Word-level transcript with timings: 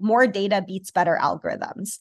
more 0.00 0.26
data 0.26 0.64
beats 0.66 0.90
better 0.90 1.18
algorithms. 1.20 1.98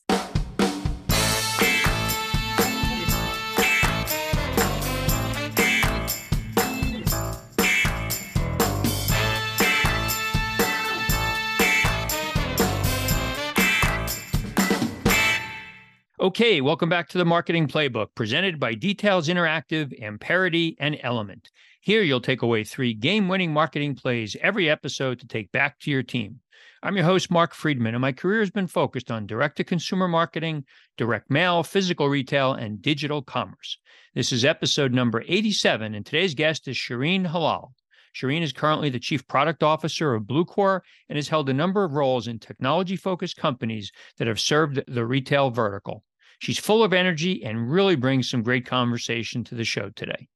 Okay, 16.20 16.60
welcome 16.60 16.90
back 16.90 17.08
to 17.10 17.18
the 17.18 17.24
Marketing 17.24 17.68
Playbook 17.68 18.08
presented 18.14 18.60
by 18.60 18.74
Details 18.74 19.30
Interactive, 19.30 19.98
Amperity, 20.04 20.76
and 20.78 20.96
Elumynt. 20.96 21.52
Here 21.80 22.02
you'll 22.02 22.20
take 22.20 22.42
away 22.42 22.66
three 22.66 22.94
game 22.94 23.30
winning 23.30 23.54
marketing 23.54 23.96
plays 23.96 24.36
every 24.42 24.70
episode 24.70 25.22
to 25.22 25.28
take 25.28 25.54
back 25.54 25.80
to 25.80 25.90
your 25.90 26.04
team. 26.04 26.42
I'm 26.84 26.96
your 26.96 27.06
host, 27.06 27.32
Mark 27.32 27.56
Friedman, 27.56 27.96
and 27.96 28.02
my 28.02 28.12
career 28.12 28.40
has 28.42 28.52
been 28.52 28.68
focused 28.68 29.10
on 29.10 29.26
direct 29.26 29.58
to 29.58 29.64
consumer 29.64 30.08
marketing, 30.08 30.64
direct 30.96 31.32
mail, 31.32 31.64
physical 31.64 32.08
retail, 32.08 32.54
and 32.54 32.80
digital 32.80 33.24
commerce. 33.24 33.80
This 34.14 34.32
is 34.32 34.46
episode 34.46 34.94
number 34.94 35.24
87, 35.28 35.96
and 35.96 36.06
today's 36.06 36.36
guest 36.36 36.68
is 36.68 36.78
Sherene 36.78 37.26
Hilal. 37.26 37.74
Sherene 38.16 38.44
is 38.44 38.54
currently 38.54 38.92
the 38.92 39.00
Chief 39.00 39.28
Product 39.28 39.64
Officer 39.64 40.14
of 40.14 40.26
Bluecore 40.26 40.82
and 41.10 41.16
has 41.16 41.28
held 41.28 41.50
a 41.50 41.54
number 41.54 41.84
of 41.84 41.94
roles 41.94 42.28
in 42.28 42.38
technology 42.38 42.96
focused 42.96 43.38
companies 43.38 43.92
that 44.20 44.28
have 44.28 44.40
served 44.40 44.80
the 44.88 45.06
retail 45.06 45.50
vertical. 45.50 46.04
She's 46.38 46.60
full 46.60 46.84
of 46.84 46.94
energy 46.94 47.44
and 47.44 47.72
really 47.72 47.96
brings 47.96 48.30
some 48.30 48.44
great 48.44 48.68
conversation 48.68 49.44
to 49.46 49.56
the 49.56 49.66
show 49.66 49.90
today. 49.90 50.28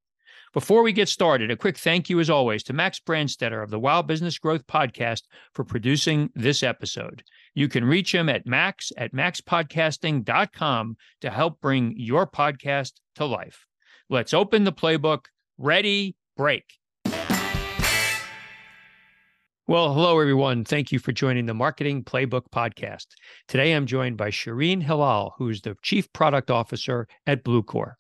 Before 0.54 0.84
we 0.84 0.92
get 0.92 1.08
started, 1.08 1.50
a 1.50 1.56
quick 1.56 1.78
thank 1.78 2.10
you, 2.10 2.20
as 2.20 2.30
always, 2.30 2.62
to 2.64 2.74
Max 2.74 3.00
Brandstetter 3.00 3.64
of 3.64 3.70
the 3.70 3.80
Wow 3.80 4.02
Business 4.02 4.38
Growth 4.38 4.68
Podcast 4.68 5.22
for 5.54 5.64
producing 5.64 6.30
this 6.36 6.62
episode. 6.62 7.24
You 7.54 7.70
can 7.70 7.86
reach 7.86 8.14
him 8.14 8.28
at 8.28 8.46
max 8.46 8.92
at 8.98 9.14
maxpodcasting.com 9.14 10.98
to 11.22 11.30
help 11.30 11.62
bring 11.62 11.94
your 11.96 12.28
podcast 12.28 12.94
to 13.16 13.26
life. 13.26 13.66
Let's 14.10 14.34
open 14.34 14.66
the 14.66 14.74
playbook. 14.74 15.28
Ready, 15.58 16.18
break. 16.36 16.66
Well, 19.68 19.94
hello, 19.94 20.20
everyone. 20.20 20.66
Thank 20.66 20.92
you 20.92 21.00
for 21.00 21.14
joining 21.14 21.46
the 21.46 21.54
Marketing 21.54 22.04
Playbook 22.04 22.50
Podcast. 22.54 23.06
Today, 23.48 23.72
I'm 23.72 23.86
joined 23.86 24.18
by 24.18 24.32
Sherene 24.32 24.84
Hilal, 24.84 25.34
who's 25.38 25.62
the 25.62 25.78
Chief 25.82 26.12
Product 26.12 26.52
Officer 26.52 27.08
at 27.26 27.46
Bluecore. 27.46 27.94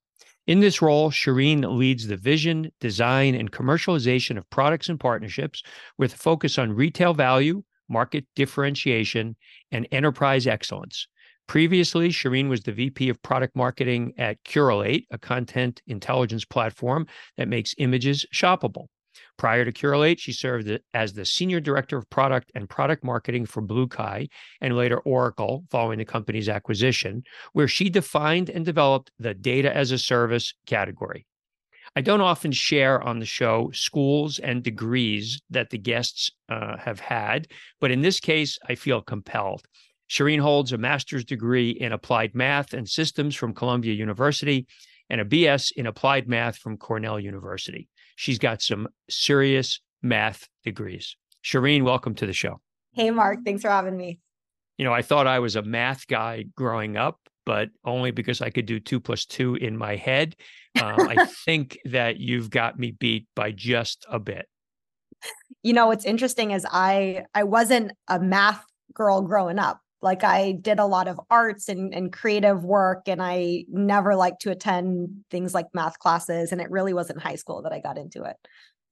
In 0.47 0.59
this 0.59 0.81
role, 0.81 1.11
Sherene 1.11 1.77
leads 1.77 2.07
the 2.07 2.17
vision, 2.17 2.71
design, 2.79 3.35
and 3.35 3.51
commercialization 3.51 4.37
of 4.37 4.49
products 4.49 4.89
and 4.89 4.99
partnerships 4.99 5.61
with 5.97 6.15
a 6.15 6.17
focus 6.17 6.57
on 6.57 6.73
retail 6.73 7.13
value, 7.13 7.63
market 7.87 8.25
differentiation, 8.35 9.35
and 9.71 9.87
enterprise 9.91 10.47
excellence. 10.47 11.07
Previously, 11.47 12.09
Shireen 12.09 12.49
was 12.49 12.61
the 12.61 12.71
VP 12.71 13.09
of 13.09 13.21
product 13.21 13.55
marketing 13.55 14.13
at 14.17 14.43
Curalate, 14.43 15.05
a 15.11 15.17
content 15.17 15.81
intelligence 15.85 16.45
platform 16.45 17.07
that 17.37 17.47
makes 17.47 17.75
images 17.77 18.25
shoppable. 18.33 18.87
Prior 19.37 19.65
to 19.65 19.71
Curalate, 19.71 20.19
she 20.19 20.31
served 20.31 20.79
as 20.93 21.13
the 21.13 21.25
Senior 21.25 21.59
Director 21.59 21.97
of 21.97 22.09
Product 22.09 22.51
and 22.55 22.69
Product 22.69 23.03
Marketing 23.03 23.45
for 23.45 23.61
BlueKai 23.61 24.29
and 24.61 24.75
later 24.75 24.99
Oracle 24.99 25.63
following 25.69 25.99
the 25.99 26.05
company's 26.05 26.49
acquisition, 26.49 27.23
where 27.53 27.67
she 27.67 27.89
defined 27.89 28.49
and 28.49 28.65
developed 28.65 29.11
the 29.19 29.33
data 29.33 29.75
as 29.75 29.91
a 29.91 29.97
service 29.97 30.53
category. 30.65 31.25
I 31.95 32.01
don't 32.01 32.21
often 32.21 32.53
share 32.53 33.01
on 33.01 33.19
the 33.19 33.25
show 33.25 33.69
schools 33.73 34.39
and 34.39 34.63
degrees 34.63 35.41
that 35.49 35.71
the 35.71 35.77
guests 35.77 36.31
uh, 36.47 36.77
have 36.77 37.01
had, 37.01 37.47
but 37.81 37.91
in 37.91 38.01
this 38.01 38.19
case, 38.21 38.57
I 38.69 38.75
feel 38.75 39.01
compelled. 39.01 39.63
Sherene 40.09 40.39
holds 40.39 40.71
a 40.71 40.77
master's 40.77 41.25
degree 41.25 41.71
in 41.71 41.91
applied 41.91 42.35
math 42.35 42.73
and 42.73 42.87
systems 42.87 43.35
from 43.35 43.53
Columbia 43.53 43.93
University 43.93 44.67
and 45.09 45.19
a 45.19 45.25
BS 45.25 45.73
in 45.73 45.87
applied 45.87 46.27
math 46.29 46.57
from 46.57 46.77
Cornell 46.77 47.19
University. 47.19 47.89
She's 48.15 48.39
got 48.39 48.61
some 48.61 48.87
serious 49.09 49.79
math 50.01 50.47
degrees. 50.63 51.15
Sherene, 51.43 51.83
welcome 51.83 52.15
to 52.15 52.25
the 52.25 52.33
show. 52.33 52.59
Hey, 52.93 53.11
Mark. 53.11 53.39
Thanks 53.45 53.61
for 53.61 53.69
having 53.69 53.97
me. 53.97 54.19
You 54.77 54.85
know, 54.85 54.93
I 54.93 55.01
thought 55.01 55.27
I 55.27 55.39
was 55.39 55.55
a 55.55 55.61
math 55.61 56.07
guy 56.07 56.45
growing 56.55 56.97
up, 56.97 57.19
but 57.45 57.69
only 57.85 58.11
because 58.11 58.41
I 58.41 58.49
could 58.49 58.65
do 58.65 58.79
two 58.79 58.99
plus 58.99 59.25
two 59.25 59.55
in 59.55 59.77
my 59.77 59.95
head. 59.95 60.35
Um, 60.81 61.07
I 61.07 61.25
think 61.45 61.77
that 61.85 62.17
you've 62.17 62.49
got 62.49 62.79
me 62.79 62.91
beat 62.91 63.27
by 63.35 63.51
just 63.51 64.05
a 64.09 64.19
bit. 64.19 64.47
You 65.63 65.73
know, 65.73 65.87
what's 65.87 66.05
interesting 66.05 66.51
is 66.51 66.65
I 66.71 67.25
I 67.35 67.43
wasn't 67.43 67.91
a 68.07 68.19
math 68.19 68.65
girl 68.93 69.21
growing 69.21 69.59
up. 69.59 69.79
Like 70.01 70.23
I 70.23 70.53
did 70.53 70.79
a 70.79 70.85
lot 70.85 71.07
of 71.07 71.19
arts 71.29 71.69
and, 71.69 71.93
and 71.93 72.11
creative 72.11 72.63
work, 72.63 73.07
and 73.07 73.21
I 73.21 73.65
never 73.69 74.15
liked 74.15 74.41
to 74.41 74.51
attend 74.51 75.25
things 75.29 75.53
like 75.53 75.67
math 75.73 75.99
classes. 75.99 76.51
And 76.51 76.59
it 76.59 76.71
really 76.71 76.93
was 76.93 77.09
in 77.09 77.17
high 77.17 77.35
school 77.35 77.61
that 77.63 77.73
I 77.73 77.79
got 77.79 77.97
into 77.97 78.23
it 78.23 78.35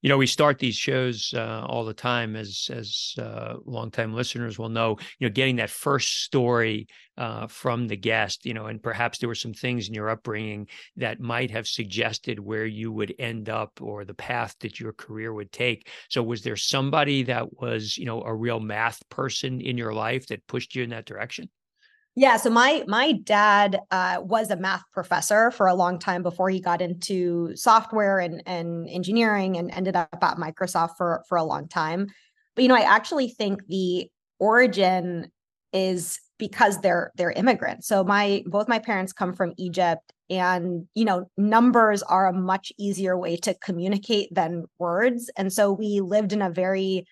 you 0.02 0.10
know 0.10 0.18
we 0.18 0.28
start 0.28 0.60
these 0.60 0.76
shows 0.76 1.34
uh, 1.36 1.66
all 1.68 1.86
the 1.86 1.94
time 1.94 2.36
as 2.36 2.70
as 2.72 3.14
uh, 3.20 3.56
longtime 3.66 4.14
listeners 4.14 4.58
will 4.58 4.70
know 4.70 4.98
you 5.20 5.28
know 5.28 5.34
getting 5.34 5.58
that 5.58 5.70
first 5.70 6.24
story 6.24 6.88
uh, 7.18 7.48
from 7.48 7.88
the 7.88 7.98
guest 7.98 8.46
you 8.46 8.54
know 8.54 8.68
and 8.68 8.82
perhaps 8.82 9.18
there 9.18 9.30
were 9.30 9.36
some 9.36 9.54
things 9.54 9.88
in 9.88 9.94
your 9.94 10.10
upbringing 10.10 10.68
that 10.96 11.20
might 11.20 11.52
have 11.52 11.68
suggested 11.68 12.40
where 12.40 12.66
you 12.66 12.92
would 12.92 13.14
end 13.20 13.50
up 13.50 13.80
or 13.82 14.06
the 14.06 14.14
path 14.14 14.56
that 14.60 14.80
your 14.80 14.94
career 14.94 15.34
would 15.34 15.52
take. 15.52 15.88
So 16.10 16.24
was 16.24 16.42
there 16.44 16.56
somebody 16.56 17.24
that 17.24 17.60
was 17.60 17.98
you 17.98 18.06
know 18.06 18.22
a 18.24 18.34
real 18.34 18.60
math 18.60 19.02
person 19.10 19.62
in 19.62 19.78
your 19.78 19.94
life 19.94 20.28
that 20.28 20.48
pushed 20.48 20.76
you 20.76 20.84
in 20.84 20.90
that 20.92 21.06
direction 21.06 21.50
yeah, 22.16 22.38
so 22.38 22.50
my 22.50 22.84
my 22.88 23.14
dad 23.14 23.80
uh, 23.92 24.18
was 24.22 24.50
a 24.50 24.58
math 24.58 24.84
professor 24.92 25.52
for 25.52 25.68
a 25.68 25.74
long 25.74 26.00
time 26.00 26.24
before 26.24 26.50
he 26.50 26.60
got 26.60 26.82
into 26.82 27.56
software 27.56 28.20
and 28.20 28.42
and 28.46 28.90
engineering 28.90 29.58
and 29.58 29.72
ended 29.72 29.96
up 29.96 30.18
at 30.22 30.38
Microsoft 30.38 30.98
for 30.98 31.24
for 31.30 31.38
a 31.38 31.44
long 31.44 31.68
time. 31.68 32.08
But 32.56 32.64
you 32.64 32.68
know, 32.68 32.76
I 32.76 32.82
actually 32.82 33.30
think 33.30 33.66
the 33.68 34.10
origin 34.40 35.32
is 35.72 36.20
because 36.38 36.82
they're 36.82 37.12
they're 37.16 37.32
immigrants. 37.32 37.88
So 37.88 38.04
my 38.04 38.44
both 38.48 38.68
my 38.68 38.80
parents 38.80 39.14
come 39.14 39.34
from 39.34 39.54
Egypt 39.58 40.12
and 40.30 40.88
you 40.96 41.06
know 41.06 41.30
numbers 41.38 42.04
are 42.04 42.28
a 42.28 42.34
much 42.34 42.72
easier 42.78 43.18
way 43.18 43.36
to 43.38 43.54
communicate 43.56 44.34
than 44.34 44.66
words 44.78 45.30
and 45.38 45.52
so 45.52 45.72
we 45.72 46.02
lived 46.02 46.34
in 46.34 46.42
a 46.42 46.50
very 46.50 47.06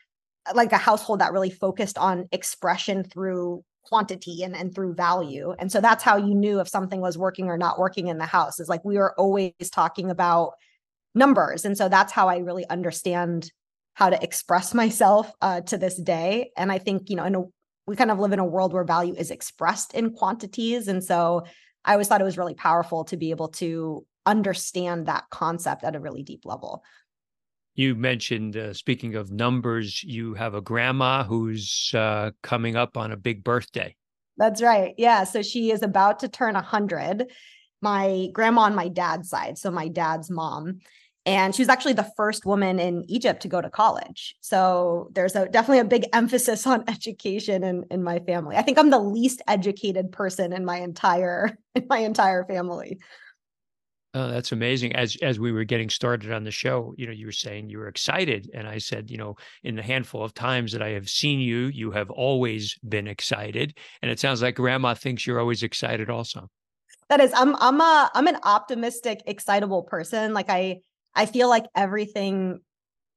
like 0.54 0.72
a 0.72 0.78
household 0.78 1.20
that 1.20 1.34
really 1.34 1.50
focused 1.50 1.98
on 1.98 2.28
expression 2.32 3.04
through 3.04 3.64
quantity 3.88 4.44
and, 4.44 4.56
and 4.56 4.74
through 4.74 4.94
value. 4.94 5.54
And 5.58 5.72
so 5.72 5.82
that's 5.82 6.04
how 6.04 6.18
you 6.18 6.34
knew 6.34 6.60
if 6.60 6.68
something 6.68 7.02
was 7.02 7.18
working 7.18 7.48
or 7.48 7.58
not 7.58 7.80
working 7.80 8.08
in 8.08 8.18
the 8.18 8.26
house 8.26 8.60
is 8.60 8.70
like 8.70 8.84
we 8.84 8.98
were 8.98 9.14
always 9.20 9.54
talking 9.72 10.10
about 10.10 10.54
numbers. 11.16 11.66
And 11.66 11.78
so 11.78 11.90
that's 11.90 12.12
how 12.12 12.28
I 12.28 12.38
really 12.38 12.68
understand 12.70 13.52
how 13.94 14.10
to 14.10 14.24
express 14.24 14.74
myself 14.84 15.32
uh, 15.42 15.62
to 15.62 15.78
this 15.78 15.96
day. 15.96 16.52
And 16.58 16.72
I 16.72 16.78
think, 16.78 17.10
you 17.10 17.16
know, 17.16 17.26
in 17.26 17.36
a, 17.36 17.44
we 17.86 17.96
kind 17.96 18.12
of 18.12 18.20
live 18.20 18.34
in 18.34 18.40
a 18.40 18.46
world 18.46 18.74
where 18.74 18.84
value 18.84 19.16
is 19.16 19.32
expressed 19.32 19.94
in 19.94 20.12
quantities. 20.12 20.88
And 20.88 21.04
so 21.04 21.46
I 21.86 21.94
always 21.94 22.08
thought 22.08 22.22
it 22.22 22.26
was 22.26 22.38
really 22.38 22.54
powerful 22.54 23.06
to 23.06 23.18
be 23.18 23.32
able 23.32 23.48
to 23.50 24.06
understand 24.26 25.06
that 25.06 25.24
concept 25.32 25.86
at 25.86 25.96
a 25.96 26.00
really 26.00 26.22
deep 26.22 26.42
level. 26.46 26.84
You 27.78 27.94
mentioned, 27.94 28.58
uh, 28.58 28.74
speaking 28.74 29.14
of 29.14 29.32
numbers, 29.32 30.04
you 30.04 30.34
have 30.34 30.56
a 30.56 30.62
grandma 30.62 31.24
who's 31.24 31.92
uh, 31.94 32.32
coming 32.42 32.76
up 32.76 32.98
on 32.98 33.12
a 33.12 33.18
big 33.18 33.44
birthday. 33.44 33.96
That's 34.36 34.64
right. 34.64 34.96
Yeah. 34.98 35.26
So 35.26 35.44
she 35.44 35.70
is 35.70 35.84
about 35.84 36.20
to 36.22 36.28
turn 36.28 36.56
100. 36.56 37.32
My 37.84 38.30
grandma 38.34 38.62
on 38.62 38.74
my 38.74 38.88
dad's 38.88 39.30
side, 39.30 39.60
so 39.60 39.70
my 39.70 39.90
dad's 39.90 40.32
mom. 40.32 40.80
And 41.28 41.54
she 41.54 41.62
was 41.62 41.70
actually 41.70 41.94
the 41.94 42.10
first 42.18 42.48
woman 42.48 42.80
in 42.80 43.04
Egypt 43.10 43.44
to 43.44 43.48
go 43.48 43.62
to 43.62 43.70
college. 43.70 44.36
So 44.42 45.12
there's 45.14 45.36
a 45.36 45.48
definitely 45.48 45.80
a 45.80 45.86
big 45.86 46.06
emphasis 46.14 46.66
on 46.66 46.84
education 46.88 47.64
in, 47.64 47.86
in 47.92 48.02
my 48.02 48.18
family. 48.20 48.56
I 48.56 48.64
think 48.64 48.80
I'm 48.80 48.90
the 48.90 48.98
least 48.98 49.44
educated 49.48 50.12
person 50.12 50.52
in 50.52 50.66
my 50.66 50.78
entire 50.78 51.56
in 51.76 51.86
my 51.88 52.00
entire 52.00 52.44
family. 52.46 52.98
Oh, 54.14 54.30
that's 54.30 54.52
amazing. 54.52 54.96
As 54.96 55.18
as 55.22 55.40
we 55.40 55.52
were 55.52 55.66
getting 55.66 55.90
started 55.90 56.32
on 56.32 56.44
the 56.44 56.52
show, 56.52 56.94
you 56.98 57.06
know, 57.06 57.12
you 57.12 57.26
were 57.26 57.32
saying 57.32 57.70
you 57.70 57.78
were 57.78 57.88
excited, 57.88 58.50
and 58.54 58.68
I 58.68 58.78
said, 58.78 59.12
you 59.12 59.18
know, 59.18 59.36
in 59.64 59.76
the 59.76 59.84
handful 59.84 60.24
of 60.24 60.34
times 60.34 60.72
that 60.72 60.82
I 60.82 60.90
have 60.90 61.10
seen 61.10 61.40
you, 61.40 61.68
you 61.68 61.92
have 61.92 62.10
always 62.10 62.78
been 62.88 63.08
excited, 63.08 63.78
and 64.02 64.10
it 64.10 64.20
sounds 64.20 64.42
like 64.42 64.56
Grandma 64.56 64.94
thinks 64.94 65.28
you're 65.28 65.40
always 65.40 65.62
excited, 65.62 66.10
also. 66.10 66.50
That 67.10 67.20
is, 67.20 67.32
I'm 67.36 67.56
I'm 67.58 67.80
a 67.82 68.10
I'm 68.16 68.28
an 68.28 68.38
optimistic, 68.44 69.22
excitable 69.28 69.84
person. 69.84 70.34
Like 70.34 70.50
I 70.50 70.80
I 71.14 71.26
feel 71.26 71.50
like 71.50 71.66
everything 71.76 72.60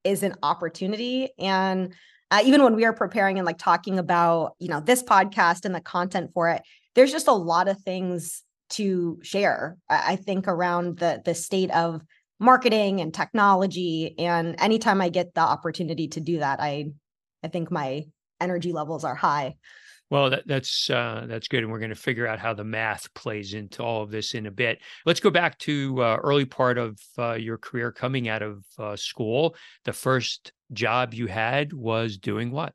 is 0.03 0.23
an 0.23 0.35
opportunity, 0.43 1.31
and 1.39 1.95
uh, 2.33 2.43
even 2.45 2.63
when 2.63 2.75
we 2.75 2.85
are 2.85 2.93
preparing 2.93 3.39
and 3.39 3.47
like 3.47 3.59
talking 3.59 3.99
about 3.99 4.53
you 4.59 4.69
know 4.69 4.81
this 4.81 5.03
podcast 5.03 5.65
and 5.65 5.75
the 5.75 5.81
content 5.81 6.33
for 6.35 6.49
it, 6.51 6.63
there's 6.95 7.13
just 7.13 7.29
a 7.29 7.33
lot 7.33 7.69
of 7.69 7.81
things 7.81 8.43
to 8.71 9.19
share 9.23 9.77
i 9.89 10.17
think 10.17 10.49
around 10.49 10.99
the 10.99 11.21
the 11.25 11.35
state 11.35 11.71
of 11.73 12.01
marketing 12.39 13.01
and 13.01 13.13
technology 13.13 14.15
and 14.19 14.55
anytime 14.61 15.01
i 15.01 15.09
get 15.09 15.35
the 15.35 15.41
opportunity 15.41 16.09
to 16.09 16.21
do 16.21 16.39
that 16.39 16.61
i 16.61 16.87
i 17.43 17.49
think 17.49 17.71
my 17.71 18.05
energy 18.41 18.73
levels 18.73 19.05
are 19.05 19.15
high 19.15 19.55
Well, 20.11 20.31
that, 20.31 20.43
that's 20.45 20.91
uh, 20.91 21.27
that's 21.29 21.47
good, 21.47 21.63
and 21.63 21.71
we're 21.71 21.79
going 21.79 21.95
to 21.95 21.95
figure 21.95 22.27
out 22.27 22.41
how 22.41 22.53
the 22.53 22.65
math 22.65 23.15
plays 23.15 23.55
into 23.55 23.81
all 23.81 24.03
of 24.03 24.11
this 24.11 24.35
in 24.35 24.47
a 24.47 24.51
bit. 24.51 24.81
Let's 25.07 25.21
go 25.21 25.31
back 25.31 25.57
to 25.59 26.03
uh, 26.03 26.17
early 26.21 26.45
part 26.45 26.79
of 26.79 26.99
uh, 27.17 27.35
your 27.35 27.59
career, 27.59 27.93
coming 27.93 28.29
out 28.29 28.43
of 28.43 28.65
uh, 28.77 28.97
school. 28.97 29.55
The 29.85 29.93
first 29.93 30.51
job 30.73 31.15
you 31.15 31.29
had 31.29 31.73
was 31.73 32.19
doing 32.19 32.51
what? 32.51 32.75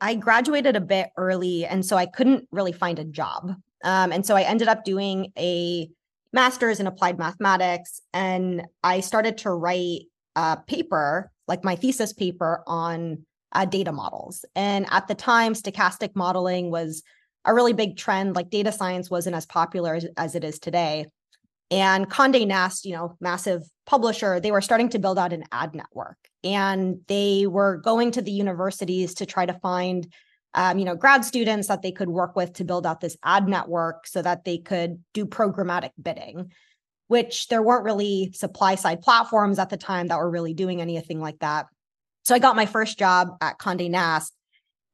I 0.00 0.14
graduated 0.14 0.76
a 0.76 0.80
bit 0.80 1.10
early, 1.16 1.66
and 1.66 1.84
so 1.84 1.96
I 1.96 2.06
couldn't 2.06 2.46
really 2.52 2.72
find 2.72 3.00
a 3.00 3.04
job. 3.04 3.56
Um, 3.84 4.12
and 4.12 4.24
so 4.24 4.34
I 4.34 4.42
ended 4.42 4.68
up 4.68 4.84
doing 4.84 5.32
a 5.38 5.88
master's 6.32 6.80
in 6.80 6.86
applied 6.86 7.18
mathematics, 7.18 8.00
and 8.12 8.62
I 8.82 9.00
started 9.00 9.38
to 9.38 9.50
write 9.50 10.02
a 10.34 10.58
paper, 10.66 11.30
like 11.48 11.64
my 11.64 11.76
thesis 11.76 12.12
paper, 12.12 12.62
on 12.66 13.24
uh, 13.52 13.64
data 13.64 13.92
models. 13.92 14.44
And 14.54 14.86
at 14.90 15.08
the 15.08 15.14
time, 15.14 15.54
stochastic 15.54 16.10
modeling 16.14 16.70
was 16.70 17.02
a 17.44 17.54
really 17.54 17.72
big 17.72 17.96
trend. 17.96 18.36
Like 18.36 18.50
data 18.50 18.72
science 18.72 19.08
wasn't 19.08 19.36
as 19.36 19.46
popular 19.46 19.94
as, 19.94 20.06
as 20.16 20.34
it 20.34 20.44
is 20.44 20.58
today. 20.58 21.06
And 21.70 22.08
Condé 22.08 22.46
Nast, 22.46 22.84
you 22.84 22.92
know, 22.92 23.16
massive 23.20 23.62
publisher, 23.86 24.40
they 24.40 24.52
were 24.52 24.60
starting 24.60 24.88
to 24.90 24.98
build 24.98 25.18
out 25.18 25.32
an 25.32 25.44
ad 25.50 25.74
network, 25.74 26.18
and 26.44 27.00
they 27.08 27.46
were 27.46 27.78
going 27.78 28.12
to 28.12 28.22
the 28.22 28.30
universities 28.30 29.14
to 29.14 29.26
try 29.26 29.46
to 29.46 29.54
find, 29.54 30.12
um, 30.56 30.78
you 30.78 30.84
know, 30.84 30.96
grad 30.96 31.24
students 31.24 31.68
that 31.68 31.82
they 31.82 31.92
could 31.92 32.08
work 32.08 32.34
with 32.34 32.54
to 32.54 32.64
build 32.64 32.86
out 32.86 33.00
this 33.00 33.16
ad 33.22 33.46
network 33.46 34.06
so 34.06 34.22
that 34.22 34.44
they 34.44 34.58
could 34.58 35.02
do 35.14 35.26
programmatic 35.26 35.90
bidding. 36.02 36.50
Which 37.08 37.46
there 37.46 37.62
weren't 37.62 37.84
really 37.84 38.32
supply 38.32 38.74
side 38.74 39.00
platforms 39.00 39.60
at 39.60 39.70
the 39.70 39.76
time 39.76 40.08
that 40.08 40.18
were 40.18 40.28
really 40.28 40.54
doing 40.54 40.80
anything 40.80 41.20
like 41.20 41.38
that. 41.38 41.66
So 42.24 42.34
I 42.34 42.40
got 42.40 42.56
my 42.56 42.66
first 42.66 42.98
job 42.98 43.36
at 43.40 43.60
Condé 43.60 43.88
Nast 43.88 44.32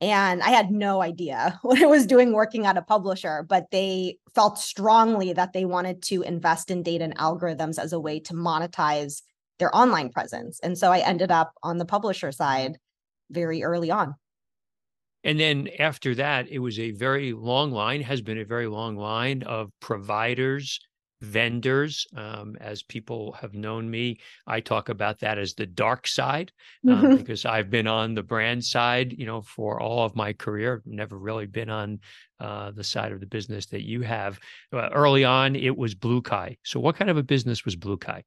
and 0.02 0.42
I 0.42 0.50
had 0.50 0.72
no 0.72 1.00
idea 1.00 1.58
what 1.62 1.80
I 1.80 1.86
was 1.86 2.06
doing 2.06 2.32
working 2.32 2.66
at 2.66 2.76
a 2.76 2.82
publisher, 2.82 3.46
but 3.48 3.70
they 3.70 4.18
felt 4.34 4.58
strongly 4.58 5.32
that 5.32 5.52
they 5.52 5.64
wanted 5.64 6.02
to 6.02 6.22
invest 6.22 6.70
in 6.70 6.82
data 6.82 7.04
and 7.04 7.16
algorithms 7.16 7.78
as 7.78 7.92
a 7.92 8.00
way 8.00 8.18
to 8.20 8.34
monetize 8.34 9.22
their 9.60 9.74
online 9.74 10.10
presence. 10.10 10.58
And 10.60 10.76
so 10.76 10.90
I 10.90 10.98
ended 10.98 11.30
up 11.30 11.54
on 11.62 11.78
the 11.78 11.84
publisher 11.84 12.32
side 12.32 12.78
very 13.30 13.62
early 13.62 13.92
on. 13.92 14.16
And 15.24 15.38
then 15.38 15.68
after 15.78 16.14
that, 16.16 16.48
it 16.48 16.58
was 16.58 16.78
a 16.78 16.90
very 16.90 17.32
long 17.32 17.70
line, 17.70 18.02
has 18.02 18.20
been 18.20 18.38
a 18.38 18.44
very 18.44 18.66
long 18.66 18.96
line 18.96 19.42
of 19.44 19.70
providers 19.80 20.80
vendors. 21.22 22.06
Um, 22.16 22.56
as 22.60 22.82
people 22.82 23.32
have 23.32 23.54
known 23.54 23.90
me, 23.90 24.18
I 24.46 24.60
talk 24.60 24.88
about 24.88 25.20
that 25.20 25.38
as 25.38 25.54
the 25.54 25.66
dark 25.66 26.06
side 26.06 26.52
um, 26.86 27.02
mm-hmm. 27.02 27.16
because 27.16 27.46
I've 27.46 27.70
been 27.70 27.86
on 27.86 28.14
the 28.14 28.22
brand 28.22 28.64
side, 28.64 29.14
you 29.16 29.24
know, 29.24 29.40
for 29.40 29.80
all 29.80 30.04
of 30.04 30.14
my 30.16 30.32
career. 30.32 30.82
Never 30.84 31.16
really 31.16 31.46
been 31.46 31.70
on 31.70 32.00
uh, 32.40 32.72
the 32.72 32.84
side 32.84 33.12
of 33.12 33.20
the 33.20 33.26
business 33.26 33.66
that 33.66 33.86
you 33.86 34.02
have. 34.02 34.38
Uh, 34.72 34.90
early 34.92 35.24
on, 35.24 35.56
it 35.56 35.76
was 35.76 35.94
BlueKai. 35.94 36.58
So, 36.64 36.80
what 36.80 36.96
kind 36.96 37.10
of 37.10 37.16
a 37.16 37.22
business 37.22 37.64
was 37.64 37.76
BlueKai? 37.76 38.22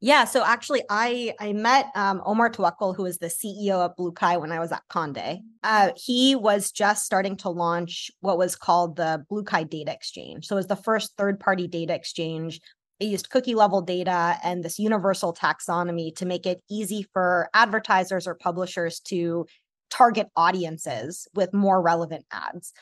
Yeah, 0.00 0.24
so 0.24 0.44
actually, 0.44 0.82
I 0.90 1.34
I 1.40 1.52
met 1.52 1.86
um, 1.94 2.20
Omar 2.26 2.50
Tawakol, 2.50 2.94
who 2.94 3.06
is 3.06 3.18
the 3.18 3.28
CEO 3.28 3.76
of 3.76 3.96
Blue 3.96 4.12
BlueKai 4.12 4.40
when 4.40 4.52
I 4.52 4.58
was 4.58 4.70
at 4.70 4.82
Condé. 4.90 5.40
Uh, 5.62 5.92
he 5.96 6.34
was 6.34 6.70
just 6.70 7.06
starting 7.06 7.36
to 7.38 7.48
launch 7.48 8.10
what 8.20 8.36
was 8.36 8.54
called 8.56 8.96
the 8.96 9.24
Blue 9.28 9.42
BlueKai 9.42 9.70
Data 9.70 9.92
Exchange. 9.92 10.46
So 10.46 10.56
it 10.56 10.58
was 10.58 10.66
the 10.66 10.76
first 10.76 11.16
third-party 11.16 11.68
data 11.68 11.94
exchange. 11.94 12.60
It 13.00 13.06
used 13.06 13.30
cookie 13.30 13.54
level 13.54 13.80
data 13.80 14.36
and 14.44 14.62
this 14.62 14.78
universal 14.78 15.32
taxonomy 15.32 16.14
to 16.16 16.26
make 16.26 16.46
it 16.46 16.62
easy 16.70 17.06
for 17.12 17.48
advertisers 17.54 18.26
or 18.26 18.34
publishers 18.34 19.00
to 19.00 19.46
target 19.90 20.28
audiences 20.36 21.26
with 21.34 21.54
more 21.54 21.80
relevant 21.80 22.24
ads. 22.30 22.72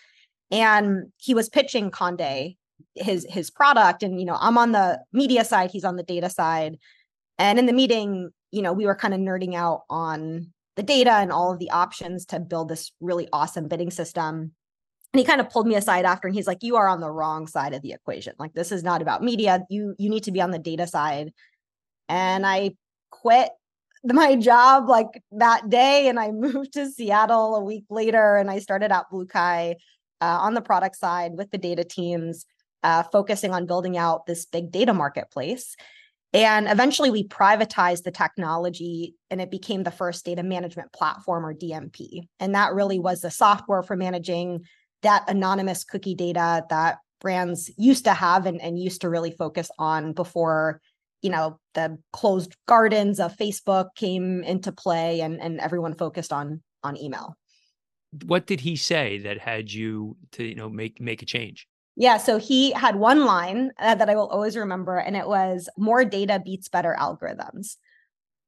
And 0.51 1.13
he 1.19 1.35
was 1.35 1.49
pitching 1.49 1.91
Condé 1.91 2.57
his 2.95 3.27
his 3.31 3.51
product, 3.51 4.03
and 4.03 4.19
you 4.19 4.27
know, 4.27 4.37
I'm 4.39 4.59
on 4.59 4.73
the 4.73 5.01
media 5.13 5.45
side, 5.45 5.71
he's 5.71 5.85
on 5.85 5.97
the 5.97 6.03
data 6.03 6.29
side 6.29 6.79
and 7.43 7.59
in 7.59 7.67
the 7.67 7.73
meeting, 7.73 8.31
you 8.53 8.63
know, 8.63 8.73
we 8.73 8.87
were 8.87 8.95
kind 8.95 9.13
of 9.13 9.19
nerding 9.19 9.55
out 9.55 9.81
on 9.91 10.53
the 10.77 10.83
data 10.85 11.11
and 11.11 11.33
all 11.33 11.53
of 11.53 11.59
the 11.59 11.73
options 11.73 12.25
to 12.27 12.39
build 12.39 12.69
this 12.69 12.93
really 13.01 13.29
awesome 13.33 13.67
bidding 13.67 13.91
system. 13.91 14.53
And 15.13 15.19
he 15.19 15.25
kind 15.25 15.41
of 15.41 15.51
pulled 15.51 15.67
me 15.67 15.75
aside 15.75 16.05
after 16.05 16.29
and 16.29 16.37
he's 16.37 16.47
like, 16.47 16.63
you 16.63 16.77
are 16.77 16.87
on 16.87 17.01
the 17.01 17.11
wrong 17.11 17.49
side 17.49 17.75
of 17.75 17.83
the 17.83 17.93
equation. 17.95 18.35
Like 18.39 18.53
this 18.55 18.71
is 18.71 18.85
not 18.85 19.03
about 19.03 19.25
media. 19.25 19.67
You 19.69 19.97
you 19.99 20.09
need 20.09 20.23
to 20.25 20.31
be 20.31 20.41
on 20.41 20.53
the 20.53 20.59
data 20.61 20.87
side. 20.87 21.33
And 22.09 22.47
I 22.47 22.77
quit 23.11 23.51
my 24.05 24.37
job 24.37 24.89
like 24.89 25.21
that 25.33 25.69
day 25.69 26.09
and 26.09 26.21
I 26.21 26.31
moved 26.31 26.75
to 26.75 26.91
Seattle 26.93 27.57
a 27.57 27.65
week 27.65 27.87
later 27.91 28.37
and 28.37 28.53
I 28.53 28.61
started 28.61 28.93
at 28.93 29.07
BlueKai 29.13 29.75
uh, 30.21 30.39
on 30.41 30.55
the 30.55 30.63
product 30.63 30.97
side 30.97 31.33
with 31.35 31.51
the 31.51 31.59
data 31.59 31.83
teams, 31.83 32.47
uh, 32.85 33.03
focusing 33.03 33.53
on 33.53 33.67
building 33.67 33.99
out 33.99 34.27
this 34.27 34.47
big 34.47 34.71
data 34.71 34.95
marketplace. 34.95 35.75
And 36.35 36.67
eventually 36.67 37.11
we 37.11 37.29
privatized 37.29 38.05
the 38.05 38.11
technology 38.11 39.15
and 39.31 39.41
it 39.41 39.51
became 39.51 39.83
the 39.83 39.91
first 39.91 40.25
data 40.25 40.43
management 40.43 40.93
platform 40.93 41.45
or 41.45 41.53
DMP. 41.53 42.27
And 42.41 42.55
that 42.55 42.73
really 42.73 42.99
was 42.99 43.21
the 43.21 43.31
software 43.31 43.83
for 43.83 43.97
managing 43.97 44.65
that 45.03 45.29
anonymous 45.29 45.85
cookie 45.85 46.15
data 46.15 46.65
that 46.71 46.99
brands 47.21 47.71
used 47.77 48.05
to 48.05 48.15
have 48.15 48.47
and, 48.47 48.61
and 48.61 48.79
used 48.79 49.03
to 49.03 49.11
really 49.11 49.31
focus 49.31 49.71
on 49.79 50.13
before 50.13 50.81
you 51.23 51.31
know 51.31 51.59
the 51.75 51.97
closed 52.13 52.57
gardens 52.67 53.21
of 53.21 53.37
facebook 53.37 53.95
came 53.95 54.43
into 54.43 54.73
play 54.73 55.21
and 55.21 55.41
and 55.41 55.61
everyone 55.61 55.95
focused 55.95 56.33
on 56.33 56.61
on 56.83 56.99
email 56.99 57.37
what 58.25 58.47
did 58.47 58.61
he 58.61 58.75
say 58.75 59.19
that 59.19 59.39
had 59.39 59.73
you 59.73 60.17
to 60.33 60.45
you 60.45 60.57
know 60.57 60.69
make 60.69 61.01
make 61.01 61.23
a 61.23 61.27
change 61.27 61.69
yeah, 61.97 62.17
so 62.17 62.39
he 62.39 62.73
had 62.73 62.97
one 62.97 63.25
line 63.25 63.73
uh, 63.79 63.95
that 63.95 64.09
I 64.09 64.15
will 64.15 64.29
always 64.29 64.57
remember, 64.57 64.97
and 64.97 65.17
it 65.17 65.27
was 65.29 65.69
more 65.77 66.05
data 66.05 66.41
beats 66.45 66.69
better 66.69 66.97
algorithms. 66.99 67.77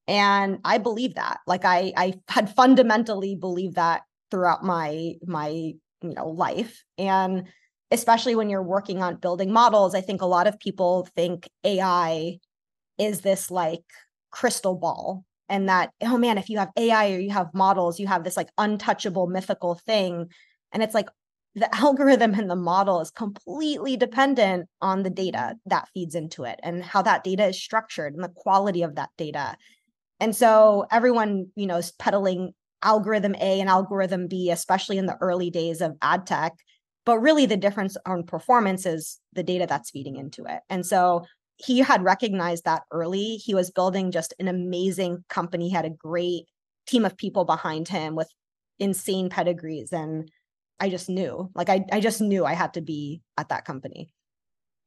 And 0.07 0.59
I 0.65 0.77
believe 0.77 1.15
that. 1.15 1.39
Like 1.47 1.65
I 1.65 1.93
I 1.97 2.13
had 2.29 2.53
fundamentally 2.55 3.35
believed 3.35 3.75
that 3.75 4.03
throughout 4.31 4.63
my 4.63 5.13
my 5.25 5.49
you 5.49 6.13
know 6.15 6.29
life. 6.29 6.83
And 6.97 7.47
especially 7.91 8.35
when 8.35 8.49
you're 8.49 8.63
working 8.63 9.01
on 9.03 9.17
building 9.17 9.51
models, 9.51 9.95
I 9.95 10.01
think 10.01 10.21
a 10.21 10.25
lot 10.27 10.47
of 10.47 10.59
people 10.59 11.07
think 11.15 11.49
AI 11.63 12.39
is 12.97 13.21
this 13.21 13.51
like 13.51 13.83
crystal 14.31 14.75
ball 14.75 15.25
and 15.49 15.69
that 15.69 15.91
oh 16.01 16.17
man 16.17 16.37
if 16.37 16.49
you 16.49 16.57
have 16.57 16.71
ai 16.77 17.11
or 17.13 17.19
you 17.19 17.29
have 17.29 17.53
models 17.53 17.99
you 17.99 18.07
have 18.07 18.23
this 18.23 18.35
like 18.35 18.49
untouchable 18.57 19.27
mythical 19.27 19.75
thing 19.75 20.27
and 20.73 20.83
it's 20.83 20.93
like 20.93 21.07
the 21.55 21.73
algorithm 21.73 22.33
and 22.33 22.49
the 22.49 22.55
model 22.55 22.99
is 22.99 23.11
completely 23.11 23.95
dependent 23.95 24.67
on 24.81 25.03
the 25.03 25.09
data 25.09 25.55
that 25.65 25.87
feeds 25.93 26.13
into 26.13 26.43
it 26.43 26.59
and 26.63 26.83
how 26.83 27.01
that 27.01 27.23
data 27.23 27.45
is 27.45 27.61
structured 27.61 28.13
and 28.13 28.23
the 28.23 28.29
quality 28.35 28.83
of 28.83 28.95
that 28.95 29.09
data. 29.17 29.55
And 30.19 30.35
so 30.35 30.85
everyone, 30.91 31.47
you 31.55 31.65
know, 31.65 31.77
is 31.77 31.91
peddling 31.93 32.53
algorithm 32.83 33.35
A 33.35 33.59
and 33.59 33.69
algorithm 33.69 34.27
B, 34.27 34.51
especially 34.51 34.97
in 34.97 35.05
the 35.05 35.17
early 35.21 35.49
days 35.49 35.81
of 35.81 35.95
ad 36.01 36.27
tech. 36.27 36.53
But 37.05 37.19
really, 37.19 37.45
the 37.45 37.57
difference 37.57 37.95
on 38.05 38.23
performance 38.23 38.85
is 38.85 39.19
the 39.33 39.43
data 39.43 39.65
that's 39.67 39.91
feeding 39.91 40.15
into 40.17 40.43
it. 40.45 40.61
And 40.69 40.85
so 40.85 41.25
he 41.57 41.79
had 41.79 42.03
recognized 42.03 42.65
that 42.65 42.83
early. 42.91 43.35
He 43.35 43.53
was 43.53 43.71
building 43.71 44.11
just 44.11 44.33
an 44.39 44.47
amazing 44.47 45.23
company, 45.29 45.69
he 45.69 45.75
had 45.75 45.85
a 45.85 45.89
great 45.89 46.45
team 46.87 47.05
of 47.05 47.17
people 47.17 47.45
behind 47.45 47.87
him 47.87 48.15
with 48.15 48.29
insane 48.79 49.29
pedigrees. 49.29 49.91
And 49.91 50.29
I 50.79 50.89
just 50.89 51.09
knew, 51.09 51.49
like 51.55 51.69
I, 51.69 51.85
I 51.91 51.99
just 51.99 52.21
knew 52.21 52.45
I 52.45 52.53
had 52.53 52.73
to 52.73 52.81
be 52.81 53.21
at 53.37 53.49
that 53.49 53.65
company. 53.65 54.13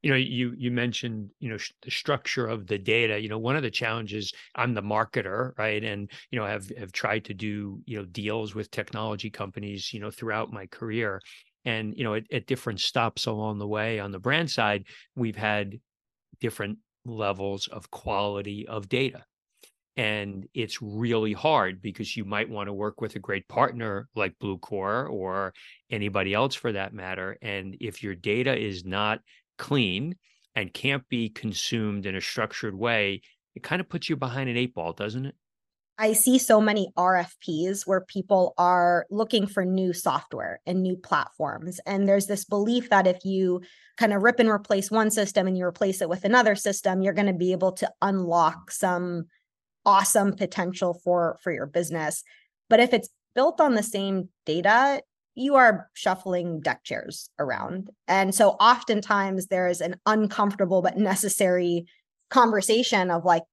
You 0.01 0.11
know, 0.11 0.17
you 0.17 0.53
you 0.57 0.71
mentioned 0.71 1.31
you 1.39 1.49
know 1.49 1.57
sh- 1.57 1.73
the 1.81 1.91
structure 1.91 2.47
of 2.47 2.67
the 2.67 2.77
data. 2.77 3.19
You 3.19 3.27
know, 3.27 3.39
one 3.39 3.57
of 3.57 3.63
the 3.63 3.71
challenges. 3.71 4.31
I'm 4.55 4.73
the 4.73 4.81
marketer, 4.81 5.57
right, 5.57 5.83
and 5.83 6.09
you 6.31 6.39
know 6.39 6.45
have 6.45 6.69
have 6.77 6.91
tried 6.91 7.25
to 7.25 7.33
do 7.33 7.81
you 7.85 7.97
know 7.97 8.05
deals 8.05 8.55
with 8.55 8.71
technology 8.71 9.29
companies. 9.29 9.93
You 9.93 9.99
know, 9.99 10.11
throughout 10.11 10.53
my 10.53 10.67
career, 10.67 11.21
and 11.65 11.97
you 11.97 12.03
know 12.03 12.13
at, 12.13 12.31
at 12.31 12.47
different 12.47 12.79
stops 12.79 13.25
along 13.25 13.57
the 13.57 13.67
way 13.67 13.99
on 13.99 14.11
the 14.11 14.19
brand 14.19 14.49
side, 14.49 14.85
we've 15.15 15.35
had 15.35 15.79
different 16.39 16.77
levels 17.05 17.67
of 17.67 17.91
quality 17.91 18.67
of 18.67 18.87
data 18.87 19.25
and 19.99 20.47
it's 20.53 20.81
really 20.81 21.33
hard 21.33 21.81
because 21.81 22.15
you 22.15 22.23
might 22.23 22.49
want 22.49 22.67
to 22.67 22.73
work 22.73 23.01
with 23.01 23.17
a 23.17 23.19
great 23.19 23.45
partner 23.49 24.07
like 24.15 24.39
Bluecore 24.41 25.11
or 25.11 25.53
anybody 25.91 26.33
else 26.33 26.55
for 26.55 26.71
that 26.71 26.93
matter. 26.93 27.37
And 27.41 27.75
if 27.81 28.01
your 28.01 28.15
data 28.15 28.57
is 28.57 28.85
not 28.85 29.19
clean 29.57 30.15
and 30.55 30.73
can't 30.73 31.05
be 31.09 31.27
consumed 31.27 32.05
in 32.05 32.15
a 32.15 32.21
structured 32.21 32.75
way, 32.75 33.23
it 33.55 33.63
kind 33.63 33.81
of 33.81 33.89
puts 33.89 34.07
you 34.07 34.15
behind 34.15 34.49
an 34.49 34.55
eight 34.55 34.73
ball, 34.73 34.93
doesn't 34.93 35.25
it? 35.25 35.35
I 35.97 36.13
see 36.13 36.37
so 36.37 36.61
many 36.61 36.93
RFPs 36.97 37.85
where 37.85 37.99
people 37.99 38.53
are 38.57 39.05
looking 39.09 39.47
for 39.47 39.65
new 39.65 39.91
software 39.91 40.61
and 40.65 40.81
new 40.81 40.95
platforms. 40.95 41.81
And 41.85 42.07
there's 42.07 42.25
this 42.25 42.45
belief 42.45 42.89
that 42.89 43.05
if 43.05 43.25
you 43.25 43.63
kind 43.97 44.13
of 44.13 44.23
rip 44.23 44.39
and 44.39 44.47
replace 44.47 44.89
one 44.89 45.11
system 45.11 45.45
and 45.45 45.57
you 45.57 45.65
replace 45.65 46.01
it 46.01 46.07
with 46.07 46.23
another 46.23 46.55
system, 46.55 47.01
you're 47.01 47.11
going 47.11 47.27
to 47.27 47.33
be 47.33 47.51
able 47.51 47.73
to 47.73 47.91
unlock 48.01 48.71
some 48.71 49.25
awesome 49.85 50.33
potential 50.33 50.93
for 51.03 51.37
for 51.41 51.51
your 51.51 51.65
business 51.65 52.23
but 52.69 52.79
if 52.79 52.93
it's 52.93 53.09
built 53.35 53.61
on 53.61 53.75
the 53.75 53.83
same 53.83 54.29
data 54.45 55.01
you 55.39 55.55
are 55.55 55.89
shuffling 55.93 56.59
deck 56.59 56.83
chairs 56.83 57.29
around. 57.39 57.89
And 58.09 58.35
so 58.35 58.51
oftentimes 58.51 59.47
there's 59.47 59.79
an 59.79 59.95
uncomfortable 60.05 60.81
but 60.81 60.97
necessary 60.97 61.85
conversation 62.29 63.09
of 63.09 63.23
like, 63.23 63.43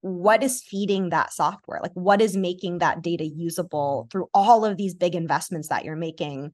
what 0.00 0.42
is 0.42 0.62
feeding 0.62 1.10
that 1.10 1.32
software? 1.32 1.80
Like, 1.82 1.92
what 1.92 2.20
is 2.20 2.36
making 2.36 2.78
that 2.78 3.02
data 3.02 3.26
usable 3.26 4.08
through 4.10 4.28
all 4.32 4.64
of 4.64 4.76
these 4.76 4.94
big 4.94 5.14
investments 5.14 5.68
that 5.68 5.84
you're 5.84 5.96
making? 5.96 6.52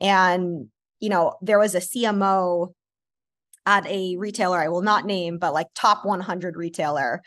And, 0.00 0.68
you 0.98 1.08
know, 1.08 1.34
there 1.40 1.58
was 1.58 1.74
a 1.74 1.80
CMO 1.80 2.72
at 3.66 3.86
a 3.86 4.16
retailer 4.16 4.58
I 4.58 4.68
will 4.68 4.82
not 4.82 5.04
name, 5.04 5.38
but 5.38 5.54
like 5.54 5.68
top 5.74 6.04
100 6.04 6.56
retailer. 6.56 7.22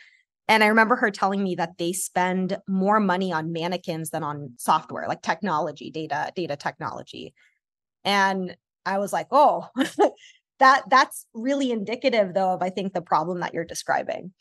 And 0.47 0.63
I 0.63 0.67
remember 0.67 0.95
her 0.97 1.09
telling 1.09 1.41
me 1.41 1.55
that 1.55 1.77
they 1.77 1.93
spend 1.93 2.57
more 2.67 2.99
money 2.99 3.31
on 3.31 3.53
mannequins 3.53 4.09
than 4.09 4.23
on 4.23 4.53
software, 4.57 5.07
like 5.07 5.21
technology, 5.21 5.89
data, 5.89 6.31
data 6.35 6.55
technology. 6.57 7.33
And 8.03 8.55
I 8.85 8.97
was 8.97 9.13
like, 9.13 9.27
oh, 9.31 9.67
that 10.59 10.83
that's 10.89 11.25
really 11.33 11.71
indicative 11.71 12.33
though 12.33 12.53
of 12.53 12.61
I 12.61 12.69
think 12.69 12.93
the 12.93 13.01
problem 13.01 13.39
that 13.39 13.53
you're 13.53 13.65
describing. 13.65 14.33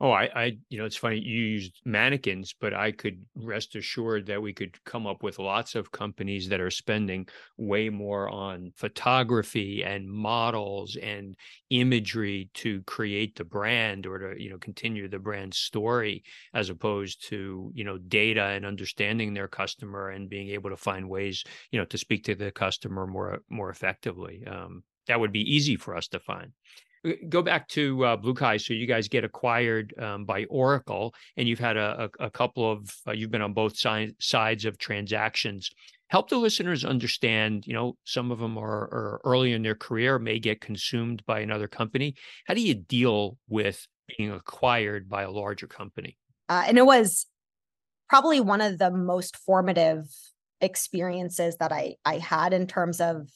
Oh, 0.00 0.12
I, 0.12 0.30
I, 0.44 0.58
you 0.68 0.78
know, 0.78 0.84
it's 0.84 0.96
funny 0.96 1.18
you 1.18 1.40
used 1.40 1.80
mannequins, 1.84 2.54
but 2.60 2.72
I 2.72 2.92
could 2.92 3.26
rest 3.34 3.74
assured 3.74 4.26
that 4.26 4.40
we 4.40 4.52
could 4.52 4.82
come 4.84 5.08
up 5.08 5.24
with 5.24 5.40
lots 5.40 5.74
of 5.74 5.90
companies 5.90 6.48
that 6.50 6.60
are 6.60 6.70
spending 6.70 7.26
way 7.56 7.88
more 7.90 8.28
on 8.28 8.70
photography 8.76 9.82
and 9.82 10.08
models 10.08 10.94
and 11.02 11.34
imagery 11.70 12.48
to 12.54 12.82
create 12.84 13.34
the 13.34 13.44
brand 13.44 14.06
or 14.06 14.18
to, 14.34 14.40
you 14.40 14.50
know, 14.50 14.58
continue 14.58 15.08
the 15.08 15.18
brand 15.18 15.52
story 15.52 16.22
as 16.54 16.70
opposed 16.70 17.26
to, 17.30 17.72
you 17.74 17.82
know, 17.82 17.98
data 17.98 18.42
and 18.44 18.64
understanding 18.64 19.34
their 19.34 19.48
customer 19.48 20.10
and 20.10 20.30
being 20.30 20.50
able 20.50 20.70
to 20.70 20.76
find 20.76 21.08
ways, 21.08 21.42
you 21.72 21.78
know, 21.78 21.84
to 21.86 21.98
speak 21.98 22.22
to 22.22 22.36
the 22.36 22.52
customer 22.52 23.04
more 23.08 23.42
more 23.48 23.68
effectively. 23.68 24.44
Um, 24.46 24.84
that 25.08 25.18
would 25.18 25.32
be 25.32 25.40
easy 25.56 25.74
for 25.74 25.96
us 25.96 26.06
to 26.08 26.20
find. 26.20 26.52
Uh, 27.06 27.12
go 27.28 27.42
back 27.42 27.68
to 27.68 28.04
uh, 28.04 28.16
BlueKai. 28.16 28.60
So 28.60 28.74
you 28.74 28.86
guys 28.86 29.08
get 29.08 29.24
acquired 29.24 29.94
um, 29.98 30.24
by 30.24 30.44
Oracle, 30.44 31.14
and 31.36 31.48
you've 31.48 31.58
had 31.58 31.76
a, 31.76 32.10
a, 32.20 32.26
a 32.26 32.30
couple 32.30 32.70
of 32.70 32.90
uh, 33.06 33.12
you've 33.12 33.30
been 33.30 33.42
on 33.42 33.52
both 33.52 33.76
si- 33.76 34.14
sides 34.20 34.64
of 34.64 34.78
transactions. 34.78 35.70
Help 36.08 36.30
the 36.30 36.38
listeners 36.38 36.84
understand. 36.84 37.66
You 37.66 37.74
know, 37.74 37.96
some 38.04 38.30
of 38.30 38.38
them 38.38 38.56
are, 38.56 38.66
are 38.66 39.20
early 39.24 39.52
in 39.52 39.62
their 39.62 39.74
career, 39.74 40.18
may 40.18 40.38
get 40.38 40.60
consumed 40.60 41.22
by 41.26 41.40
another 41.40 41.68
company. 41.68 42.14
How 42.46 42.54
do 42.54 42.62
you 42.62 42.74
deal 42.74 43.36
with 43.48 43.86
being 44.16 44.32
acquired 44.32 45.08
by 45.08 45.22
a 45.22 45.30
larger 45.30 45.66
company? 45.66 46.16
Uh, 46.48 46.64
and 46.66 46.78
it 46.78 46.86
was 46.86 47.26
probably 48.08 48.40
one 48.40 48.62
of 48.62 48.78
the 48.78 48.90
most 48.90 49.36
formative 49.36 50.06
experiences 50.60 51.56
that 51.58 51.72
I 51.72 51.96
I 52.04 52.18
had 52.18 52.52
in 52.52 52.66
terms 52.66 53.00
of 53.00 53.28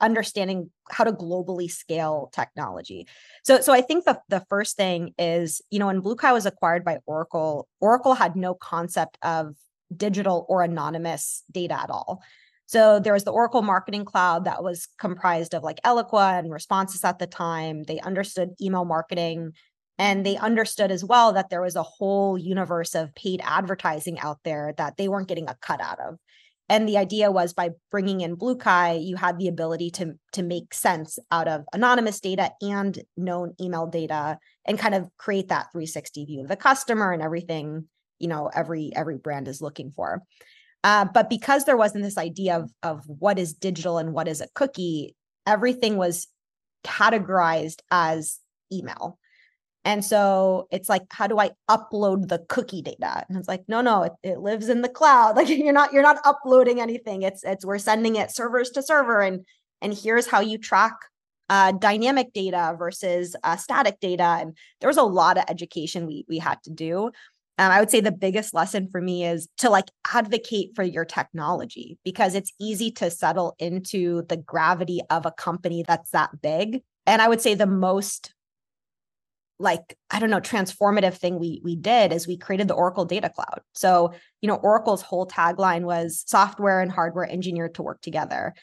understanding 0.00 0.70
how 0.90 1.04
to 1.04 1.12
globally 1.12 1.70
scale 1.70 2.30
technology. 2.32 3.06
So 3.44 3.60
so 3.60 3.72
I 3.72 3.80
think 3.80 4.04
the 4.04 4.20
the 4.28 4.44
first 4.48 4.76
thing 4.76 5.14
is, 5.18 5.60
you 5.70 5.78
know, 5.78 5.86
when 5.86 6.02
BlueKai 6.02 6.32
was 6.32 6.46
acquired 6.46 6.84
by 6.84 6.98
Oracle, 7.06 7.68
Oracle 7.80 8.14
had 8.14 8.36
no 8.36 8.54
concept 8.54 9.18
of 9.22 9.54
digital 9.94 10.46
or 10.48 10.62
anonymous 10.62 11.42
data 11.50 11.80
at 11.80 11.90
all. 11.90 12.22
So 12.66 13.00
there 13.00 13.14
was 13.14 13.24
the 13.24 13.32
Oracle 13.32 13.62
Marketing 13.62 14.04
Cloud 14.04 14.44
that 14.44 14.62
was 14.62 14.88
comprised 14.98 15.54
of 15.54 15.62
like 15.62 15.80
Eloqua 15.82 16.38
and 16.38 16.50
Responsys 16.50 17.02
at 17.02 17.18
the 17.18 17.26
time. 17.26 17.84
They 17.84 17.98
understood 18.00 18.50
email 18.60 18.84
marketing 18.84 19.52
and 19.98 20.24
they 20.24 20.36
understood 20.36 20.90
as 20.90 21.04
well 21.04 21.32
that 21.32 21.50
there 21.50 21.62
was 21.62 21.76
a 21.76 21.82
whole 21.82 22.38
universe 22.38 22.94
of 22.94 23.14
paid 23.14 23.40
advertising 23.42 24.18
out 24.20 24.38
there 24.44 24.74
that 24.76 24.96
they 24.96 25.08
weren't 25.08 25.28
getting 25.28 25.48
a 25.48 25.56
cut 25.60 25.80
out 25.80 25.98
of 25.98 26.18
and 26.68 26.88
the 26.88 26.98
idea 26.98 27.30
was 27.30 27.52
by 27.52 27.70
bringing 27.90 28.20
in 28.20 28.34
blue 28.34 28.56
BlueKai 28.56 29.04
you 29.04 29.16
had 29.16 29.38
the 29.38 29.48
ability 29.48 29.90
to 29.90 30.14
to 30.32 30.42
make 30.42 30.74
sense 30.74 31.18
out 31.30 31.48
of 31.48 31.64
anonymous 31.72 32.20
data 32.20 32.50
and 32.60 33.02
known 33.16 33.54
email 33.60 33.86
data 33.86 34.38
and 34.64 34.78
kind 34.78 34.94
of 34.94 35.08
create 35.16 35.48
that 35.48 35.72
360 35.72 36.24
view 36.26 36.40
of 36.40 36.48
the 36.48 36.56
customer 36.56 37.12
and 37.12 37.22
everything 37.22 37.86
you 38.18 38.28
know 38.28 38.50
every 38.54 38.92
every 38.94 39.18
brand 39.18 39.48
is 39.48 39.62
looking 39.62 39.92
for. 39.94 40.22
Uh, 40.84 41.04
but 41.12 41.28
because 41.28 41.64
there 41.64 41.76
wasn't 41.76 42.04
this 42.04 42.18
idea 42.18 42.56
of 42.56 42.70
of 42.82 43.02
what 43.06 43.38
is 43.38 43.52
digital 43.54 43.98
and 43.98 44.12
what 44.12 44.28
is 44.28 44.40
a 44.40 44.48
cookie 44.54 45.14
everything 45.46 45.96
was 45.96 46.28
categorized 46.84 47.80
as 47.90 48.38
email 48.72 49.18
and 49.88 50.04
so 50.04 50.68
it's 50.70 50.90
like, 50.90 51.04
how 51.10 51.26
do 51.26 51.38
I 51.38 51.52
upload 51.70 52.28
the 52.28 52.40
cookie 52.50 52.82
data? 52.82 53.24
And 53.26 53.38
it's 53.38 53.48
like, 53.48 53.64
no, 53.68 53.80
no, 53.80 54.02
it, 54.02 54.12
it 54.22 54.38
lives 54.40 54.68
in 54.68 54.82
the 54.82 54.88
cloud. 54.90 55.34
Like 55.36 55.48
you're 55.48 55.72
not, 55.72 55.94
you're 55.94 56.02
not 56.02 56.18
uploading 56.26 56.78
anything. 56.78 57.22
It's, 57.22 57.42
it's, 57.42 57.64
we're 57.64 57.78
sending 57.78 58.16
it 58.16 58.30
servers 58.30 58.68
to 58.72 58.82
server. 58.82 59.22
And, 59.22 59.46
and 59.80 59.94
here's 59.94 60.26
how 60.26 60.40
you 60.40 60.58
track 60.58 60.92
uh, 61.48 61.72
dynamic 61.72 62.34
data 62.34 62.76
versus 62.78 63.34
uh, 63.42 63.56
static 63.56 63.98
data. 63.98 64.36
And 64.40 64.58
there 64.80 64.88
was 64.88 64.98
a 64.98 65.04
lot 65.04 65.38
of 65.38 65.44
education 65.48 66.06
we, 66.06 66.26
we 66.28 66.36
had 66.36 66.62
to 66.64 66.70
do. 66.70 67.10
I 67.56 67.80
would 67.80 67.90
say 67.90 68.00
the 68.00 68.12
biggest 68.12 68.52
lesson 68.52 68.88
for 68.92 69.00
me 69.00 69.24
is 69.24 69.48
to 69.58 69.70
like 69.70 69.86
advocate 70.12 70.72
for 70.76 70.84
your 70.84 71.06
technology 71.06 71.98
because 72.04 72.34
it's 72.34 72.52
easy 72.60 72.90
to 72.92 73.10
settle 73.10 73.56
into 73.58 74.22
the 74.28 74.36
gravity 74.36 75.00
of 75.08 75.24
a 75.24 75.32
company 75.32 75.82
that's 75.88 76.10
that 76.10 76.42
big. 76.42 76.82
And 77.06 77.22
I 77.22 77.28
would 77.28 77.40
say 77.40 77.54
the 77.54 77.66
most 77.66 78.34
like 79.58 79.96
i 80.10 80.18
don't 80.18 80.30
know 80.30 80.40
transformative 80.40 81.14
thing 81.14 81.38
we 81.38 81.60
we 81.64 81.74
did 81.74 82.12
is 82.12 82.26
we 82.26 82.36
created 82.36 82.68
the 82.68 82.74
oracle 82.74 83.04
data 83.04 83.30
cloud. 83.30 83.60
So 83.74 84.12
you 84.40 84.48
know 84.48 84.56
oracle's 84.56 85.02
whole 85.02 85.26
tagline 85.26 85.82
was 85.82 86.24
software 86.26 86.80
and 86.80 86.90
hardware 86.90 87.28
engineered 87.28 87.74
to 87.74 87.82
work 87.82 88.00
together. 88.00 88.54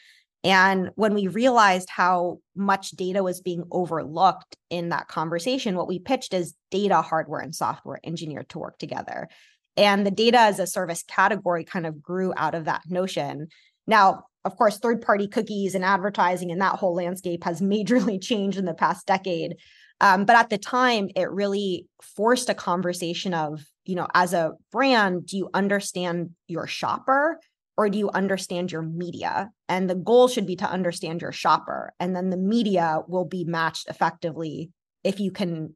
And 0.44 0.90
when 0.94 1.14
we 1.14 1.26
realized 1.26 1.90
how 1.90 2.38
much 2.54 2.92
data 2.92 3.22
was 3.22 3.40
being 3.40 3.64
overlooked 3.72 4.56
in 4.70 4.90
that 4.90 5.08
conversation 5.08 5.76
what 5.76 5.88
we 5.88 5.98
pitched 5.98 6.34
is 6.34 6.54
data 6.70 7.02
hardware 7.02 7.40
and 7.40 7.54
software 7.54 8.00
engineered 8.04 8.48
to 8.50 8.58
work 8.58 8.78
together. 8.78 9.28
And 9.76 10.06
the 10.06 10.10
data 10.10 10.38
as 10.38 10.58
a 10.58 10.66
service 10.66 11.04
category 11.06 11.64
kind 11.64 11.86
of 11.86 12.02
grew 12.02 12.32
out 12.36 12.54
of 12.54 12.64
that 12.64 12.82
notion. 12.88 13.48
Now 13.86 14.24
of 14.46 14.56
course 14.56 14.78
third 14.78 15.02
party 15.02 15.26
cookies 15.26 15.74
and 15.74 15.84
advertising 15.84 16.50
and 16.52 16.60
that 16.60 16.76
whole 16.76 16.94
landscape 16.94 17.44
has 17.44 17.60
majorly 17.74 18.22
changed 18.22 18.56
in 18.56 18.64
the 18.64 18.72
past 18.72 19.06
decade 19.06 19.56
um, 20.00 20.24
but 20.24 20.36
at 20.36 20.50
the 20.50 20.58
time, 20.58 21.08
it 21.16 21.30
really 21.30 21.86
forced 22.02 22.50
a 22.50 22.54
conversation 22.54 23.32
of, 23.32 23.64
you 23.84 23.94
know, 23.94 24.06
as 24.14 24.34
a 24.34 24.52
brand, 24.70 25.26
do 25.26 25.36
you 25.36 25.48
understand 25.54 26.30
your 26.48 26.66
shopper 26.66 27.40
or 27.78 27.88
do 27.88 27.98
you 27.98 28.10
understand 28.10 28.72
your 28.72 28.82
media? 28.82 29.50
And 29.68 29.88
the 29.88 29.94
goal 29.94 30.28
should 30.28 30.46
be 30.46 30.56
to 30.56 30.70
understand 30.70 31.22
your 31.22 31.32
shopper. 31.32 31.92
And 31.98 32.14
then 32.14 32.30
the 32.30 32.36
media 32.36 33.00
will 33.08 33.24
be 33.24 33.44
matched 33.44 33.88
effectively 33.88 34.70
if 35.02 35.20
you 35.20 35.30
can 35.30 35.74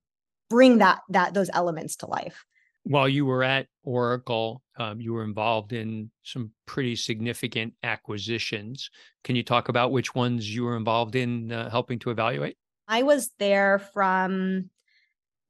bring 0.51 0.79
that 0.79 1.01
that 1.09 1.33
those 1.33 1.51
elements 1.53 1.97
to 1.97 2.07
life. 2.07 2.45
While 2.83 3.09
you 3.09 3.27
were 3.27 3.45
at 3.45 3.67
Oracle, 3.85 4.63
um, 4.79 5.01
you 5.01 5.13
were 5.13 5.23
involved 5.23 5.73
in 5.73 6.11
some 6.25 6.51
pretty 6.67 6.97
significant 6.97 7.75
acquisitions. 7.83 8.91
Can 9.23 9.37
you 9.37 9.43
talk 9.43 9.69
about 9.69 9.93
which 9.93 10.15
ones 10.15 10.53
you 10.53 10.65
were 10.65 10.77
involved 10.77 11.15
in 11.15 11.53
uh, 11.53 11.71
helping 11.71 11.99
to 12.01 12.11
evaluate? 12.11 12.57
I 12.91 13.05
was 13.05 13.31
there 13.39 13.79
from, 13.79 14.69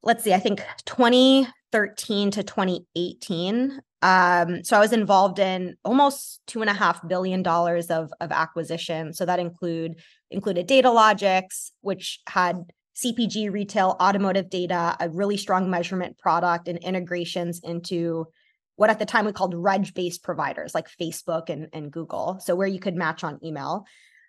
let's 0.03 0.23
see, 0.23 0.35
I 0.35 0.39
think 0.39 0.63
2013 0.85 2.31
to 2.33 2.43
2018. 2.43 3.81
Um, 4.03 4.63
so 4.63 4.77
I 4.77 4.81
was 4.81 4.93
involved 4.93 5.39
in 5.39 5.77
almost 5.83 6.43
two 6.47 6.61
and 6.61 6.69
a 6.69 6.75
half 6.75 7.07
billion 7.09 7.43
dollars 7.43 7.91
of 7.91 8.13
of 8.21 8.31
acquisition. 8.31 9.13
So 9.13 9.27
that 9.27 9.39
include 9.39 10.01
included 10.31 10.69
Datalogix, 10.69 11.71
which 11.81 12.21
had 12.29 12.73
CPG, 12.95 13.51
retail, 13.51 13.97
automotive 14.01 14.51
data, 14.51 14.97
a 15.01 15.09
really 15.09 15.39
strong 15.39 15.71
measurement 15.71 16.19
product, 16.19 16.69
and 16.69 16.79
integrations 16.79 17.61
into 17.63 18.27
what 18.77 18.91
at 18.91 18.99
the 18.99 19.07
time 19.07 19.25
we 19.25 19.33
called 19.33 19.55
reg 19.55 19.93
based 19.95 20.23
providers 20.23 20.75
like 20.75 20.89
Facebook 21.01 21.49
and, 21.49 21.69
and 21.73 21.91
Google. 21.91 22.39
So 22.41 22.55
where 22.55 22.67
you 22.67 22.81
could 22.81 22.97
match 22.97 23.25
on 23.25 23.43
email. 23.43 23.87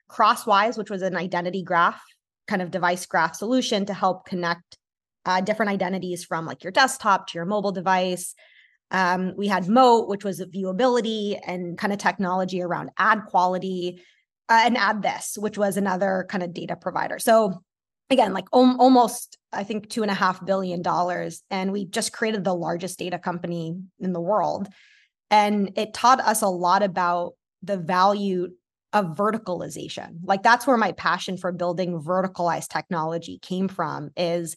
Crosswise, 0.09 0.77
which 0.77 0.89
was 0.89 1.01
an 1.01 1.15
identity 1.15 1.63
graph 1.63 2.01
kind 2.47 2.61
of 2.61 2.71
device 2.71 3.05
graph 3.05 3.35
solution 3.35 3.85
to 3.85 3.93
help 3.93 4.25
connect 4.25 4.77
uh, 5.25 5.41
different 5.41 5.71
identities 5.71 6.23
from 6.23 6.45
like 6.45 6.63
your 6.63 6.71
desktop 6.71 7.27
to 7.27 7.37
your 7.37 7.45
mobile 7.45 7.71
device. 7.71 8.33
Um, 8.89 9.33
we 9.37 9.47
had 9.47 9.69
Moat, 9.69 10.09
which 10.09 10.25
was 10.25 10.41
viewability 10.41 11.39
and 11.45 11.77
kind 11.77 11.93
of 11.93 11.99
technology 11.99 12.61
around 12.61 12.89
ad 12.97 13.25
quality, 13.27 14.01
uh, 14.49 14.63
and 14.65 14.75
AddThis, 14.75 15.37
which 15.37 15.57
was 15.57 15.77
another 15.77 16.25
kind 16.27 16.43
of 16.43 16.53
data 16.53 16.75
provider. 16.75 17.19
So 17.19 17.63
again, 18.09 18.33
like 18.33 18.47
om- 18.51 18.79
almost, 18.81 19.37
I 19.53 19.63
think 19.63 19.89
two 19.89 20.01
and 20.01 20.11
a 20.11 20.15
half 20.15 20.45
billion 20.45 20.81
dollars, 20.81 21.41
and 21.49 21.71
we 21.71 21.85
just 21.85 22.11
created 22.11 22.43
the 22.43 22.53
largest 22.53 22.99
data 22.99 23.17
company 23.17 23.77
in 23.99 24.11
the 24.11 24.19
world. 24.19 24.67
And 25.29 25.71
it 25.77 25.93
taught 25.93 26.19
us 26.19 26.41
a 26.41 26.47
lot 26.47 26.83
about 26.83 27.35
the 27.63 27.77
value 27.77 28.49
of 28.93 29.17
verticalization. 29.17 30.17
Like 30.23 30.43
that's 30.43 30.67
where 30.67 30.77
my 30.77 30.91
passion 30.93 31.37
for 31.37 31.51
building 31.51 32.01
verticalized 32.01 32.67
technology 32.67 33.39
came 33.41 33.67
from 33.67 34.11
is 34.17 34.55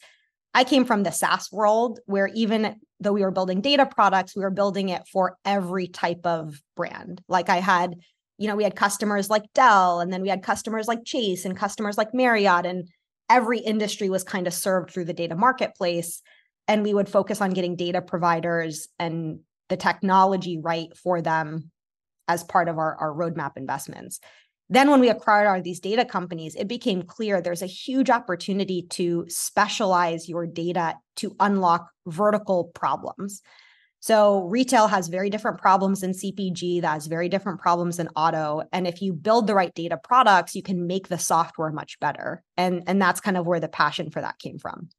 I 0.55 0.65
came 0.65 0.85
from 0.85 1.03
the 1.03 1.11
SaaS 1.11 1.51
world 1.53 2.01
where 2.07 2.29
even 2.35 2.77
though 3.01 3.13
we 3.13 3.23
were 3.23 3.31
building 3.31 3.61
data 3.61 3.87
products, 3.87 4.37
we 4.37 4.43
were 4.43 4.51
building 4.51 4.89
it 4.89 5.03
for 5.13 5.37
every 5.45 5.89
type 5.89 6.25
of 6.25 6.61
brand. 6.77 7.23
Like 7.29 7.49
I 7.49 7.59
had 7.59 7.97
you 8.39 8.49
know, 8.49 8.57
we 8.57 8.65
had 8.65 8.77
customers 8.77 9.31
like 9.31 9.45
Dell, 9.55 10.01
and 10.01 10.13
then 10.13 10.23
we 10.23 10.29
had 10.29 10.43
customers 10.43 10.89
like 10.89 11.05
Chase 11.05 11.45
and 11.45 11.57
customers 11.57 11.97
like 11.97 12.13
Marriott, 12.13 12.67
and 12.67 12.89
every 13.31 13.59
industry 13.61 14.11
was 14.11 14.25
kind 14.25 14.47
of 14.47 14.55
served 14.55 14.91
through 14.91 15.05
the 15.05 15.13
data 15.13 15.37
marketplace. 15.37 16.21
And 16.67 16.83
we 16.83 16.95
would 16.95 17.09
focus 17.09 17.41
on 17.41 17.51
getting 17.51 17.77
data 17.77 18.01
providers 18.01 18.89
and 18.99 19.41
the 19.69 19.77
technology 19.77 20.59
right 20.59 20.89
for 20.97 21.21
them 21.21 21.71
as 22.29 22.45
part 22.45 22.69
of 22.69 22.79
our, 22.79 22.97
our 22.97 23.13
roadmap 23.13 23.57
investments. 23.57 24.21
Then, 24.71 24.91
when 24.91 25.01
we 25.01 25.11
acquired 25.11 25.47
all 25.47 25.61
these 25.61 25.81
data 25.81 26.05
companies, 26.05 26.55
it 26.55 26.69
became 26.69 27.03
clear 27.03 27.41
there's 27.41 27.63
a 27.63 27.67
huge 27.67 28.09
opportunity 28.09 28.83
to 28.91 29.27
specialize 29.29 30.29
your 30.29 30.47
data 30.47 30.97
to 31.17 31.37
unlock 31.39 31.91
vertical 32.07 32.65
problems. 32.75 33.43
So 34.01 34.43
retail 34.43 34.87
has 34.87 35.09
very 35.09 35.31
different 35.31 35.59
problems 35.59 36.03
than 36.03 36.13
CPG, 36.13 36.83
that 36.83 36.93
has 36.93 37.07
very 37.07 37.31
different 37.31 37.59
problems 37.59 37.97
than 37.97 38.09
auto. 38.15 38.63
And 38.71 38.87
if 38.87 39.01
you 39.01 39.15
build 39.15 39.47
the 39.47 39.55
right 39.55 39.75
data 39.75 39.97
products, 39.97 40.55
you 40.55 40.63
can 40.63 40.87
make 40.87 41.09
the 41.09 41.17
software 41.17 41.73
much 41.73 41.99
better. 42.01 42.43
And, 42.59 42.83
and 42.87 43.01
that's 43.01 43.23
kind 43.23 43.39
of 43.39 43.47
where 43.47 43.61
the 43.61 43.69
passion 43.69 44.11
for 44.11 44.21
that 44.21 44.39
came 44.39 44.59
from. 44.59 44.91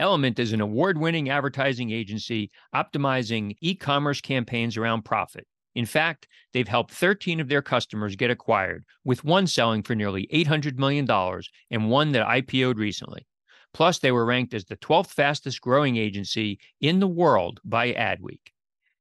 Elumynt 0.00 0.40
is 0.40 0.52
an 0.52 0.60
award 0.60 0.98
winning 0.98 1.30
advertising 1.30 1.92
agency 1.92 2.50
optimizing 2.74 3.54
e 3.60 3.76
commerce 3.76 4.20
campaigns 4.20 4.76
around 4.76 5.04
profit. 5.04 5.46
In 5.76 5.86
fact, 5.86 6.26
they've 6.52 6.66
helped 6.66 6.92
13 6.92 7.40
of 7.40 7.48
their 7.48 7.62
customers 7.62 8.16
get 8.16 8.30
acquired, 8.30 8.84
with 9.04 9.24
one 9.24 9.46
selling 9.46 9.82
for 9.82 9.94
nearly 9.94 10.28
$800 10.32 10.78
million 10.78 11.08
and 11.70 11.90
one 11.90 12.12
that 12.12 12.26
IPO'd 12.26 12.78
recently. 12.78 13.26
Plus, 13.72 13.98
they 13.98 14.12
were 14.12 14.24
ranked 14.24 14.54
as 14.54 14.64
the 14.64 14.76
12th 14.76 15.08
fastest 15.08 15.60
growing 15.60 15.96
agency 15.96 16.58
in 16.80 17.00
the 17.00 17.08
world 17.08 17.60
by 17.64 17.92
Adweek. 17.92 18.52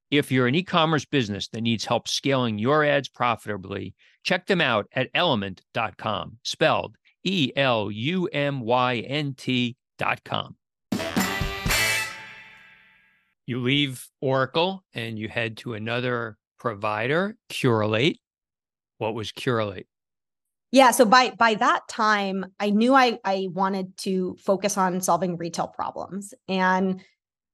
If 0.09 0.31
you're 0.31 0.47
an 0.47 0.55
e 0.55 0.63
commerce 0.63 1.05
business 1.05 1.47
that 1.49 1.61
needs 1.61 1.85
help 1.85 2.07
scaling 2.07 2.59
your 2.59 2.83
ads 2.83 3.09
profitably, 3.09 3.95
check 4.23 4.45
them 4.45 4.61
out 4.61 4.87
at 4.93 5.11
elumynt.com, 5.13 6.37
spelled 6.43 6.97
E 7.23 7.51
L 7.55 7.89
U 7.89 8.27
M 8.27 8.59
Y 8.61 8.97
N 8.97 9.33
T.com. 9.35 10.55
You 13.45 13.59
leave 13.59 14.07
Oracle 14.21 14.83
and 14.93 15.19
you 15.19 15.27
head 15.27 15.57
to 15.57 15.73
another 15.73 16.37
provider, 16.57 17.35
Curalate. 17.49 18.19
What 18.97 19.15
was 19.15 19.31
Curalate? 19.31 19.87
Yeah, 20.71 20.91
so 20.91 21.05
by 21.05 21.31
by 21.31 21.55
that 21.55 21.87
time, 21.87 22.45
I 22.59 22.71
knew 22.71 22.95
I 22.95 23.19
I 23.23 23.49
wanted 23.51 23.95
to 23.99 24.35
focus 24.43 24.77
on 24.77 25.01
solving 25.01 25.37
retail 25.37 25.67
problems. 25.67 26.33
And 26.47 27.01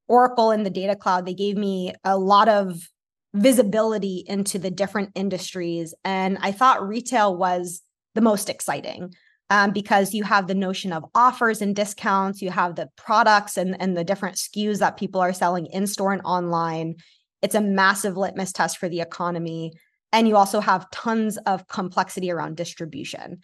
Oracle 0.07 0.51
and 0.51 0.65
the 0.65 0.69
Data 0.69 0.95
Cloud, 0.95 1.25
they 1.25 1.33
gave 1.33 1.57
me 1.57 1.93
a 2.03 2.17
lot 2.17 2.47
of 2.47 2.87
visibility 3.33 4.23
into 4.27 4.57
the 4.57 4.71
different 4.71 5.11
industries. 5.15 5.93
And 6.03 6.37
I 6.41 6.51
thought 6.51 6.87
retail 6.87 7.35
was 7.35 7.81
the 8.15 8.21
most 8.21 8.49
exciting 8.49 9.13
um, 9.49 9.71
because 9.71 10.13
you 10.13 10.23
have 10.23 10.47
the 10.47 10.55
notion 10.55 10.93
of 10.93 11.05
offers 11.15 11.61
and 11.61 11.75
discounts, 11.75 12.41
you 12.41 12.51
have 12.51 12.75
the 12.75 12.89
products 12.95 13.57
and, 13.57 13.75
and 13.81 13.97
the 13.97 14.03
different 14.03 14.35
SKUs 14.35 14.79
that 14.79 14.97
people 14.97 15.21
are 15.21 15.33
selling 15.33 15.65
in 15.67 15.87
store 15.87 16.13
and 16.13 16.21
online. 16.23 16.95
It's 17.41 17.55
a 17.55 17.61
massive 17.61 18.15
litmus 18.15 18.51
test 18.51 18.77
for 18.77 18.89
the 18.89 19.01
economy. 19.01 19.73
And 20.11 20.27
you 20.27 20.35
also 20.35 20.59
have 20.59 20.89
tons 20.91 21.37
of 21.37 21.67
complexity 21.67 22.31
around 22.31 22.57
distribution. 22.57 23.39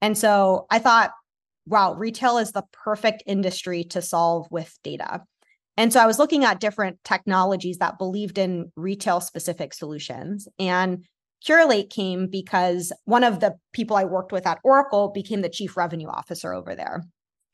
And 0.00 0.16
so 0.16 0.66
I 0.70 0.78
thought, 0.78 1.12
wow, 1.66 1.94
retail 1.94 2.38
is 2.38 2.52
the 2.52 2.64
perfect 2.72 3.22
industry 3.26 3.84
to 3.84 4.02
solve 4.02 4.46
with 4.50 4.76
data. 4.82 5.22
And 5.76 5.92
so 5.92 6.00
I 6.00 6.06
was 6.06 6.18
looking 6.18 6.44
at 6.44 6.60
different 6.60 6.98
technologies 7.04 7.78
that 7.78 7.98
believed 7.98 8.38
in 8.38 8.72
retail 8.76 9.20
specific 9.20 9.72
solutions. 9.72 10.48
And 10.58 11.06
Curalate 11.46 11.90
came 11.90 12.26
because 12.26 12.92
one 13.04 13.24
of 13.24 13.40
the 13.40 13.56
people 13.72 13.96
I 13.96 14.04
worked 14.04 14.32
with 14.32 14.46
at 14.46 14.58
Oracle 14.62 15.08
became 15.08 15.40
the 15.40 15.48
chief 15.48 15.76
revenue 15.76 16.08
officer 16.08 16.52
over 16.52 16.74
there. 16.74 17.04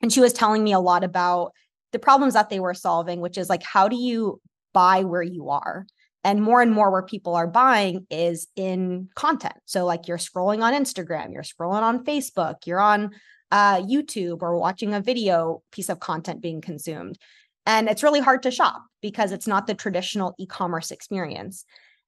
And 0.01 0.11
she 0.11 0.19
was 0.19 0.33
telling 0.33 0.63
me 0.63 0.73
a 0.73 0.79
lot 0.79 1.03
about 1.03 1.53
the 1.91 1.99
problems 1.99 2.33
that 2.33 2.49
they 2.49 2.59
were 2.59 2.73
solving, 2.73 3.21
which 3.21 3.37
is 3.37 3.49
like, 3.49 3.63
how 3.63 3.87
do 3.87 3.95
you 3.95 4.41
buy 4.73 5.03
where 5.03 5.23
you 5.23 5.49
are? 5.49 5.85
and 6.27 6.41
more 6.41 6.61
and 6.61 6.73
more 6.73 6.91
where 6.91 7.03
people 7.03 7.35
are 7.35 7.47
buying 7.47 8.05
is 8.09 8.47
in 8.55 9.07
content 9.15 9.55
so 9.65 9.85
like 9.85 10.07
you're 10.07 10.17
scrolling 10.17 10.61
on 10.61 10.73
instagram 10.73 11.31
you're 11.31 11.41
scrolling 11.41 11.81
on 11.81 12.03
facebook 12.03 12.55
you're 12.65 12.81
on 12.81 13.11
uh, 13.51 13.81
youtube 13.81 14.41
or 14.41 14.59
watching 14.59 14.93
a 14.93 14.99
video 14.99 15.61
piece 15.71 15.87
of 15.87 16.01
content 16.01 16.41
being 16.41 16.59
consumed 16.59 17.17
and 17.65 17.87
it's 17.87 18.03
really 18.03 18.19
hard 18.19 18.43
to 18.43 18.51
shop 18.51 18.83
because 19.01 19.31
it's 19.31 19.47
not 19.47 19.67
the 19.67 19.73
traditional 19.73 20.35
e-commerce 20.37 20.91
experience 20.91 21.63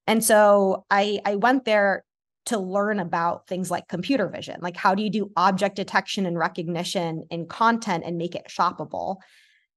and 0.09 0.23
so 0.23 0.85
i 0.89 1.19
i 1.25 1.35
went 1.35 1.63
there 1.65 2.03
to 2.45 2.57
learn 2.57 2.99
about 2.99 3.47
things 3.47 3.69
like 3.69 3.87
computer 3.87 4.27
vision 4.27 4.57
like 4.61 4.75
how 4.75 4.95
do 4.95 5.03
you 5.03 5.09
do 5.09 5.31
object 5.37 5.75
detection 5.75 6.25
and 6.25 6.37
recognition 6.37 7.23
in 7.29 7.45
content 7.45 8.03
and 8.05 8.17
make 8.17 8.35
it 8.35 8.47
shoppable 8.49 9.17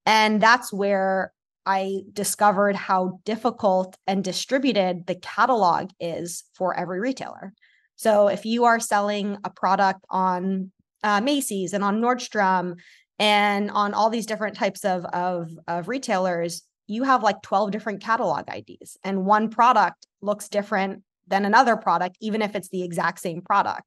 and 0.07 0.41
that's 0.41 0.73
where 0.73 1.33
I 1.65 2.01
discovered 2.13 2.75
how 2.75 3.21
difficult 3.25 3.97
and 4.07 4.25
distributed 4.25 5.07
the 5.07 5.15
catalog 5.15 5.91
is 6.01 6.45
for 6.55 6.77
every 6.77 7.01
retailer. 7.01 7.53
So 7.97 8.29
if 8.29 8.45
you 8.45 8.65
are 8.65 8.81
selling 8.81 9.39
a 9.45 9.51
product 9.51 10.05
on 10.11 10.73
uh, 11.05 11.21
Macy's 11.21 11.73
and 11.73 11.85
on 11.85 12.01
Nordstrom 12.01 12.79
and 13.19 13.71
on 13.71 13.95
all 13.95 14.11
these 14.11 14.27
different 14.27 14.57
types 14.57 14.85
of, 14.85 15.05
of, 15.05 15.51
of 15.69 15.89
retailers, 15.89 16.63
you 16.93 17.05
have 17.05 17.23
like 17.23 17.43
12 17.43 17.71
different 17.71 18.03
catalog 18.03 18.45
IDs, 18.55 18.97
and 19.05 19.25
one 19.25 19.49
product 19.49 20.07
looks 20.21 20.49
different 20.49 21.03
than 21.27 21.45
another 21.45 21.77
product, 21.77 22.17
even 22.21 22.43
if 22.43 22.55
it's 22.55 22.69
the 22.69 22.83
exact 22.83 23.21
same 23.21 23.41
product. 23.43 23.83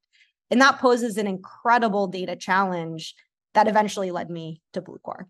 And 0.52 0.62
that 0.62 0.80
poses 0.80 1.18
an 1.18 1.28
incredible 1.28 2.08
data 2.08 2.36
challenge 2.36 3.16
that 3.54 3.68
eventually 3.68 4.12
led 4.12 4.30
me 4.30 4.62
to 4.74 4.82
Bluecore. 4.82 5.26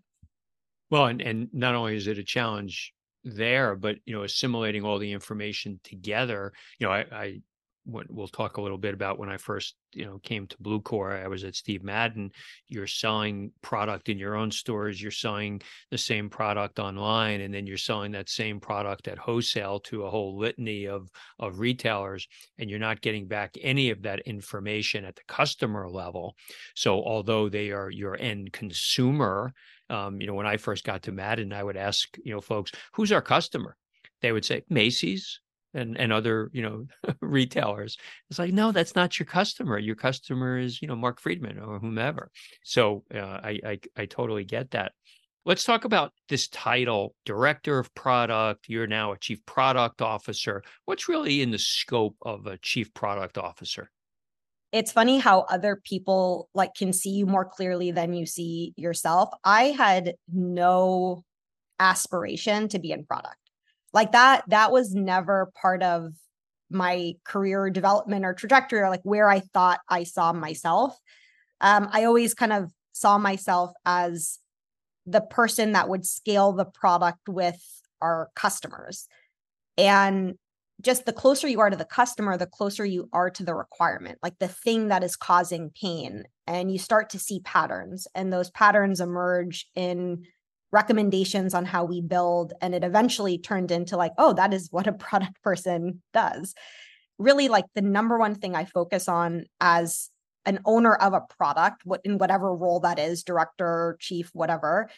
Well, 0.90 1.06
and, 1.06 1.20
and 1.20 1.48
not 1.52 1.74
only 1.74 1.96
is 1.96 2.06
it 2.06 2.18
a 2.18 2.24
challenge 2.24 2.92
there, 3.24 3.74
but 3.74 3.96
you 4.04 4.14
know, 4.14 4.22
assimilating 4.22 4.84
all 4.84 4.98
the 4.98 5.12
information 5.12 5.80
together. 5.82 6.52
You 6.78 6.86
know, 6.86 6.92
I, 6.92 7.04
I 7.10 7.40
we'll 7.86 8.28
talk 8.28 8.56
a 8.56 8.60
little 8.60 8.78
bit 8.78 8.94
about 8.94 9.18
when 9.18 9.28
I 9.28 9.36
first, 9.36 9.76
you 9.92 10.04
know, 10.04 10.18
came 10.18 10.46
to 10.48 10.56
Bluecore. 10.58 11.22
I 11.22 11.28
was 11.28 11.44
at 11.44 11.54
Steve 11.54 11.82
Madden. 11.82 12.30
You're 12.68 12.86
selling 12.86 13.52
product 13.62 14.08
in 14.08 14.18
your 14.18 14.34
own 14.34 14.50
stores. 14.50 15.00
You're 15.00 15.10
selling 15.10 15.62
the 15.90 15.98
same 15.98 16.28
product 16.28 16.78
online, 16.78 17.40
and 17.42 17.54
then 17.54 17.66
you're 17.66 17.76
selling 17.78 18.12
that 18.12 18.28
same 18.28 18.60
product 18.60 19.08
at 19.08 19.18
wholesale 19.18 19.80
to 19.80 20.04
a 20.04 20.10
whole 20.10 20.36
litany 20.36 20.86
of 20.86 21.08
of 21.38 21.60
retailers, 21.60 22.26
and 22.58 22.68
you're 22.68 22.78
not 22.78 23.00
getting 23.00 23.26
back 23.26 23.56
any 23.60 23.90
of 23.90 24.02
that 24.02 24.20
information 24.20 25.04
at 25.04 25.16
the 25.16 25.22
customer 25.28 25.88
level. 25.88 26.34
So, 26.74 27.02
although 27.02 27.48
they 27.48 27.70
are 27.70 27.90
your 27.90 28.16
end 28.20 28.52
consumer, 28.52 29.52
um, 29.88 30.20
you 30.20 30.26
know, 30.26 30.34
when 30.34 30.46
I 30.46 30.56
first 30.56 30.84
got 30.84 31.02
to 31.04 31.12
Madden, 31.12 31.52
I 31.52 31.62
would 31.62 31.76
ask, 31.76 32.16
you 32.24 32.34
know, 32.34 32.40
folks, 32.40 32.72
who's 32.94 33.12
our 33.12 33.22
customer? 33.22 33.76
They 34.22 34.32
would 34.32 34.44
say 34.44 34.62
Macy's 34.68 35.40
and 35.76 35.98
and 35.98 36.12
other, 36.12 36.50
you 36.52 36.62
know, 36.62 36.86
retailers. 37.20 37.96
It's 38.30 38.38
like, 38.38 38.52
no, 38.52 38.72
that's 38.72 38.94
not 38.94 39.18
your 39.18 39.26
customer. 39.26 39.78
Your 39.78 39.96
customer 39.96 40.58
is, 40.58 40.80
you 40.80 40.88
know, 40.88 40.96
Mark 40.96 41.20
Friedman 41.20 41.58
or 41.58 41.78
whomever. 41.78 42.30
So 42.64 43.04
uh, 43.14 43.18
I, 43.18 43.60
I 43.64 43.78
I 43.96 44.06
totally 44.06 44.44
get 44.44 44.70
that. 44.72 44.92
Let's 45.44 45.62
talk 45.62 45.84
about 45.84 46.12
this 46.28 46.48
title, 46.48 47.14
director 47.24 47.78
of 47.78 47.94
product. 47.94 48.68
You're 48.68 48.88
now 48.88 49.12
a 49.12 49.18
chief 49.18 49.44
product 49.46 50.02
officer. 50.02 50.64
What's 50.86 51.08
really 51.08 51.40
in 51.40 51.52
the 51.52 51.58
scope 51.58 52.16
of 52.22 52.46
a 52.46 52.58
chief 52.58 52.92
product 52.94 53.38
officer? 53.38 53.90
it's 54.72 54.92
funny 54.92 55.18
how 55.18 55.40
other 55.42 55.80
people 55.84 56.50
like 56.52 56.74
can 56.74 56.92
see 56.92 57.10
you 57.10 57.24
more 57.24 57.44
clearly 57.44 57.92
than 57.92 58.12
you 58.12 58.26
see 58.26 58.74
yourself. 58.76 59.30
I 59.42 59.66
had 59.66 60.14
no 60.30 61.24
aspiration 61.78 62.68
to 62.68 62.78
be 62.78 62.92
in 62.92 63.04
product. 63.04 63.36
Like 63.92 64.12
that 64.12 64.44
that 64.48 64.72
was 64.72 64.94
never 64.94 65.50
part 65.60 65.82
of 65.82 66.12
my 66.70 67.14
career 67.24 67.70
development 67.70 68.24
or 68.24 68.34
trajectory 68.34 68.80
or 68.80 68.90
like 68.90 69.02
where 69.04 69.28
I 69.28 69.40
thought 69.40 69.80
I 69.88 70.04
saw 70.04 70.32
myself. 70.32 70.98
Um, 71.60 71.88
I 71.92 72.04
always 72.04 72.34
kind 72.34 72.52
of 72.52 72.70
saw 72.92 73.18
myself 73.18 73.72
as 73.84 74.38
the 75.06 75.20
person 75.20 75.72
that 75.72 75.88
would 75.88 76.04
scale 76.04 76.52
the 76.52 76.64
product 76.64 77.28
with 77.28 77.60
our 78.02 78.30
customers. 78.34 79.06
And 79.78 80.34
just 80.82 81.06
the 81.06 81.12
closer 81.12 81.48
you 81.48 81.60
are 81.60 81.70
to 81.70 81.76
the 81.76 81.84
customer, 81.84 82.36
the 82.36 82.46
closer 82.46 82.84
you 82.84 83.08
are 83.12 83.30
to 83.30 83.44
the 83.44 83.54
requirement, 83.54 84.18
like 84.22 84.38
the 84.38 84.48
thing 84.48 84.88
that 84.88 85.02
is 85.02 85.16
causing 85.16 85.70
pain. 85.80 86.24
And 86.46 86.70
you 86.70 86.78
start 86.78 87.10
to 87.10 87.18
see 87.18 87.40
patterns, 87.40 88.06
and 88.14 88.32
those 88.32 88.50
patterns 88.50 89.00
emerge 89.00 89.66
in 89.74 90.24
recommendations 90.76 91.54
on 91.54 91.64
how 91.64 91.86
we 91.86 92.02
build. 92.02 92.52
And 92.60 92.74
it 92.74 92.84
eventually 92.84 93.38
turned 93.38 93.70
into 93.70 93.96
like, 93.96 94.12
oh, 94.18 94.34
that 94.34 94.52
is 94.52 94.68
what 94.70 94.86
a 94.86 94.92
product 95.06 95.42
person 95.42 96.02
does. 96.12 96.54
Really, 97.18 97.48
like 97.48 97.64
the 97.74 97.80
number 97.80 98.18
one 98.18 98.34
thing 98.34 98.54
I 98.54 98.66
focus 98.66 99.08
on 99.08 99.46
as 99.58 100.10
an 100.44 100.60
owner 100.66 100.94
of 100.94 101.14
a 101.14 101.22
product, 101.38 101.86
what 101.86 102.02
in 102.04 102.18
whatever 102.18 102.54
role 102.54 102.80
that 102.80 102.98
is, 102.98 103.24
director, 103.24 103.96
chief, 103.98 104.30
whatever, 104.34 104.90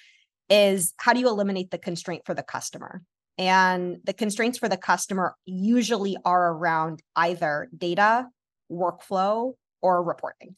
is 0.51 0.95
how 0.99 1.12
do 1.12 1.21
you 1.21 1.29
eliminate 1.29 1.71
the 1.71 1.79
constraint 1.79 2.23
for 2.27 2.35
the 2.35 2.43
customer? 2.43 3.01
And 3.38 3.99
the 4.03 4.12
constraints 4.12 4.59
for 4.59 4.69
the 4.69 4.77
customer 4.77 5.37
usually 5.47 6.17
are 6.25 6.53
around 6.53 7.03
either 7.14 7.69
data, 7.77 8.27
workflow, 8.71 9.55
or 9.81 10.03
reporting. 10.03 10.57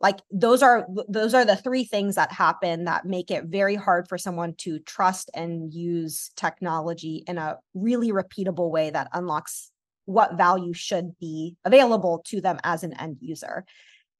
Like 0.00 0.20
those 0.30 0.62
are 0.62 0.86
those 1.08 1.34
are 1.34 1.44
the 1.44 1.56
three 1.56 1.84
things 1.84 2.14
that 2.14 2.32
happen 2.32 2.84
that 2.84 3.04
make 3.04 3.30
it 3.30 3.44
very 3.44 3.74
hard 3.74 4.08
for 4.08 4.16
someone 4.16 4.54
to 4.58 4.78
trust 4.78 5.30
and 5.34 5.72
use 5.72 6.30
technology 6.36 7.22
in 7.26 7.36
a 7.36 7.58
really 7.74 8.10
repeatable 8.10 8.70
way 8.70 8.90
that 8.90 9.08
unlocks 9.12 9.70
what 10.06 10.38
value 10.38 10.72
should 10.72 11.18
be 11.18 11.56
available 11.64 12.22
to 12.26 12.40
them 12.40 12.58
as 12.64 12.82
an 12.82 12.94
end 12.94 13.18
user. 13.20 13.64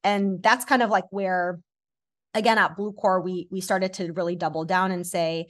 And 0.04 0.42
that's 0.42 0.66
kind 0.66 0.82
of 0.82 0.90
like 0.90 1.06
where 1.10 1.60
again 2.34 2.58
at 2.58 2.76
Bluecore 2.76 3.24
we 3.24 3.48
we 3.50 3.62
started 3.62 3.94
to 3.94 4.12
really 4.12 4.36
double 4.36 4.66
down 4.66 4.90
and 4.90 5.06
say 5.06 5.46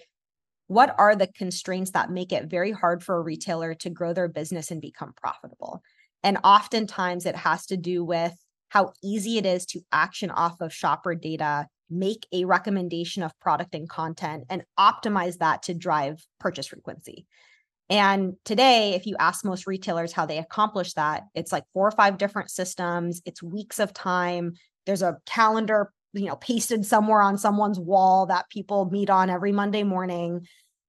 what 0.68 0.94
are 0.96 1.16
the 1.16 1.26
constraints 1.26 1.90
that 1.90 2.12
make 2.12 2.30
it 2.30 2.48
very 2.48 2.70
hard 2.70 3.02
for 3.02 3.16
a 3.16 3.20
retailer 3.20 3.74
to 3.74 3.90
grow 3.90 4.12
their 4.12 4.28
business 4.28 4.70
and 4.70 4.80
become 4.80 5.12
profitable? 5.20 5.82
And 6.22 6.38
oftentimes 6.44 7.26
it 7.26 7.34
has 7.34 7.66
to 7.66 7.76
do 7.76 8.04
with 8.04 8.36
how 8.70 8.92
easy 9.02 9.36
it 9.36 9.44
is 9.44 9.66
to 9.66 9.80
action 9.92 10.30
off 10.30 10.60
of 10.60 10.72
shopper 10.72 11.14
data, 11.14 11.66
make 11.90 12.26
a 12.32 12.44
recommendation 12.44 13.22
of 13.22 13.38
product 13.40 13.74
and 13.74 13.88
content, 13.88 14.44
and 14.48 14.64
optimize 14.78 15.38
that 15.38 15.62
to 15.64 15.74
drive 15.74 16.24
purchase 16.38 16.68
frequency. 16.68 17.26
And 17.90 18.34
today, 18.44 18.94
if 18.94 19.04
you 19.06 19.16
ask 19.18 19.44
most 19.44 19.66
retailers 19.66 20.12
how 20.12 20.24
they 20.24 20.38
accomplish 20.38 20.94
that, 20.94 21.24
it's 21.34 21.50
like 21.50 21.64
four 21.74 21.88
or 21.88 21.92
five 21.92 22.16
different 22.16 22.50
systems, 22.50 23.20
it's 23.26 23.42
weeks 23.42 23.80
of 23.80 23.92
time. 23.92 24.54
There's 24.86 25.02
a 25.02 25.18
calendar 25.26 25.92
you 26.12 26.26
know 26.26 26.36
pasted 26.36 26.84
somewhere 26.84 27.20
on 27.20 27.38
someone's 27.38 27.78
wall 27.78 28.26
that 28.26 28.50
people 28.50 28.90
meet 28.90 29.08
on 29.08 29.30
every 29.30 29.52
monday 29.52 29.84
morning 29.84 30.44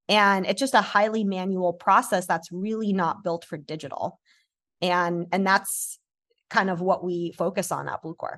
and 0.10 0.46
it's 0.46 0.60
just 0.60 0.74
a 0.74 0.82
highly 0.82 1.24
manual 1.24 1.74
process 1.74 2.26
that's 2.26 2.52
really 2.52 2.92
not 2.92 3.24
built 3.24 3.46
for 3.46 3.58
digital 3.58 4.20
and 4.82 5.28
and 5.32 5.46
that's 5.46 6.00
kind 6.52 6.70
of 6.70 6.82
what 6.82 7.04
we 7.04 7.32
focus 7.32 7.72
on 7.72 7.90
at 7.90 8.04
bluecore 8.04 8.38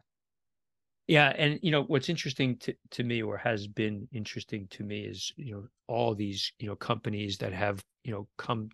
yeah 1.08 1.34
and 1.38 1.60
you 1.62 1.72
know 1.72 1.84
what's 1.84 2.10
interesting 2.10 2.56
to, 2.58 2.74
to 2.92 3.04
me 3.04 3.22
or 3.22 3.36
has 3.36 3.68
been 3.68 4.08
interesting 4.14 4.68
to 4.70 4.84
me 4.84 5.02
is 5.02 5.34
you 5.36 5.54
know 5.54 5.64
all 5.88 6.16
these 6.16 6.54
you 6.60 6.68
know 6.68 6.76
companies 6.76 7.38
that 7.38 7.52
have 7.52 7.84
you 8.06 8.12
know 8.14 8.28
come 8.38 8.70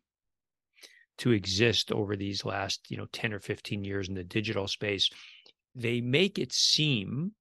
to 1.18 1.32
exist 1.32 1.92
over 1.92 2.16
these 2.16 2.46
last 2.46 2.92
you 2.92 2.98
know 2.98 3.08
10 3.12 3.34
or 3.34 3.40
15 3.40 3.84
years 3.84 4.08
in 4.10 4.14
the 4.14 4.24
digital 4.24 4.68
space 4.68 5.10
they 5.76 6.02
make 6.02 6.38
it 6.38 6.54
seem 6.54 7.32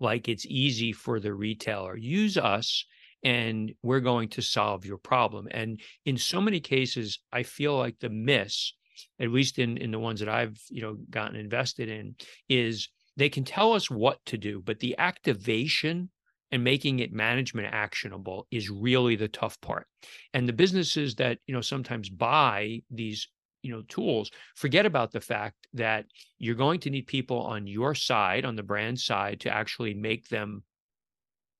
like 0.00 0.28
it's 0.28 0.46
easy 0.46 0.92
for 0.92 1.20
the 1.20 1.34
retailer. 1.34 1.96
Use 1.96 2.36
us 2.36 2.84
and 3.24 3.72
we're 3.82 4.00
going 4.00 4.28
to 4.28 4.42
solve 4.42 4.84
your 4.84 4.98
problem. 4.98 5.48
And 5.50 5.80
in 6.04 6.16
so 6.16 6.40
many 6.40 6.60
cases, 6.60 7.18
I 7.32 7.42
feel 7.42 7.76
like 7.76 7.98
the 7.98 8.10
miss, 8.10 8.74
at 9.20 9.30
least 9.30 9.58
in 9.58 9.76
in 9.76 9.90
the 9.90 9.98
ones 9.98 10.20
that 10.20 10.28
I've 10.28 10.58
you 10.68 10.82
know 10.82 10.96
gotten 11.10 11.36
invested 11.36 11.88
in, 11.88 12.14
is 12.48 12.88
they 13.16 13.28
can 13.28 13.44
tell 13.44 13.72
us 13.72 13.90
what 13.90 14.24
to 14.26 14.38
do, 14.38 14.62
but 14.64 14.78
the 14.78 14.96
activation 14.98 16.10
and 16.50 16.64
making 16.64 17.00
it 17.00 17.12
management 17.12 17.68
actionable 17.72 18.46
is 18.50 18.70
really 18.70 19.16
the 19.16 19.28
tough 19.28 19.60
part. 19.60 19.86
And 20.32 20.48
the 20.48 20.52
businesses 20.52 21.14
that 21.16 21.38
you 21.46 21.54
know 21.54 21.60
sometimes 21.60 22.08
buy 22.08 22.80
these 22.90 23.28
you 23.62 23.72
know 23.72 23.82
tools 23.88 24.30
forget 24.54 24.86
about 24.86 25.10
the 25.10 25.20
fact 25.20 25.66
that 25.74 26.06
you're 26.38 26.54
going 26.54 26.80
to 26.80 26.90
need 26.90 27.06
people 27.06 27.40
on 27.40 27.66
your 27.66 27.94
side 27.94 28.44
on 28.44 28.56
the 28.56 28.62
brand 28.62 28.98
side 28.98 29.40
to 29.40 29.50
actually 29.50 29.94
make 29.94 30.28
them 30.28 30.62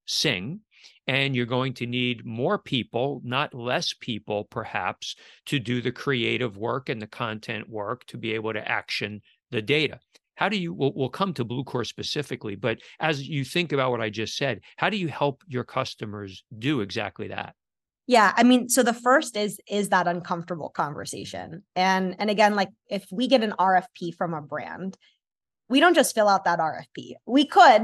sing 0.06 0.60
and 1.06 1.34
you're 1.34 1.46
going 1.46 1.74
to 1.74 1.86
need 1.86 2.24
more 2.24 2.58
people 2.58 3.20
not 3.24 3.54
less 3.54 3.94
people 3.94 4.44
perhaps 4.44 5.16
to 5.46 5.58
do 5.58 5.80
the 5.80 5.92
creative 5.92 6.56
work 6.56 6.88
and 6.88 7.00
the 7.00 7.06
content 7.06 7.68
work 7.68 8.04
to 8.06 8.16
be 8.16 8.32
able 8.32 8.52
to 8.52 8.68
action 8.68 9.20
the 9.50 9.62
data 9.62 9.98
how 10.36 10.48
do 10.48 10.56
you 10.56 10.72
we'll, 10.72 10.92
we'll 10.94 11.08
come 11.08 11.32
to 11.32 11.44
bluecore 11.44 11.86
specifically 11.86 12.56
but 12.56 12.78
as 13.00 13.26
you 13.26 13.44
think 13.44 13.72
about 13.72 13.90
what 13.90 14.00
i 14.00 14.10
just 14.10 14.36
said 14.36 14.60
how 14.76 14.90
do 14.90 14.96
you 14.96 15.08
help 15.08 15.42
your 15.46 15.64
customers 15.64 16.44
do 16.58 16.80
exactly 16.80 17.28
that 17.28 17.54
yeah, 18.08 18.32
I 18.34 18.42
mean, 18.42 18.70
so 18.70 18.82
the 18.82 18.94
first 18.94 19.36
is 19.36 19.60
is 19.68 19.90
that 19.90 20.08
uncomfortable 20.08 20.70
conversation. 20.70 21.62
And 21.76 22.16
and 22.18 22.30
again, 22.30 22.54
like 22.56 22.70
if 22.88 23.06
we 23.12 23.28
get 23.28 23.44
an 23.44 23.52
RFP 23.58 24.14
from 24.16 24.32
a 24.32 24.40
brand, 24.40 24.96
we 25.68 25.78
don't 25.78 25.94
just 25.94 26.14
fill 26.14 26.26
out 26.26 26.44
that 26.44 26.58
RFP. 26.58 27.12
We 27.26 27.46
could, 27.46 27.82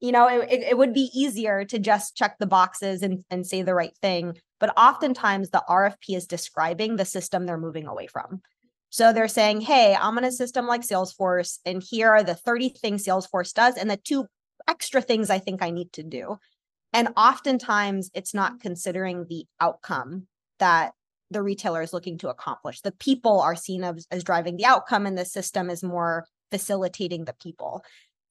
you 0.00 0.12
know, 0.12 0.28
it, 0.28 0.48
it 0.50 0.78
would 0.78 0.92
be 0.92 1.10
easier 1.14 1.64
to 1.64 1.78
just 1.78 2.16
check 2.16 2.36
the 2.38 2.46
boxes 2.46 3.02
and, 3.02 3.24
and 3.30 3.46
say 3.46 3.62
the 3.62 3.74
right 3.74 3.96
thing. 4.02 4.36
But 4.60 4.76
oftentimes 4.76 5.50
the 5.50 5.62
RFP 5.68 6.16
is 6.16 6.26
describing 6.26 6.96
the 6.96 7.04
system 7.04 7.46
they're 7.46 7.58
moving 7.58 7.86
away 7.86 8.06
from. 8.06 8.42
So 8.90 9.12
they're 9.12 9.28
saying, 9.28 9.62
hey, 9.62 9.96
I'm 9.98 10.16
in 10.18 10.24
a 10.24 10.32
system 10.32 10.66
like 10.66 10.82
Salesforce, 10.82 11.58
and 11.66 11.82
here 11.82 12.10
are 12.10 12.22
the 12.22 12.34
30 12.34 12.70
things 12.70 13.04
Salesforce 13.04 13.52
does, 13.52 13.76
and 13.76 13.90
the 13.90 13.96
two 13.96 14.26
extra 14.68 15.02
things 15.02 15.28
I 15.28 15.38
think 15.38 15.62
I 15.62 15.70
need 15.70 15.92
to 15.94 16.02
do. 16.02 16.38
And 16.92 17.08
oftentimes 17.16 18.10
it's 18.14 18.32
not 18.32 18.60
considering 18.60 19.26
the 19.28 19.46
outcome 19.60 20.28
that 20.60 20.92
the 21.30 21.42
retailer 21.42 21.82
is 21.82 21.92
looking 21.92 22.18
to 22.18 22.28
accomplish. 22.28 22.80
The 22.80 22.92
people 22.92 23.40
are 23.40 23.56
seen 23.56 23.84
as, 23.84 24.06
as 24.10 24.24
driving 24.24 24.56
the 24.56 24.64
outcome, 24.64 25.06
and 25.06 25.18
the 25.18 25.24
system 25.24 25.68
is 25.68 25.82
more 25.82 26.26
facilitating 26.50 27.24
the 27.24 27.34
people. 27.34 27.82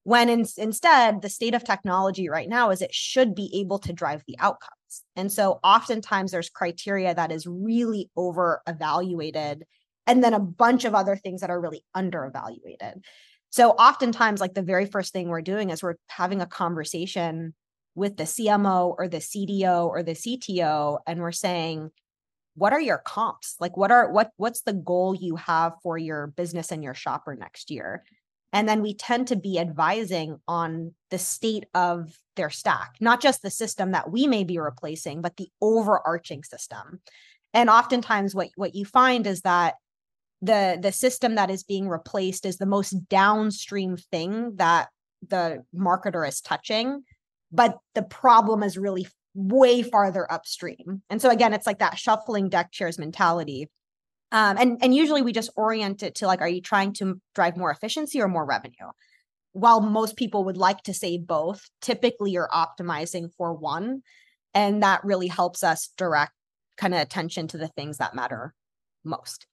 When 0.06 0.30
in, 0.30 0.46
instead, 0.58 1.24
the 1.24 1.30
state 1.30 1.56
of 1.56 1.64
technology 1.64 2.30
right 2.30 2.48
now 2.48 2.70
is 2.70 2.82
it 2.82 2.94
should 2.94 3.34
be 3.34 3.50
able 3.60 3.80
to 3.80 3.92
drive 3.92 4.24
the 4.28 4.38
outcomes. 4.40 5.04
And 5.16 5.32
so 5.32 5.60
oftentimes 5.64 6.32
there's 6.32 6.50
criteria 6.50 7.16
that 7.16 7.32
is 7.32 7.48
really 7.48 8.12
over 8.16 8.62
evaluated, 8.68 9.66
and 10.06 10.24
then 10.24 10.36
a 10.36 10.40
bunch 10.40 10.86
of 10.86 10.94
other 10.94 11.16
things 11.16 11.42
that 11.42 11.50
are 11.50 11.60
really 11.60 11.84
under 11.96 12.24
evaluated. 12.24 13.04
So 13.50 13.72
oftentimes, 13.72 14.42
like 14.42 14.54
the 14.54 14.62
very 14.62 14.86
first 14.86 15.12
thing 15.12 15.28
we're 15.28 15.42
doing 15.42 15.72
is 15.72 15.82
we're 15.82 15.96
having 16.08 16.40
a 16.40 16.46
conversation 16.46 17.56
with 17.96 18.16
the 18.18 18.26
CMO 18.26 18.94
or 19.00 19.08
the 19.08 19.18
CDO 19.18 19.88
or 19.88 20.04
the 20.04 20.12
CTO 20.12 21.00
and 21.08 21.20
we're 21.20 21.32
saying 21.32 21.90
what 22.56 22.74
are 22.74 22.82
your 22.82 23.00
comps? 23.00 23.56
Like 23.60 23.76
what 23.76 23.92
are 23.92 24.12
what 24.12 24.32
what's 24.38 24.62
the 24.62 24.74
goal 24.74 25.16
you 25.16 25.36
have 25.36 25.74
for 25.82 25.98
your 25.98 26.28
business 26.28 26.72
and 26.72 26.84
your 26.84 26.94
shopper 26.94 27.36
next 27.36 27.72
year? 27.72 28.04
And 28.56 28.68
then 28.68 28.82
we 28.82 28.96
tend 28.96 29.28
to 29.28 29.36
be 29.36 29.60
advising 29.60 30.40
on 30.48 30.94
the 31.12 31.20
state 31.20 31.66
of 31.76 32.18
their 32.36 32.50
stack, 32.50 32.96
not 33.00 33.22
just 33.22 33.42
the 33.42 33.52
system 33.52 33.92
that 33.92 34.10
we 34.10 34.26
may 34.26 34.44
be 34.44 34.58
replacing, 34.58 35.22
but 35.22 35.38
the 35.38 35.50
overarching 35.62 36.44
system. 36.44 37.02
And 37.54 37.70
oftentimes 37.70 38.34
what 38.34 38.50
what 38.56 38.74
you 38.74 38.86
find 38.86 39.28
is 39.28 39.42
that 39.42 39.76
the 40.42 40.80
the 40.82 40.92
system 40.92 41.36
that 41.36 41.52
is 41.52 41.64
being 41.64 41.88
replaced 41.88 42.46
is 42.46 42.58
the 42.58 42.66
most 42.66 42.92
downstream 43.10 43.98
thing 43.98 44.56
that 44.56 44.90
the 45.28 45.64
marketer 45.76 46.28
is 46.28 46.42
touching 46.42 47.04
but 47.52 47.78
the 47.94 48.04
problem 48.04 48.64
is 48.64 48.78
really 48.78 49.08
way 49.34 49.82
farther 49.82 50.32
upstream. 50.32 51.02
And 51.10 51.22
so 51.22 51.30
again, 51.30 51.54
it's 51.54 51.68
like 51.68 51.80
that 51.80 51.98
shuffling 51.98 52.50
deck 52.50 52.72
chairs 52.72 53.00
mentality. 53.00 53.70
Um, 54.36 54.58
and 54.60 54.78
and 54.82 54.94
usually 54.94 55.22
we 55.22 55.32
just 55.32 55.50
orient 55.56 56.04
it 56.04 56.16
to 56.16 56.28
like, 56.28 56.42
are 56.42 56.50
you 56.50 56.62
trying 56.62 56.92
to 56.96 57.22
drive 57.36 57.56
more 57.56 57.72
efficiency 57.72 58.20
or 58.20 58.28
more 58.28 58.46
revenue? 58.46 58.92
While 59.54 59.80
most 59.80 60.18
people 60.18 60.44
would 60.44 60.58
like 60.58 60.84
to 60.84 60.94
say 60.94 61.18
both, 61.18 61.70
typically 61.82 62.32
you're 62.32 62.50
optimizing 62.54 63.30
for 63.38 63.54
one, 63.54 64.02
and 64.54 64.84
that 64.84 65.06
really 65.06 65.28
helps 65.28 65.64
us 65.64 65.90
direct 65.98 66.34
kind 66.76 66.94
of 66.94 67.00
attention 67.00 67.48
to 67.48 67.58
the 67.58 67.70
things 67.70 68.00
that 68.00 68.14
matter 68.14 68.54
most. 69.06 69.48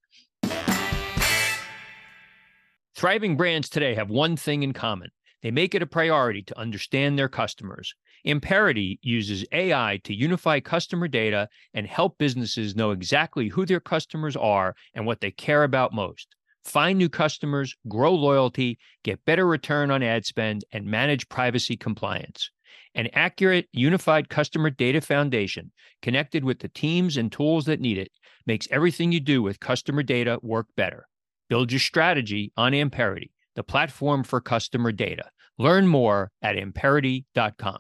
Thriving 2.97 3.37
brands 3.37 3.69
today 3.69 3.95
have 3.95 4.11
one 4.11 4.37
thing 4.37 4.65
in 4.65 4.73
common 4.73 5.11
they 5.43 5.53
make 5.53 5.77
it 5.77 5.83
a 5.83 5.87
priority 5.87 6.43
to 6.43 6.59
understand 6.59 7.17
their 7.17 7.29
customers. 7.29 7.95
Amperity 8.25 8.99
uses 9.03 9.45
AI 9.53 10.01
to 10.05 10.15
unify 10.15 10.61
customer 10.61 11.09
data 11.09 11.49
and 11.75 11.87
help 11.87 12.19
businesses 12.19 12.77
know 12.77 12.93
exactly 12.93 13.49
who 13.49 13.67
their 13.67 13.81
customers 13.81 14.37
are 14.37 14.75
and 14.95 15.07
what 15.07 15.21
they 15.21 15.31
care 15.31 15.65
about 15.65 15.93
most. 15.93 16.37
Find 16.65 16.99
new 16.99 17.09
customers, 17.09 17.75
grow 17.89 18.15
loyalty, 18.15 18.79
get 19.03 19.25
better 19.25 19.47
return 19.47 19.91
on 19.91 20.03
ad 20.03 20.25
spend, 20.25 20.65
and 20.73 20.87
manage 20.87 21.29
privacy 21.29 21.77
compliance. 21.77 22.51
An 22.95 23.09
accurate, 23.13 23.69
unified 23.73 24.29
customer 24.29 24.71
data 24.71 25.01
foundation 25.01 25.73
connected 26.01 26.45
with 26.45 26.61
the 26.61 26.69
teams 26.69 27.17
and 27.17 27.33
tools 27.33 27.65
that 27.65 27.81
need 27.81 27.99
it 27.99 28.13
makes 28.47 28.69
everything 28.71 29.11
you 29.11 29.21
do 29.21 29.43
with 29.43 29.59
customer 29.61 30.03
data 30.03 30.39
work 30.43 30.67
better. 30.77 31.09
Build 31.49 31.73
your 31.73 31.81
strategy 31.81 32.53
on 32.57 32.75
Amperity 32.75 33.33
the 33.55 33.63
platform 33.63 34.25
for 34.25 34.41
customer 34.41 34.93
data. 34.93 35.25
Learn 35.59 35.87
more 35.87 36.31
at 36.41 36.57
amperity.com. 36.57 37.79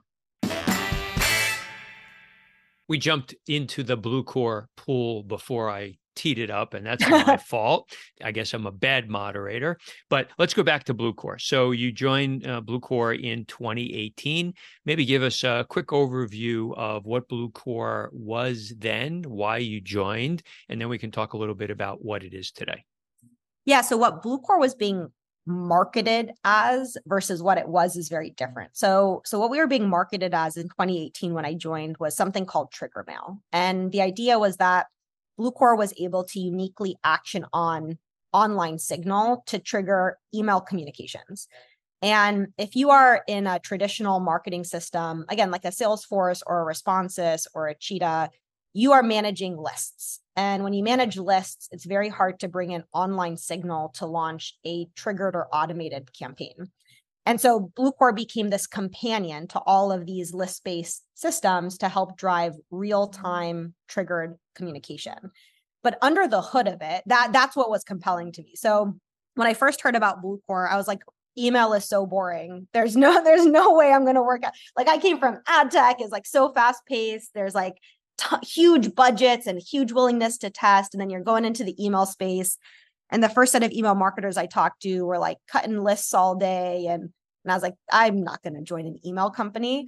We 2.92 2.98
jumped 2.98 3.34
into 3.48 3.82
the 3.82 3.96
Bluecore 3.96 4.66
pool 4.76 5.22
before 5.22 5.70
I 5.70 5.96
teed 6.14 6.38
it 6.38 6.50
up, 6.50 6.74
and 6.74 6.84
that's 6.84 7.08
my 7.08 7.38
fault. 7.48 7.90
I 8.22 8.32
guess 8.32 8.52
I'm 8.52 8.66
a 8.66 8.70
bad 8.70 9.08
moderator. 9.08 9.78
But 10.10 10.28
let's 10.36 10.52
go 10.52 10.62
back 10.62 10.84
to 10.84 10.94
Bluecore. 10.94 11.40
So 11.40 11.70
you 11.70 11.90
joined 11.90 12.46
uh, 12.46 12.60
Bluecore 12.60 13.18
in 13.18 13.46
2018. 13.46 14.52
Maybe 14.84 15.06
give 15.06 15.22
us 15.22 15.42
a 15.42 15.64
quick 15.70 15.86
overview 15.86 16.76
of 16.76 17.06
what 17.06 17.30
Bluecore 17.30 18.10
was 18.12 18.74
then, 18.76 19.22
why 19.22 19.56
you 19.56 19.80
joined, 19.80 20.42
and 20.68 20.78
then 20.78 20.90
we 20.90 20.98
can 20.98 21.10
talk 21.10 21.32
a 21.32 21.38
little 21.38 21.54
bit 21.54 21.70
about 21.70 22.04
what 22.04 22.22
it 22.22 22.34
is 22.34 22.50
today. 22.50 22.84
Yeah. 23.64 23.80
So 23.80 23.96
what 23.96 24.22
Bluecore 24.22 24.60
was 24.60 24.74
being 24.74 25.10
marketed 25.46 26.32
as 26.44 26.96
versus 27.06 27.42
what 27.42 27.58
it 27.58 27.68
was 27.68 27.96
is 27.96 28.08
very 28.08 28.30
different. 28.30 28.70
So 28.76 29.22
so 29.24 29.38
what 29.38 29.50
we 29.50 29.58
were 29.58 29.66
being 29.66 29.88
marketed 29.88 30.34
as 30.34 30.56
in 30.56 30.64
2018 30.64 31.34
when 31.34 31.44
I 31.44 31.54
joined 31.54 31.96
was 31.98 32.16
something 32.16 32.46
called 32.46 32.70
trigger 32.70 33.04
mail. 33.06 33.40
And 33.52 33.90
the 33.90 34.02
idea 34.02 34.38
was 34.38 34.58
that 34.58 34.86
Bluecore 35.38 35.76
was 35.76 35.94
able 35.98 36.24
to 36.24 36.40
uniquely 36.40 36.96
action 37.02 37.46
on 37.52 37.98
online 38.32 38.78
signal 38.78 39.42
to 39.46 39.58
trigger 39.58 40.18
email 40.34 40.60
communications. 40.60 41.48
And 42.00 42.48
if 42.58 42.74
you 42.74 42.90
are 42.90 43.22
in 43.28 43.46
a 43.46 43.60
traditional 43.60 44.18
marketing 44.18 44.64
system, 44.64 45.24
again, 45.28 45.50
like 45.50 45.64
a 45.64 45.68
Salesforce 45.68 46.42
or 46.46 46.68
a 46.68 46.74
Responsys 46.74 47.46
or 47.54 47.68
a 47.68 47.74
Cheetah, 47.74 48.30
you 48.72 48.92
are 48.92 49.02
managing 49.02 49.56
lists. 49.56 50.20
And 50.36 50.64
when 50.64 50.72
you 50.72 50.82
manage 50.82 51.18
lists, 51.18 51.68
it's 51.72 51.84
very 51.84 52.08
hard 52.08 52.40
to 52.40 52.48
bring 52.48 52.72
an 52.72 52.84
online 52.92 53.36
signal 53.36 53.90
to 53.96 54.06
launch 54.06 54.54
a 54.64 54.86
triggered 54.96 55.36
or 55.36 55.48
automated 55.52 56.12
campaign. 56.12 56.70
And 57.26 57.40
so 57.40 57.70
Bluecore 57.78 58.14
became 58.16 58.50
this 58.50 58.66
companion 58.66 59.46
to 59.48 59.60
all 59.60 59.92
of 59.92 60.06
these 60.06 60.34
list 60.34 60.64
based 60.64 61.04
systems 61.14 61.78
to 61.78 61.88
help 61.88 62.16
drive 62.16 62.54
real 62.70 63.08
time 63.08 63.74
triggered 63.88 64.36
communication. 64.54 65.30
But 65.82 65.98
under 66.02 66.26
the 66.26 66.42
hood 66.42 66.66
of 66.66 66.80
it, 66.80 67.02
that 67.06 67.32
that's 67.32 67.56
what 67.56 67.70
was 67.70 67.84
compelling 67.84 68.32
to 68.32 68.42
me. 68.42 68.52
So 68.54 68.94
when 69.34 69.46
I 69.46 69.54
first 69.54 69.82
heard 69.82 69.96
about 69.96 70.22
Bluecore, 70.22 70.68
I 70.68 70.76
was 70.76 70.88
like, 70.88 71.00
email 71.38 71.72
is 71.74 71.88
so 71.88 72.06
boring. 72.06 72.68
There's 72.72 72.96
no, 72.96 73.22
there's 73.24 73.46
no 73.46 73.74
way 73.74 73.92
I'm 73.92 74.04
gonna 74.04 74.22
work 74.22 74.44
out. 74.44 74.52
Like 74.76 74.88
I 74.88 74.98
came 74.98 75.18
from 75.18 75.40
ad 75.46 75.70
tech, 75.70 76.00
is 76.00 76.10
like 76.10 76.26
so 76.26 76.52
fast 76.52 76.82
paced. 76.86 77.30
There's 77.34 77.54
like 77.54 77.74
huge 78.42 78.94
budgets 78.94 79.46
and 79.46 79.60
huge 79.60 79.92
willingness 79.92 80.38
to 80.38 80.50
test. 80.50 80.94
And 80.94 81.00
then 81.00 81.10
you're 81.10 81.20
going 81.20 81.44
into 81.44 81.64
the 81.64 81.82
email 81.82 82.06
space. 82.06 82.58
And 83.10 83.22
the 83.22 83.28
first 83.28 83.52
set 83.52 83.62
of 83.62 83.72
email 83.72 83.94
marketers 83.94 84.36
I 84.36 84.46
talked 84.46 84.82
to 84.82 85.04
were 85.04 85.18
like 85.18 85.38
cutting 85.48 85.82
lists 85.82 86.14
all 86.14 86.34
day. 86.34 86.86
And, 86.88 87.10
and 87.44 87.52
I 87.52 87.54
was 87.54 87.62
like, 87.62 87.74
I'm 87.90 88.22
not 88.22 88.42
going 88.42 88.54
to 88.54 88.62
join 88.62 88.86
an 88.86 88.98
email 89.04 89.30
company. 89.30 89.86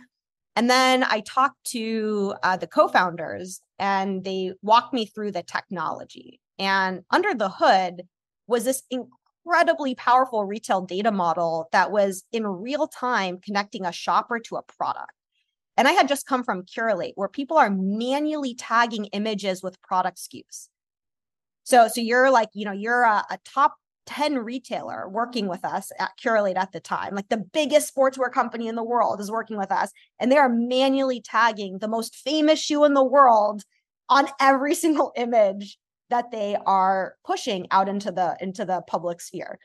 And 0.56 0.70
then 0.70 1.04
I 1.04 1.20
talked 1.20 1.64
to 1.70 2.34
uh, 2.42 2.56
the 2.56 2.66
co 2.66 2.88
founders 2.88 3.60
and 3.78 4.24
they 4.24 4.52
walked 4.62 4.94
me 4.94 5.06
through 5.06 5.32
the 5.32 5.42
technology. 5.42 6.40
And 6.58 7.00
under 7.10 7.34
the 7.34 7.48
hood 7.48 8.02
was 8.46 8.64
this 8.64 8.82
incredibly 8.90 9.94
powerful 9.94 10.44
retail 10.44 10.82
data 10.82 11.10
model 11.10 11.68
that 11.72 11.90
was 11.90 12.24
in 12.32 12.46
real 12.46 12.86
time 12.86 13.38
connecting 13.38 13.84
a 13.84 13.92
shopper 13.92 14.38
to 14.40 14.56
a 14.56 14.62
product. 14.62 15.12
And 15.76 15.88
I 15.88 15.92
had 15.92 16.08
just 16.08 16.26
come 16.26 16.44
from 16.44 16.62
Curalate, 16.62 17.14
where 17.16 17.28
people 17.28 17.56
are 17.56 17.70
manually 17.70 18.54
tagging 18.54 19.06
images 19.06 19.62
with 19.62 19.82
product 19.82 20.18
SKUs. 20.18 20.68
So, 21.64 21.88
so 21.88 22.00
you're 22.00 22.30
like, 22.30 22.50
you 22.52 22.64
know, 22.64 22.72
you're 22.72 23.02
a, 23.02 23.24
a 23.30 23.38
top 23.44 23.74
10 24.06 24.38
retailer 24.38 25.08
working 25.08 25.48
with 25.48 25.64
us 25.64 25.90
at 25.98 26.12
Curalate 26.22 26.56
at 26.56 26.72
the 26.72 26.80
time. 26.80 27.14
Like 27.14 27.28
the 27.28 27.44
biggest 27.52 27.94
sportswear 27.94 28.30
company 28.30 28.68
in 28.68 28.76
the 28.76 28.84
world 28.84 29.20
is 29.20 29.30
working 29.30 29.56
with 29.56 29.72
us, 29.72 29.90
and 30.20 30.30
they 30.30 30.36
are 30.36 30.48
manually 30.48 31.20
tagging 31.20 31.78
the 31.78 31.88
most 31.88 32.14
famous 32.16 32.60
shoe 32.60 32.84
in 32.84 32.94
the 32.94 33.04
world 33.04 33.62
on 34.08 34.28
every 34.40 34.74
single 34.84 35.12
image 35.16 35.78
that 36.10 36.30
they 36.30 36.56
are 36.66 37.14
pushing 37.24 37.66
out 37.70 37.88
into 37.88 38.12
the 38.12 38.36
into 38.40 38.64
the 38.64 38.82
public 38.86 39.20
sphere. 39.20 39.58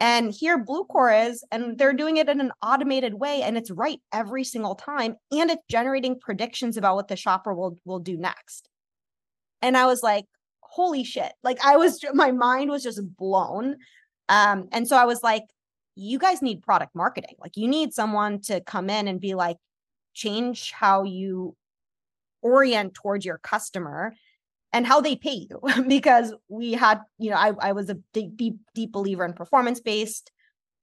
And 0.00 0.32
here 0.32 0.62
Bluecore 0.62 1.28
is, 1.28 1.44
and 1.50 1.76
they're 1.76 1.92
doing 1.92 2.18
it 2.18 2.28
in 2.28 2.40
an 2.40 2.52
automated 2.62 3.14
way, 3.14 3.42
and 3.42 3.56
it's 3.56 3.70
right 3.70 4.00
every 4.12 4.44
single 4.44 4.76
time. 4.76 5.16
And 5.32 5.50
it's 5.50 5.62
generating 5.68 6.20
predictions 6.20 6.76
about 6.76 6.94
what 6.94 7.08
the 7.08 7.16
shopper 7.16 7.52
will, 7.52 7.76
will 7.84 7.98
do 7.98 8.16
next. 8.16 8.68
And 9.60 9.76
I 9.76 9.86
was 9.86 10.02
like, 10.02 10.26
holy 10.60 11.02
shit. 11.02 11.32
Like 11.42 11.58
I 11.64 11.76
was, 11.76 12.00
my 12.14 12.30
mind 12.30 12.70
was 12.70 12.84
just 12.84 13.00
blown. 13.16 13.76
Um, 14.28 14.68
and 14.70 14.86
so 14.86 14.96
I 14.96 15.04
was 15.04 15.22
like, 15.22 15.44
you 15.96 16.18
guys 16.18 16.42
need 16.42 16.62
product 16.62 16.94
marketing. 16.94 17.34
Like 17.40 17.56
you 17.56 17.66
need 17.66 17.92
someone 17.92 18.40
to 18.42 18.60
come 18.60 18.88
in 18.88 19.08
and 19.08 19.20
be 19.20 19.34
like, 19.34 19.56
change 20.14 20.70
how 20.70 21.02
you 21.02 21.56
orient 22.40 22.94
towards 22.94 23.24
your 23.24 23.38
customer 23.38 24.14
and 24.72 24.86
how 24.86 25.00
they 25.00 25.16
pay 25.16 25.46
you 25.48 25.60
because 25.88 26.34
we 26.48 26.72
had 26.72 27.00
you 27.18 27.30
know 27.30 27.36
i, 27.36 27.52
I 27.60 27.72
was 27.72 27.90
a 27.90 27.98
deep, 28.12 28.58
deep 28.74 28.92
believer 28.92 29.24
in 29.24 29.32
performance 29.32 29.80
based 29.80 30.30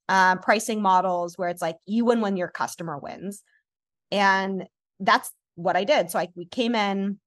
uh, 0.09 0.35
pricing 0.37 0.81
models 0.81 1.37
where 1.37 1.49
it's 1.49 1.61
like 1.61 1.77
you 1.85 2.05
win 2.05 2.21
when 2.21 2.37
your 2.37 2.47
customer 2.47 2.97
wins. 2.97 3.43
And 4.11 4.65
that's 4.99 5.31
what 5.55 5.75
i 5.75 5.83
did. 5.83 6.11
So 6.11 6.19
i 6.19 6.27
we 6.35 6.45
came 6.45 6.75
in 6.75 7.19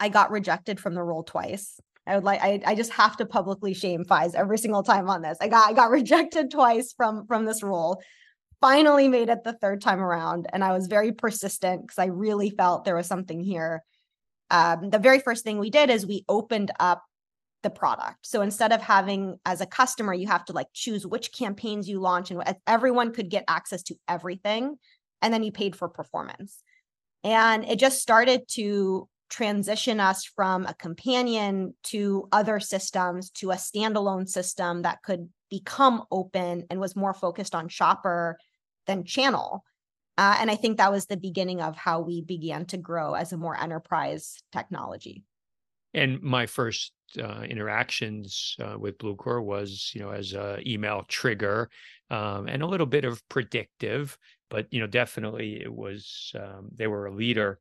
i 0.00 0.08
got 0.08 0.30
rejected 0.30 0.80
from 0.80 0.94
the 0.94 1.02
role 1.02 1.22
twice. 1.22 1.78
I 2.06 2.14
would 2.14 2.24
like 2.24 2.40
i, 2.42 2.60
I 2.64 2.74
just 2.74 2.92
have 2.92 3.16
to 3.18 3.26
publicly 3.26 3.74
shame 3.74 4.04
Fayez 4.04 4.34
every 4.34 4.58
single 4.58 4.82
time 4.82 5.08
on 5.08 5.22
this. 5.22 5.38
I 5.40 5.48
got 5.48 5.70
i 5.70 5.72
got 5.72 5.90
rejected 6.00 6.50
twice 6.50 6.92
from 6.96 7.26
from 7.26 7.44
this 7.44 7.62
role. 7.62 8.02
Finally 8.60 9.08
made 9.08 9.28
it 9.28 9.44
the 9.44 9.52
third 9.52 9.82
time 9.82 10.00
around 10.00 10.46
and 10.52 10.64
i 10.64 10.72
was 10.72 10.86
very 10.86 11.12
persistent 11.12 11.82
because 11.82 11.98
i 11.98 12.06
really 12.06 12.48
felt 12.48 12.84
there 12.84 12.96
was 12.96 13.06
something 13.06 13.40
here 13.40 13.82
um, 14.50 14.90
the 14.90 14.98
very 14.98 15.18
first 15.18 15.44
thing 15.44 15.58
we 15.58 15.70
did 15.70 15.90
is 15.90 16.06
we 16.06 16.24
opened 16.28 16.70
up 16.78 17.02
the 17.62 17.70
product. 17.70 18.18
So 18.22 18.42
instead 18.42 18.72
of 18.72 18.80
having 18.80 19.38
as 19.44 19.60
a 19.60 19.66
customer, 19.66 20.14
you 20.14 20.26
have 20.28 20.44
to 20.46 20.52
like 20.52 20.68
choose 20.72 21.06
which 21.06 21.32
campaigns 21.32 21.88
you 21.88 22.00
launch 22.00 22.30
and 22.30 22.42
everyone 22.66 23.12
could 23.12 23.28
get 23.28 23.44
access 23.48 23.82
to 23.84 23.96
everything. 24.06 24.76
And 25.20 25.32
then 25.32 25.42
you 25.42 25.50
paid 25.50 25.74
for 25.74 25.88
performance. 25.88 26.62
And 27.24 27.64
it 27.64 27.78
just 27.80 28.00
started 28.00 28.46
to 28.50 29.08
transition 29.28 29.98
us 29.98 30.24
from 30.24 30.66
a 30.66 30.74
companion 30.74 31.74
to 31.84 32.28
other 32.30 32.60
systems 32.60 33.30
to 33.30 33.50
a 33.50 33.56
standalone 33.56 34.28
system 34.28 34.82
that 34.82 35.02
could 35.02 35.28
become 35.50 36.04
open 36.12 36.64
and 36.70 36.78
was 36.78 36.94
more 36.94 37.14
focused 37.14 37.54
on 37.54 37.68
shopper 37.68 38.38
than 38.86 39.04
channel. 39.04 39.64
Uh, 40.18 40.36
and 40.40 40.50
I 40.50 40.56
think 40.56 40.78
that 40.78 40.90
was 40.90 41.06
the 41.06 41.16
beginning 41.16 41.60
of 41.60 41.76
how 41.76 42.00
we 42.00 42.22
began 42.22 42.64
to 42.66 42.78
grow 42.78 43.14
as 43.14 43.32
a 43.32 43.36
more 43.36 43.58
enterprise 43.58 44.38
technology. 44.50 45.24
And 45.92 46.22
my 46.22 46.46
first 46.46 46.92
uh, 47.18 47.42
interactions 47.48 48.56
uh, 48.60 48.76
with 48.78 48.98
Bluecore 48.98 49.42
was, 49.42 49.92
you 49.94 50.00
know, 50.00 50.10
as 50.10 50.32
a 50.32 50.58
email 50.66 51.04
trigger 51.08 51.70
um, 52.10 52.48
and 52.48 52.62
a 52.62 52.66
little 52.66 52.86
bit 52.86 53.04
of 53.04 53.26
predictive, 53.28 54.18
but 54.50 54.66
you 54.72 54.80
know, 54.80 54.86
definitely 54.86 55.60
it 55.60 55.72
was 55.72 56.32
um, 56.38 56.68
they 56.74 56.86
were 56.86 57.06
a 57.06 57.14
leader 57.14 57.60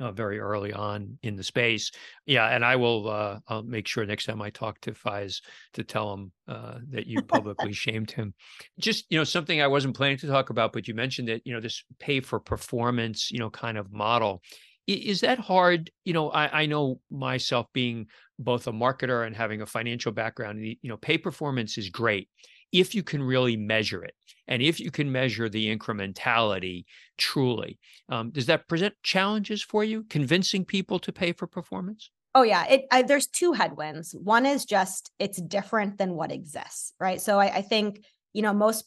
uh, 0.00 0.10
very 0.10 0.40
early 0.40 0.72
on 0.72 1.18
in 1.22 1.36
the 1.36 1.44
space. 1.44 1.92
Yeah, 2.26 2.46
and 2.48 2.64
I 2.64 2.76
will. 2.76 3.08
Uh, 3.08 3.38
I'll 3.46 3.62
make 3.62 3.86
sure 3.86 4.04
next 4.04 4.24
time 4.24 4.42
I 4.42 4.50
talk 4.50 4.80
to 4.82 4.92
Fayez 4.92 5.42
to 5.74 5.84
tell 5.84 6.12
him 6.14 6.32
uh, 6.48 6.78
that 6.88 7.06
you 7.06 7.22
publicly 7.28 7.72
shamed 7.72 8.10
him. 8.10 8.34
Just 8.78 9.04
you 9.10 9.18
know, 9.18 9.24
something 9.24 9.60
I 9.60 9.66
wasn't 9.66 9.96
planning 9.96 10.18
to 10.18 10.26
talk 10.26 10.50
about, 10.50 10.72
but 10.72 10.88
you 10.88 10.94
mentioned 10.94 11.28
that 11.28 11.42
you 11.44 11.52
know 11.52 11.60
this 11.60 11.84
pay 11.98 12.20
for 12.20 12.40
performance, 12.40 13.30
you 13.30 13.38
know, 13.38 13.50
kind 13.50 13.78
of 13.78 13.92
model. 13.92 14.42
Is 14.86 15.20
that 15.20 15.38
hard? 15.38 15.90
You 16.04 16.14
know, 16.14 16.30
I, 16.30 16.62
I 16.62 16.66
know 16.66 17.00
myself 17.10 17.66
being 17.72 18.06
both 18.38 18.66
a 18.66 18.72
marketer 18.72 19.24
and 19.26 19.36
having 19.36 19.60
a 19.60 19.66
financial 19.66 20.10
background. 20.10 20.64
You 20.64 20.76
know, 20.82 20.96
pay 20.96 21.18
performance 21.18 21.78
is 21.78 21.90
great 21.90 22.28
if 22.72 22.94
you 22.94 23.02
can 23.02 23.22
really 23.22 23.56
measure 23.56 24.04
it 24.04 24.14
and 24.46 24.60
if 24.60 24.80
you 24.80 24.90
can 24.90 25.10
measure 25.10 25.48
the 25.48 25.74
incrementality 25.74 26.84
truly. 27.16 27.78
Um, 28.08 28.30
does 28.30 28.46
that 28.46 28.68
present 28.68 28.94
challenges 29.02 29.62
for 29.62 29.84
you, 29.84 30.04
convincing 30.10 30.64
people 30.64 30.98
to 31.00 31.12
pay 31.12 31.32
for 31.32 31.46
performance? 31.46 32.10
Oh 32.34 32.42
yeah, 32.42 32.66
it 32.66 32.86
I, 32.90 33.02
there's 33.02 33.26
two 33.26 33.52
headwinds. 33.52 34.14
One 34.18 34.46
is 34.46 34.64
just 34.64 35.10
it's 35.18 35.40
different 35.40 35.98
than 35.98 36.14
what 36.14 36.30
exists, 36.30 36.92
right? 37.00 37.20
So 37.20 37.38
I, 37.40 37.56
I 37.56 37.62
think 37.62 38.04
you 38.32 38.42
know 38.42 38.52
most 38.52 38.84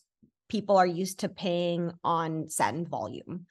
people 0.50 0.78
are 0.78 0.88
used 0.88 1.20
to 1.22 1.30
paying 1.30 1.92
on 2.04 2.50
send 2.50 2.88
volume, 2.88 3.46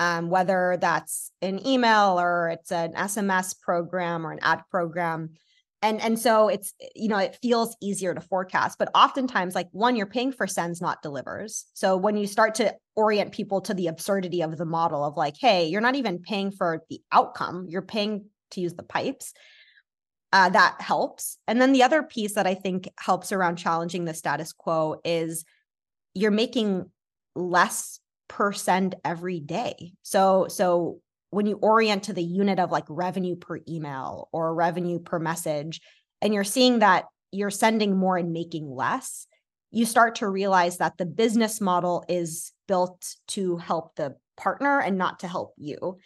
um, 0.00 0.30
whether 0.30 0.78
that's 0.80 1.30
an 1.42 1.64
email 1.64 2.18
or 2.18 2.48
it's 2.48 2.72
an 2.72 2.94
SMS 2.94 3.60
program 3.60 4.26
or 4.26 4.32
an 4.32 4.40
ad 4.42 4.62
program 4.70 5.34
and 5.82 6.00
and 6.00 6.18
so 6.18 6.48
it's 6.48 6.74
you 6.94 7.08
know 7.08 7.18
it 7.18 7.36
feels 7.42 7.76
easier 7.82 8.14
to 8.14 8.20
forecast 8.20 8.78
but 8.78 8.88
oftentimes 8.94 9.54
like 9.54 9.68
one 9.72 9.96
you're 9.96 10.06
paying 10.06 10.32
for 10.32 10.46
sends 10.46 10.80
not 10.80 11.02
delivers. 11.02 11.66
So 11.74 11.96
when 11.96 12.16
you 12.16 12.26
start 12.26 12.56
to 12.56 12.74
orient 12.94 13.32
people 13.32 13.60
to 13.62 13.74
the 13.74 13.88
absurdity 13.88 14.42
of 14.42 14.56
the 14.56 14.64
model 14.64 15.04
of 15.04 15.16
like 15.16 15.34
hey 15.38 15.66
you're 15.66 15.80
not 15.80 15.96
even 15.96 16.20
paying 16.20 16.50
for 16.50 16.82
the 16.88 17.00
outcome 17.12 17.66
you're 17.68 17.82
paying 17.82 18.26
to 18.52 18.60
use 18.60 18.74
the 18.74 18.82
pipes 18.82 19.32
uh, 20.32 20.50
that 20.50 20.80
helps. 20.80 21.38
And 21.46 21.60
then 21.60 21.72
the 21.72 21.82
other 21.82 22.02
piece 22.02 22.34
that 22.34 22.46
i 22.46 22.54
think 22.54 22.88
helps 22.98 23.32
around 23.32 23.56
challenging 23.56 24.04
the 24.04 24.14
status 24.14 24.52
quo 24.52 25.00
is 25.04 25.44
you're 26.14 26.30
making 26.30 26.90
less 27.34 28.00
per 28.28 28.52
send 28.52 28.94
every 29.04 29.40
day. 29.40 29.92
So 30.02 30.48
so 30.48 31.00
when 31.30 31.46
you 31.46 31.56
orient 31.56 32.04
to 32.04 32.12
the 32.12 32.22
unit 32.22 32.58
of 32.58 32.70
like 32.70 32.84
revenue 32.88 33.36
per 33.36 33.60
email 33.68 34.28
or 34.32 34.54
revenue 34.54 34.98
per 34.98 35.18
message, 35.18 35.80
and 36.22 36.32
you're 36.32 36.44
seeing 36.44 36.80
that 36.80 37.04
you're 37.32 37.50
sending 37.50 37.96
more 37.96 38.16
and 38.16 38.32
making 38.32 38.70
less, 38.70 39.26
you 39.70 39.84
start 39.84 40.16
to 40.16 40.28
realize 40.28 40.78
that 40.78 40.96
the 40.96 41.06
business 41.06 41.60
model 41.60 42.04
is 42.08 42.52
built 42.68 43.14
to 43.28 43.56
help 43.56 43.94
the 43.96 44.16
partner 44.36 44.80
and 44.80 44.96
not 44.96 45.20
to 45.20 45.28
help 45.28 45.54
you. 45.56 45.98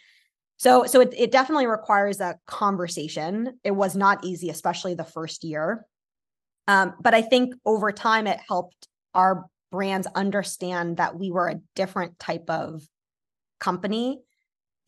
So, 0.57 0.85
so 0.85 1.01
it, 1.01 1.13
it 1.17 1.31
definitely 1.31 1.67
requires 1.67 2.19
a 2.19 2.37
conversation. 2.45 3.59
It 3.63 3.71
was 3.71 3.95
not 3.95 4.25
easy, 4.25 4.49
especially 4.49 4.93
the 4.93 5.03
first 5.03 5.43
year. 5.43 5.85
Um, 6.67 6.93
but 6.99 7.13
I 7.13 7.21
think 7.21 7.55
over 7.65 7.91
time, 7.91 8.27
it 8.27 8.39
helped 8.47 8.87
our 9.13 9.45
brands 9.71 10.07
understand 10.13 10.97
that 10.97 11.17
we 11.17 11.31
were 11.31 11.47
a 11.47 11.61
different 11.75 12.19
type 12.19 12.49
of 12.49 12.83
company. 13.59 14.19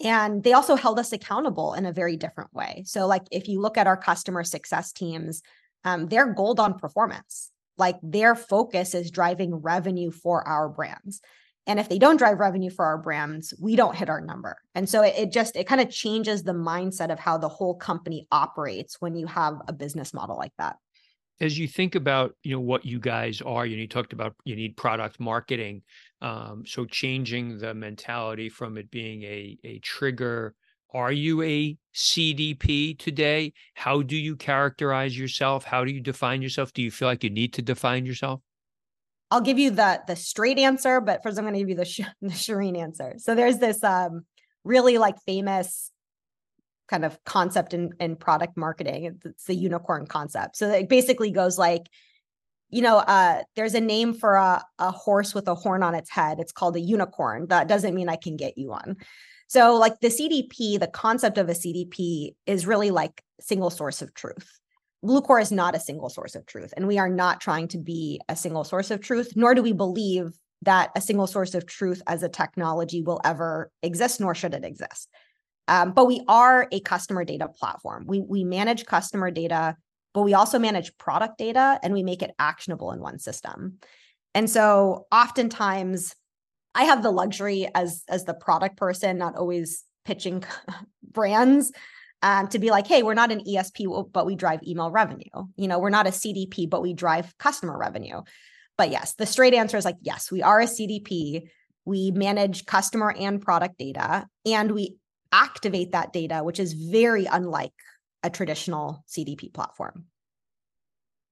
And 0.03 0.43
they 0.43 0.53
also 0.53 0.75
held 0.75 0.99
us 0.99 1.13
accountable 1.13 1.73
in 1.73 1.85
a 1.85 1.93
very 1.93 2.17
different 2.17 2.53
way. 2.53 2.83
So, 2.85 3.07
like 3.07 3.23
if 3.31 3.47
you 3.47 3.61
look 3.61 3.77
at 3.77 3.87
our 3.87 3.97
customer 3.97 4.43
success 4.43 4.91
teams, 4.91 5.41
um, 5.85 6.07
they're 6.07 6.33
gold 6.33 6.59
on 6.59 6.77
performance. 6.77 7.51
Like 7.77 7.97
their 8.03 8.35
focus 8.35 8.93
is 8.93 9.09
driving 9.09 9.55
revenue 9.55 10.11
for 10.11 10.47
our 10.47 10.69
brands. 10.69 11.21
And 11.65 11.79
if 11.79 11.87
they 11.87 11.97
don't 11.97 12.17
drive 12.17 12.39
revenue 12.39 12.69
for 12.69 12.83
our 12.85 12.97
brands, 12.97 13.53
we 13.59 13.77
don't 13.77 13.95
hit 13.95 14.09
our 14.09 14.19
number. 14.19 14.57
And 14.75 14.87
so 14.87 15.01
it, 15.01 15.13
it 15.17 15.31
just 15.31 15.55
it 15.55 15.65
kind 15.65 15.79
of 15.79 15.89
changes 15.89 16.43
the 16.43 16.53
mindset 16.53 17.11
of 17.11 17.19
how 17.19 17.37
the 17.37 17.47
whole 17.47 17.75
company 17.75 18.27
operates 18.31 18.99
when 18.99 19.15
you 19.15 19.27
have 19.27 19.55
a 19.67 19.73
business 19.73 20.13
model 20.13 20.35
like 20.35 20.51
that 20.57 20.75
as 21.43 21.59
you 21.59 21.67
think 21.67 21.95
about 21.95 22.35
you 22.43 22.53
know 22.55 22.61
what 22.61 22.85
you 22.85 22.99
guys 22.99 23.41
are 23.41 23.65
you, 23.65 23.75
know, 23.75 23.81
you 23.81 23.87
talked 23.87 24.13
about 24.13 24.33
you 24.45 24.55
need 24.55 24.77
product 24.77 25.19
marketing 25.19 25.81
um, 26.21 26.63
so 26.65 26.85
changing 26.85 27.57
the 27.57 27.73
mentality 27.73 28.49
from 28.49 28.77
it 28.77 28.89
being 28.89 29.23
a 29.23 29.57
a 29.63 29.79
trigger 29.79 30.55
are 30.93 31.11
you 31.11 31.41
a 31.41 31.75
cdp 31.95 32.99
today? 32.99 33.51
How 33.73 34.03
do 34.03 34.15
you 34.15 34.35
characterize 34.35 35.17
yourself? 35.17 35.63
How 35.63 35.83
do 35.83 35.91
you 35.91 35.99
define 35.99 36.43
yourself? 36.43 36.71
Do 36.71 36.83
you 36.83 36.91
feel 36.91 37.07
like 37.07 37.23
you 37.23 37.31
need 37.31 37.53
to 37.53 37.63
define 37.63 38.05
yourself? 38.05 38.41
I'll 39.31 39.41
give 39.41 39.57
you 39.57 39.71
the 39.71 40.01
the 40.07 40.15
straight 40.15 40.59
answer 40.59 41.01
but 41.01 41.23
first 41.23 41.39
i'm 41.39 41.45
going 41.45 41.55
to 41.55 41.59
give 41.59 41.69
you 41.69 41.75
the, 41.75 41.85
sh- 41.85 42.01
the 42.21 42.29
Sherene 42.29 42.77
answer. 42.77 43.15
So 43.17 43.33
there's 43.33 43.57
this 43.57 43.83
um 43.83 44.25
really 44.63 44.97
like 44.99 45.19
famous 45.25 45.91
kind 46.93 47.05
of 47.05 47.17
concept 47.23 47.73
in, 47.73 47.91
in 47.99 48.15
product 48.15 48.55
marketing. 48.55 49.17
It's 49.25 49.45
the 49.45 49.55
unicorn 49.55 50.05
concept. 50.05 50.55
So 50.57 50.69
it 50.69 50.87
basically 50.87 51.31
goes 51.31 51.57
like, 51.57 51.87
you 52.69 52.83
know, 52.83 52.97
uh, 52.97 53.41
there's 53.55 53.73
a 53.73 53.81
name 53.81 54.13
for 54.13 54.35
a, 54.35 54.63
a 54.77 54.91
horse 54.91 55.33
with 55.33 55.47
a 55.47 55.55
horn 55.55 55.81
on 55.81 55.95
its 55.95 56.11
head. 56.11 56.37
It's 56.39 56.51
called 56.51 56.75
a 56.75 56.79
unicorn. 56.79 57.47
That 57.47 57.67
doesn't 57.67 57.95
mean 57.95 58.09
I 58.09 58.15
can 58.15 58.37
get 58.37 58.59
you 58.59 58.69
one. 58.69 58.97
So, 59.47 59.75
like 59.75 60.01
the 60.01 60.09
CDP, 60.09 60.79
the 60.79 60.91
concept 60.93 61.39
of 61.39 61.49
a 61.49 61.53
CDP 61.53 62.35
is 62.45 62.67
really 62.67 62.91
like 62.91 63.23
single 63.39 63.71
source 63.71 64.03
of 64.03 64.13
truth. 64.13 64.59
Bluecore 65.03 65.41
is 65.41 65.51
not 65.51 65.75
a 65.75 65.79
single 65.79 66.09
source 66.09 66.35
of 66.35 66.45
truth, 66.45 66.75
and 66.77 66.87
we 66.87 66.99
are 66.99 67.09
not 67.09 67.41
trying 67.41 67.67
to 67.69 67.79
be 67.79 68.21
a 68.29 68.35
single 68.35 68.63
source 68.63 68.91
of 68.91 69.01
truth, 69.01 69.33
nor 69.35 69.55
do 69.55 69.63
we 69.63 69.73
believe 69.73 70.31
that 70.61 70.91
a 70.95 71.01
single 71.01 71.27
source 71.27 71.55
of 71.55 71.65
truth 71.65 72.03
as 72.05 72.21
a 72.21 72.29
technology 72.29 73.01
will 73.01 73.19
ever 73.25 73.71
exist, 73.81 74.19
nor 74.19 74.35
should 74.35 74.53
it 74.53 74.63
exist. 74.63 75.09
Um, 75.67 75.93
but 75.93 76.05
we 76.05 76.23
are 76.27 76.67
a 76.71 76.79
customer 76.81 77.23
data 77.23 77.47
platform. 77.47 78.05
We 78.07 78.21
we 78.21 78.43
manage 78.43 78.85
customer 78.85 79.31
data, 79.31 79.77
but 80.13 80.23
we 80.23 80.33
also 80.33 80.59
manage 80.59 80.97
product 80.97 81.37
data 81.37 81.79
and 81.81 81.93
we 81.93 82.03
make 82.03 82.21
it 82.21 82.31
actionable 82.37 82.91
in 82.91 82.99
one 82.99 83.19
system. 83.19 83.79
And 84.35 84.49
so 84.49 85.05
oftentimes 85.11 86.15
I 86.75 86.83
have 86.83 87.03
the 87.03 87.11
luxury 87.11 87.67
as 87.75 88.03
as 88.09 88.25
the 88.25 88.33
product 88.33 88.77
person, 88.77 89.17
not 89.17 89.35
always 89.35 89.83
pitching 90.05 90.43
brands 91.11 91.71
um, 92.23 92.47
to 92.47 92.59
be 92.59 92.71
like, 92.71 92.87
hey, 92.87 93.03
we're 93.03 93.13
not 93.13 93.31
an 93.31 93.43
ESP, 93.43 94.11
but 94.11 94.25
we 94.25 94.35
drive 94.35 94.61
email 94.65 94.89
revenue. 94.89 95.29
You 95.55 95.67
know, 95.67 95.79
we're 95.79 95.89
not 95.89 96.07
a 96.07 96.11
CDP, 96.11 96.69
but 96.69 96.81
we 96.81 96.93
drive 96.93 97.37
customer 97.37 97.77
revenue. 97.77 98.21
But 98.77 98.89
yes, 98.89 99.13
the 99.15 99.25
straight 99.25 99.53
answer 99.53 99.77
is 99.77 99.85
like, 99.85 99.97
yes, 100.01 100.31
we 100.31 100.41
are 100.41 100.61
a 100.61 100.65
CDP. 100.65 101.49
We 101.85 102.11
manage 102.11 102.65
customer 102.65 103.13
and 103.17 103.41
product 103.41 103.77
data, 103.77 104.25
and 104.45 104.71
we 104.71 104.95
activate 105.33 105.91
that 105.91 106.13
data, 106.13 106.43
which 106.43 106.59
is 106.59 106.73
very 106.73 107.25
unlike 107.25 107.73
a 108.21 108.29
traditional 108.29 109.03
CDP 109.09 109.53
platform. 109.53 110.05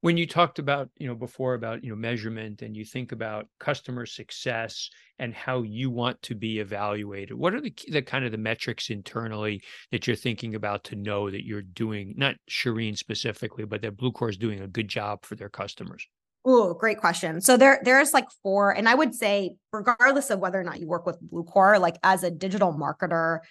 When 0.01 0.17
you 0.17 0.25
talked 0.25 0.57
about, 0.57 0.89
you 0.97 1.07
know, 1.07 1.13
before 1.13 1.53
about, 1.53 1.83
you 1.83 1.91
know, 1.91 1.95
measurement 1.95 2.63
and 2.63 2.75
you 2.75 2.83
think 2.83 3.11
about 3.11 3.47
customer 3.59 4.07
success 4.07 4.89
and 5.19 5.31
how 5.31 5.61
you 5.61 5.91
want 5.91 6.19
to 6.23 6.33
be 6.33 6.57
evaluated, 6.57 7.37
what 7.37 7.53
are 7.53 7.61
the, 7.61 7.71
the 7.87 8.01
kind 8.01 8.25
of 8.25 8.31
the 8.31 8.39
metrics 8.39 8.89
internally 8.89 9.61
that 9.91 10.07
you're 10.07 10.15
thinking 10.15 10.55
about 10.55 10.83
to 10.85 10.95
know 10.95 11.29
that 11.29 11.45
you're 11.45 11.61
doing, 11.61 12.15
not 12.17 12.35
Sherene 12.49 12.97
specifically, 12.97 13.63
but 13.63 13.83
that 13.83 13.95
Bluecore 13.95 14.31
is 14.31 14.37
doing 14.37 14.61
a 14.61 14.67
good 14.67 14.87
job 14.87 15.23
for 15.23 15.35
their 15.35 15.49
customers? 15.49 16.07
Oh, 16.43 16.73
great 16.73 16.97
question. 16.97 17.39
So 17.39 17.55
there, 17.55 17.79
there's 17.83 18.11
like 18.11 18.25
four, 18.41 18.71
and 18.71 18.89
I 18.89 18.95
would 18.95 19.13
say, 19.13 19.51
regardless 19.71 20.31
of 20.31 20.39
whether 20.39 20.59
or 20.59 20.63
not 20.63 20.79
you 20.79 20.87
work 20.87 21.05
with 21.05 21.21
Bluecore, 21.21 21.79
like 21.79 21.97
as 22.01 22.23
a 22.23 22.31
digital 22.31 22.73
marketer, 22.73 23.41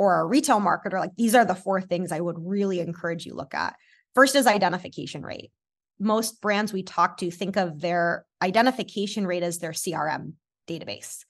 or 0.00 0.18
a 0.18 0.24
retail 0.24 0.60
marketer, 0.60 0.98
like 0.98 1.14
these 1.18 1.34
are 1.34 1.44
the 1.44 1.54
four 1.54 1.78
things 1.78 2.10
I 2.10 2.20
would 2.20 2.38
really 2.38 2.80
encourage 2.80 3.26
you 3.26 3.34
look 3.34 3.52
at. 3.52 3.76
First 4.14 4.34
is 4.34 4.46
identification 4.46 5.20
rate. 5.20 5.52
Most 5.98 6.40
brands 6.40 6.72
we 6.72 6.82
talk 6.82 7.18
to 7.18 7.30
think 7.30 7.58
of 7.58 7.82
their 7.82 8.24
identification 8.40 9.26
rate 9.26 9.42
as 9.42 9.58
their 9.58 9.72
CRM 9.72 10.32
database. 10.66 11.26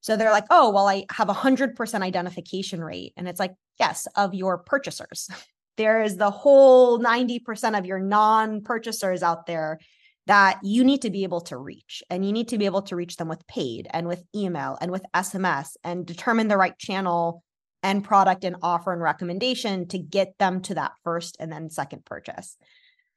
So 0.00 0.16
they're 0.16 0.32
like, 0.32 0.46
oh, 0.50 0.70
well, 0.70 0.88
I 0.88 1.04
have 1.12 1.28
a 1.28 1.32
100% 1.32 2.02
identification 2.02 2.82
rate. 2.82 3.12
And 3.16 3.28
it's 3.28 3.38
like, 3.38 3.54
yes, 3.78 4.08
of 4.16 4.34
your 4.34 4.58
purchasers. 4.58 5.30
There 5.76 6.02
is 6.02 6.16
the 6.16 6.32
whole 6.32 6.98
90% 6.98 7.78
of 7.78 7.86
your 7.86 8.00
non 8.00 8.62
purchasers 8.62 9.22
out 9.22 9.46
there 9.46 9.78
that 10.26 10.58
you 10.64 10.82
need 10.82 11.02
to 11.02 11.10
be 11.10 11.22
able 11.22 11.42
to 11.42 11.56
reach. 11.56 12.02
And 12.10 12.26
you 12.26 12.32
need 12.32 12.48
to 12.48 12.58
be 12.58 12.66
able 12.66 12.82
to 12.82 12.96
reach 12.96 13.14
them 13.14 13.28
with 13.28 13.46
paid 13.46 13.86
and 13.88 14.08
with 14.08 14.24
email 14.34 14.76
and 14.80 14.90
with 14.90 15.06
SMS 15.14 15.76
and 15.84 16.04
determine 16.04 16.48
the 16.48 16.56
right 16.56 16.76
channel 16.76 17.44
and 17.82 18.04
product 18.04 18.44
and 18.44 18.56
offer 18.62 18.92
and 18.92 19.02
recommendation 19.02 19.86
to 19.88 19.98
get 19.98 20.36
them 20.38 20.60
to 20.62 20.74
that 20.74 20.92
first 21.04 21.36
and 21.38 21.52
then 21.52 21.70
second 21.70 22.04
purchase. 22.04 22.56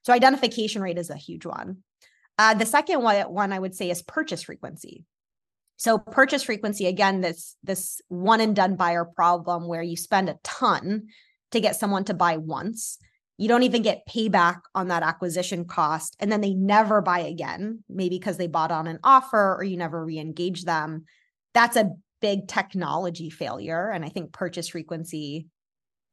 So 0.02 0.12
identification 0.12 0.82
rate 0.82 0.98
is 0.98 1.10
a 1.10 1.16
huge 1.16 1.46
one. 1.46 1.78
Uh, 2.38 2.54
the 2.54 2.66
second 2.66 3.02
one, 3.02 3.16
one 3.22 3.52
I 3.52 3.58
would 3.58 3.74
say 3.74 3.90
is 3.90 4.02
purchase 4.02 4.44
frequency. 4.44 5.04
So 5.76 5.98
purchase 5.98 6.44
frequency, 6.44 6.86
again, 6.86 7.20
this 7.20 7.56
this 7.62 8.00
one 8.08 8.40
and 8.40 8.54
done 8.54 8.76
buyer 8.76 9.04
problem 9.04 9.66
where 9.66 9.82
you 9.82 9.96
spend 9.96 10.28
a 10.28 10.38
ton 10.44 11.08
to 11.50 11.60
get 11.60 11.76
someone 11.76 12.04
to 12.04 12.14
buy 12.14 12.36
once. 12.36 12.98
You 13.36 13.48
don't 13.48 13.64
even 13.64 13.82
get 13.82 14.06
payback 14.08 14.60
on 14.74 14.88
that 14.88 15.02
acquisition 15.02 15.64
cost. 15.64 16.16
And 16.20 16.30
then 16.30 16.40
they 16.40 16.54
never 16.54 17.02
buy 17.02 17.20
again, 17.20 17.82
maybe 17.88 18.18
because 18.18 18.36
they 18.36 18.46
bought 18.46 18.70
on 18.70 18.86
an 18.86 19.00
offer 19.02 19.56
or 19.56 19.64
you 19.64 19.76
never 19.76 20.04
re-engage 20.04 20.64
them. 20.64 21.06
That's 21.52 21.76
a 21.76 21.90
big 22.22 22.48
technology 22.48 23.28
failure. 23.28 23.90
And 23.90 24.04
I 24.04 24.08
think 24.08 24.32
purchase 24.32 24.68
frequency 24.68 25.48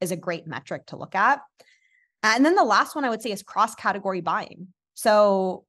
is 0.02 0.12
a 0.12 0.18
great 0.18 0.48
metric 0.48 0.88
to 0.88 0.98
look 0.98 1.16
at. 1.16 1.40
And 2.24 2.46
then 2.46 2.56
the 2.56 2.64
last 2.64 2.96
one 2.96 3.06
I 3.06 3.10
would 3.10 3.22
say 3.22 3.32
is 3.32 3.44
cross 3.44 3.76
category 3.76 4.20
buying. 4.20 4.68
So, 4.96 5.64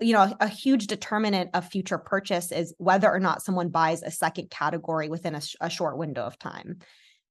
you 0.00 0.14
know, 0.14 0.34
a 0.40 0.48
huge 0.48 0.86
determinant 0.86 1.50
of 1.52 1.68
future 1.68 1.98
purchase 1.98 2.50
is 2.50 2.74
whether 2.78 3.10
or 3.10 3.20
not 3.20 3.42
someone 3.42 3.68
buys 3.68 4.02
a 4.02 4.10
second 4.10 4.48
category 4.50 5.10
within 5.10 5.34
a, 5.34 5.42
a 5.60 5.68
short 5.68 5.98
window 5.98 6.22
of 6.22 6.38
time. 6.38 6.78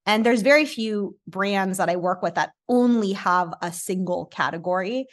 And 0.06 0.26
there's 0.26 0.42
very 0.42 0.66
few 0.66 1.18
brands 1.28 1.78
that 1.78 1.90
I 1.90 1.96
work 1.96 2.22
with 2.22 2.36
that 2.36 2.52
only 2.68 3.14
have 3.14 3.54
a 3.62 3.72
single 3.72 4.26
category. 4.26 5.08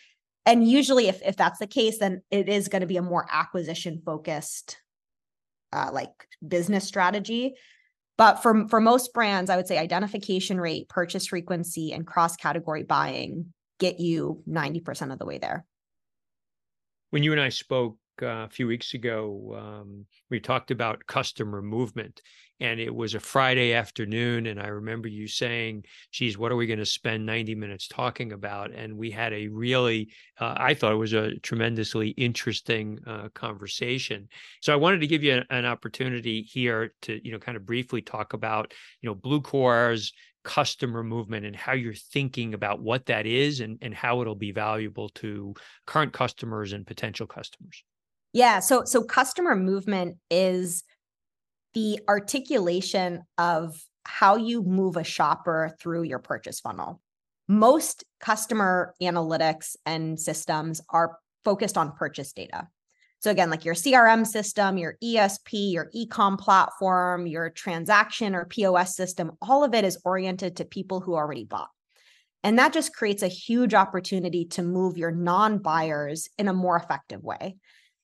And 0.46 0.66
usually, 0.66 1.08
if, 1.08 1.20
if 1.22 1.36
that's 1.36 1.58
the 1.58 1.66
case, 1.66 1.98
then 1.98 2.22
it 2.30 2.48
is 2.48 2.68
going 2.68 2.80
to 2.80 2.86
be 2.86 2.96
a 2.96 3.02
more 3.02 3.26
acquisition 3.30 4.00
focused 4.04 4.78
uh, 5.72 5.90
like 5.92 6.10
business 6.46 6.86
strategy. 6.86 7.54
But 8.16 8.42
for, 8.42 8.66
for 8.68 8.80
most 8.80 9.12
brands, 9.12 9.48
I 9.48 9.56
would 9.56 9.68
say 9.68 9.78
identification 9.78 10.60
rate, 10.60 10.88
purchase 10.88 11.28
frequency, 11.28 11.92
and 11.92 12.06
cross 12.06 12.36
category 12.36 12.82
buying 12.82 13.52
get 13.78 14.00
you 14.00 14.42
90% 14.48 15.12
of 15.12 15.18
the 15.18 15.26
way 15.26 15.38
there. 15.38 15.64
When 17.10 17.22
you 17.22 17.32
and 17.32 17.40
I 17.40 17.48
spoke 17.48 17.96
uh, 18.22 18.46
a 18.46 18.48
few 18.48 18.66
weeks 18.66 18.94
ago, 18.94 19.56
um, 19.58 20.06
we 20.30 20.40
talked 20.40 20.70
about 20.70 21.06
customer 21.06 21.62
movement 21.62 22.22
and 22.60 22.80
it 22.80 22.94
was 22.94 23.14
a 23.14 23.20
Friday 23.20 23.72
afternoon. 23.72 24.46
And 24.46 24.60
I 24.60 24.68
remember 24.68 25.08
you 25.08 25.28
saying, 25.28 25.84
geez, 26.10 26.36
what 26.36 26.50
are 26.50 26.56
we 26.56 26.66
going 26.66 26.80
to 26.80 26.86
spend 26.86 27.24
90 27.24 27.54
minutes 27.54 27.86
talking 27.86 28.32
about? 28.32 28.72
And 28.72 28.96
we 28.96 29.10
had 29.10 29.32
a 29.32 29.48
really, 29.48 30.10
uh, 30.40 30.54
I 30.56 30.74
thought 30.74 30.92
it 30.92 30.96
was 30.96 31.12
a 31.12 31.38
tremendously 31.38 32.10
interesting 32.10 32.98
uh, 33.06 33.28
conversation. 33.34 34.28
So 34.60 34.72
I 34.72 34.76
wanted 34.76 35.00
to 35.00 35.06
give 35.06 35.22
you 35.22 35.34
an, 35.34 35.44
an 35.50 35.66
opportunity 35.66 36.42
here 36.42 36.94
to, 37.02 37.24
you 37.24 37.32
know, 37.32 37.38
kind 37.38 37.56
of 37.56 37.64
briefly 37.64 38.02
talk 38.02 38.32
about, 38.32 38.74
you 39.00 39.08
know, 39.08 39.14
Bluecore's 39.14 40.12
customer 40.44 41.04
movement 41.04 41.44
and 41.44 41.54
how 41.54 41.72
you're 41.72 41.92
thinking 41.94 42.54
about 42.54 42.80
what 42.80 43.06
that 43.06 43.26
is 43.26 43.60
and, 43.60 43.78
and 43.82 43.94
how 43.94 44.20
it'll 44.20 44.34
be 44.34 44.52
valuable 44.52 45.10
to 45.10 45.54
current 45.86 46.12
customers 46.12 46.72
and 46.72 46.86
potential 46.86 47.26
customers. 47.26 47.84
Yeah. 48.32 48.60
So 48.60 48.84
so 48.84 49.02
customer 49.02 49.56
movement 49.56 50.18
is 50.30 50.84
the 51.74 52.00
articulation 52.08 53.22
of 53.36 53.80
how 54.04 54.36
you 54.36 54.62
move 54.62 54.96
a 54.96 55.04
shopper 55.04 55.76
through 55.80 56.02
your 56.02 56.18
purchase 56.18 56.60
funnel. 56.60 57.00
Most 57.46 58.04
customer 58.20 58.94
analytics 59.02 59.76
and 59.86 60.18
systems 60.18 60.80
are 60.90 61.18
focused 61.44 61.78
on 61.78 61.92
purchase 61.92 62.32
data. 62.32 62.68
So 63.20 63.30
again, 63.30 63.50
like 63.50 63.64
your 63.64 63.74
CRM 63.74 64.26
system, 64.26 64.78
your 64.78 64.96
ESP, 65.02 65.72
your 65.72 65.90
ecom 65.96 66.38
platform, 66.38 67.26
your 67.26 67.50
transaction 67.50 68.34
or 68.34 68.44
POS 68.44 68.94
system, 68.94 69.32
all 69.42 69.64
of 69.64 69.74
it 69.74 69.84
is 69.84 69.98
oriented 70.04 70.56
to 70.56 70.64
people 70.64 71.00
who 71.00 71.14
already 71.14 71.44
bought. 71.44 71.68
And 72.44 72.58
that 72.58 72.72
just 72.72 72.94
creates 72.94 73.22
a 73.22 73.28
huge 73.28 73.74
opportunity 73.74 74.44
to 74.46 74.62
move 74.62 74.96
your 74.96 75.10
non 75.10 75.58
buyers 75.58 76.28
in 76.38 76.46
a 76.46 76.52
more 76.52 76.76
effective 76.76 77.22
way. 77.22 77.56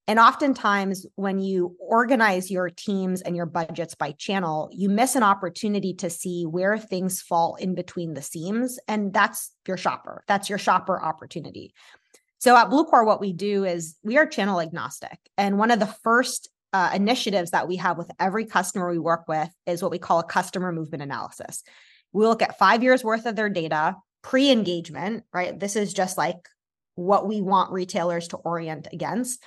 And 0.06 0.18
oftentimes, 0.18 1.06
when 1.14 1.38
you 1.38 1.76
organize 1.80 2.50
your 2.50 2.68
teams 2.68 3.22
and 3.22 3.34
your 3.34 3.46
budgets 3.46 3.94
by 3.94 4.12
channel, 4.12 4.68
you 4.70 4.90
miss 4.90 5.16
an 5.16 5.22
opportunity 5.22 5.94
to 5.94 6.10
see 6.10 6.44
where 6.44 6.76
things 6.76 7.22
fall 7.22 7.54
in 7.54 7.74
between 7.74 8.12
the 8.12 8.20
seams. 8.20 8.78
And 8.86 9.14
that's 9.14 9.52
your 9.66 9.78
shopper. 9.78 10.22
That's 10.28 10.50
your 10.50 10.58
shopper 10.58 11.02
opportunity. 11.02 11.72
So 12.38 12.54
at 12.54 12.68
Bluecore, 12.68 13.06
what 13.06 13.22
we 13.22 13.32
do 13.32 13.64
is 13.64 13.96
we 14.02 14.18
are 14.18 14.26
channel 14.26 14.60
agnostic. 14.60 15.18
And 15.38 15.58
one 15.58 15.70
of 15.70 15.80
the 15.80 15.86
first 15.86 16.50
uh, 16.74 16.90
initiatives 16.94 17.52
that 17.52 17.68
we 17.68 17.76
have 17.76 17.96
with 17.96 18.10
every 18.20 18.44
customer 18.44 18.90
we 18.90 18.98
work 18.98 19.26
with 19.26 19.48
is 19.64 19.80
what 19.80 19.92
we 19.92 19.98
call 19.98 20.18
a 20.18 20.24
customer 20.24 20.70
movement 20.70 21.02
analysis. 21.02 21.62
We 22.12 22.26
look 22.26 22.42
at 22.42 22.58
five 22.58 22.82
years 22.82 23.02
worth 23.02 23.24
of 23.24 23.36
their 23.36 23.48
data 23.48 23.96
pre 24.22 24.50
engagement, 24.50 25.24
right? 25.32 25.58
This 25.58 25.76
is 25.76 25.94
just 25.94 26.18
like 26.18 26.48
what 26.96 27.26
we 27.26 27.40
want 27.40 27.72
retailers 27.72 28.28
to 28.28 28.36
orient 28.36 28.88
against. 28.92 29.42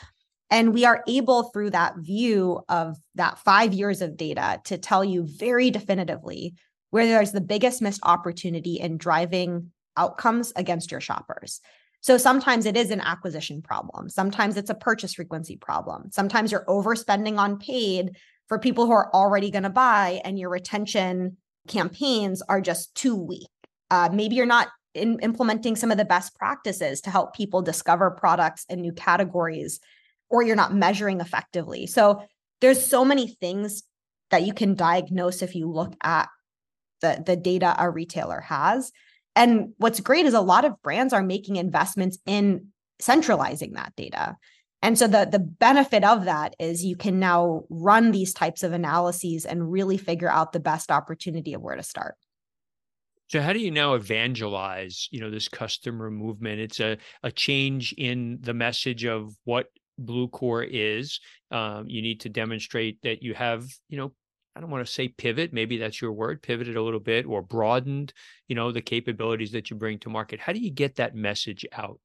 And 0.50 0.74
we 0.74 0.86
are 0.86 1.04
able, 1.08 1.44
through 1.44 1.72
that 1.72 1.98
view 1.98 2.62
of 2.70 2.98
that 3.16 3.40
five 3.40 3.74
years 3.74 4.02
of 4.02 4.16
data, 4.16 4.62
to 4.66 4.78
tell 4.78 5.04
you 5.04 5.28
very 5.28 5.72
definitively 5.72 6.54
where 6.90 7.06
there's 7.06 7.34
the 7.34 7.42
biggest 7.42 7.82
missed 7.82 8.00
opportunity 8.04 8.80
in 8.80 8.98
driving 8.98 9.72
outcomes 9.98 10.54
against 10.56 10.92
your 10.92 11.02
shoppers. 11.02 11.60
So 12.00 12.18
sometimes 12.18 12.66
it 12.66 12.78
is 12.78 12.92
an 12.92 13.02
acquisition 13.02 13.62
problem. 13.62 14.08
Sometimes 14.08 14.56
it's 14.56 14.70
a 14.70 14.76
purchase 14.76 15.16
frequency 15.16 15.58
problem. 15.58 16.12
Sometimes 16.12 16.52
you're 16.52 16.66
overspending 16.66 17.38
on 17.38 17.60
paid 17.60 18.16
for 18.48 18.58
people 18.60 18.86
who 18.86 18.94
are 18.94 19.14
already 19.14 19.52
going 19.52 19.64
to 19.64 19.70
buy, 19.70 20.22
and 20.24 20.40
your 20.40 20.50
retention 20.50 21.36
campaigns 21.68 22.42
are 22.44 22.62
just 22.62 22.96
too 22.96 23.16
weak. 23.16 23.50
Uh, 23.92 24.10
maybe 24.14 24.36
you're 24.36 24.46
not 24.46 24.70
in 24.94 25.20
implementing 25.20 25.76
some 25.76 25.92
of 25.92 25.98
the 25.98 26.06
best 26.06 26.34
practices 26.36 27.02
to 27.02 27.10
help 27.10 27.36
people 27.36 27.62
discover 27.62 28.10
products 28.12 28.66
and 28.70 28.82
new 28.82 28.94
categories 28.94 29.82
or 30.30 30.44
you're 30.44 30.56
not 30.56 30.74
measuring 30.74 31.22
effectively. 31.22 31.88
So 31.88 32.24
there's 32.62 32.86
so 32.86 33.06
many 33.06 33.28
things 33.28 33.84
that 34.32 34.44
you 34.44 34.54
can 34.54 34.76
diagnose 34.76 35.42
if 35.42 35.56
you 35.56 35.70
look 35.72 35.96
at 36.04 36.28
the, 37.02 37.24
the 37.26 37.36
data 37.36 37.76
a 37.78 37.90
retailer 37.90 38.42
has. 38.42 38.92
And 39.36 39.74
what's 39.78 40.00
great 40.00 40.26
is 40.26 40.34
a 40.34 40.42
lot 40.42 40.66
of 40.66 40.82
brands 40.82 41.14
are 41.14 41.24
making 41.24 41.58
investments 41.58 42.18
in 42.26 42.68
centralizing 43.00 43.74
that 43.74 43.94
data. 43.96 44.36
And 44.82 44.98
so 44.98 45.08
the 45.08 45.28
the 45.32 45.40
benefit 45.40 46.04
of 46.04 46.26
that 46.26 46.56
is 46.60 46.86
you 46.86 46.96
can 46.96 47.20
now 47.20 47.64
run 47.70 48.12
these 48.12 48.34
types 48.34 48.62
of 48.64 48.74
analyses 48.74 49.46
and 49.46 49.72
really 49.72 49.98
figure 49.98 50.30
out 50.30 50.54
the 50.54 50.60
best 50.60 50.92
opportunity 50.92 51.54
of 51.54 51.62
where 51.62 51.76
to 51.76 51.84
start. 51.84 52.16
So 53.30 53.42
how 53.42 53.54
do 53.54 53.60
you 53.60 53.72
now 53.72 53.96
evangelize, 53.96 55.10
you 55.12 55.20
know, 55.20 55.30
this 55.30 55.50
customer 55.50 56.10
movement? 56.10 56.62
It's 56.62 56.80
a, 56.80 56.98
a 57.24 57.32
change 57.32 57.94
in 57.98 58.38
the 58.42 58.54
message 58.54 59.04
of 59.04 59.36
what 59.44 59.68
Bluecore 60.02 60.68
is. 60.70 61.20
Um, 61.52 61.88
you 61.88 62.02
need 62.02 62.22
to 62.22 62.30
demonstrate 62.30 63.02
that 63.04 63.24
you 63.24 63.34
have, 63.34 63.66
you 63.90 63.98
know, 63.98 64.14
I 64.56 64.60
don't 64.60 64.72
want 64.72 64.86
to 64.86 64.92
say 64.92 65.08
pivot, 65.08 65.54
maybe 65.54 65.78
that's 65.78 66.02
your 66.02 66.12
word, 66.12 66.42
pivoted 66.42 66.76
a 66.78 66.82
little 66.82 67.00
bit 67.00 67.28
or 67.28 67.44
broadened, 67.44 68.12
you 68.48 68.56
know, 68.56 68.72
the 68.72 68.82
capabilities 68.82 69.52
that 69.52 69.70
you 69.70 69.76
bring 69.76 70.00
to 70.00 70.10
market. 70.10 70.40
How 70.40 70.52
do 70.52 70.60
you 70.60 70.72
get 70.72 70.96
that 70.96 71.14
message 71.14 71.66
out? 71.74 72.00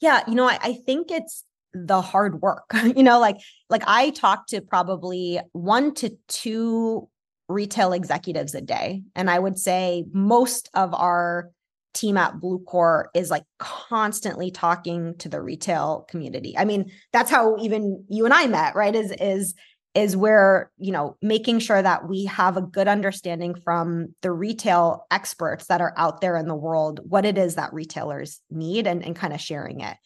Yeah, 0.00 0.22
you 0.28 0.34
know, 0.34 0.46
I, 0.46 0.58
I 0.62 0.72
think 0.74 1.10
it's 1.10 1.44
the 1.72 2.02
hard 2.02 2.42
work. 2.42 2.70
you 2.84 3.02
know, 3.02 3.18
like 3.18 3.38
like 3.68 3.82
I 3.86 4.10
talk 4.10 4.46
to 4.48 4.60
probably 4.60 5.40
one 5.52 5.94
to 5.94 6.16
two 6.28 7.08
retail 7.48 7.92
executives 7.92 8.54
a 8.54 8.60
day. 8.60 9.02
And 9.14 9.28
I 9.28 9.38
would 9.38 9.58
say 9.58 10.04
most 10.12 10.70
of 10.74 10.94
our 10.94 11.50
team 11.94 12.16
at 12.16 12.40
Bluecore 12.40 13.06
is 13.14 13.30
like 13.30 13.44
constantly 13.58 14.50
talking 14.50 15.16
to 15.18 15.28
the 15.28 15.40
retail 15.40 16.06
community. 16.08 16.56
I 16.56 16.64
mean, 16.64 16.90
that's 17.12 17.30
how 17.30 17.56
even 17.58 18.04
you 18.08 18.24
and 18.24 18.34
I 18.34 18.46
met, 18.46 18.74
right? 18.74 18.94
Is 18.94 19.12
is 19.12 19.54
is 19.94 20.16
where, 20.16 20.70
you 20.78 20.92
know, 20.92 21.16
making 21.20 21.58
sure 21.58 21.82
that 21.82 22.08
we 22.08 22.24
have 22.26 22.56
a 22.56 22.62
good 22.62 22.86
understanding 22.86 23.56
from 23.56 24.14
the 24.22 24.30
retail 24.30 25.04
experts 25.10 25.66
that 25.66 25.80
are 25.80 25.92
out 25.96 26.20
there 26.20 26.36
in 26.36 26.46
the 26.46 26.54
world 26.54 27.00
what 27.02 27.24
it 27.24 27.36
is 27.36 27.56
that 27.56 27.72
retailers 27.72 28.40
need 28.50 28.86
and, 28.86 29.04
and 29.04 29.16
kind 29.16 29.32
of 29.32 29.40
sharing 29.40 29.80
it. 29.80 29.96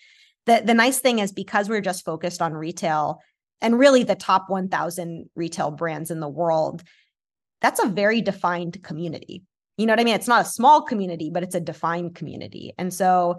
The 0.46 0.62
the 0.64 0.74
nice 0.74 1.00
thing 1.00 1.18
is 1.18 1.32
because 1.32 1.68
we're 1.68 1.80
just 1.80 2.04
focused 2.04 2.40
on 2.40 2.54
retail 2.54 3.20
and 3.60 3.78
really 3.78 4.04
the 4.04 4.14
top 4.14 4.48
1000 4.48 5.28
retail 5.34 5.70
brands 5.70 6.10
in 6.10 6.20
the 6.20 6.28
world, 6.28 6.82
that's 7.60 7.82
a 7.82 7.88
very 7.88 8.20
defined 8.20 8.82
community 8.82 9.42
you 9.76 9.86
know 9.86 9.92
what 9.92 10.00
I 10.00 10.04
mean? 10.04 10.14
It's 10.14 10.28
not 10.28 10.42
a 10.42 10.48
small 10.48 10.82
community, 10.82 11.30
but 11.30 11.42
it's 11.42 11.54
a 11.54 11.60
defined 11.60 12.14
community. 12.14 12.72
And 12.78 12.92
so, 12.92 13.38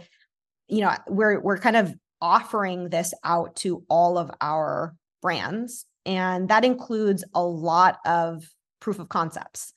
you 0.68 0.82
know, 0.82 0.96
we're 1.08 1.40
we're 1.40 1.58
kind 1.58 1.78
of 1.78 1.94
offering 2.22 2.90
this 2.90 3.14
out 3.24 3.56
to 3.58 3.84
all 3.90 4.18
of 4.18 4.32
our 4.42 4.96
brands 5.22 5.86
and 6.06 6.50
that 6.50 6.64
includes 6.64 7.24
a 7.34 7.44
lot 7.44 7.98
of 8.06 8.48
proof 8.80 9.00
of 9.00 9.10
concepts. 9.10 9.74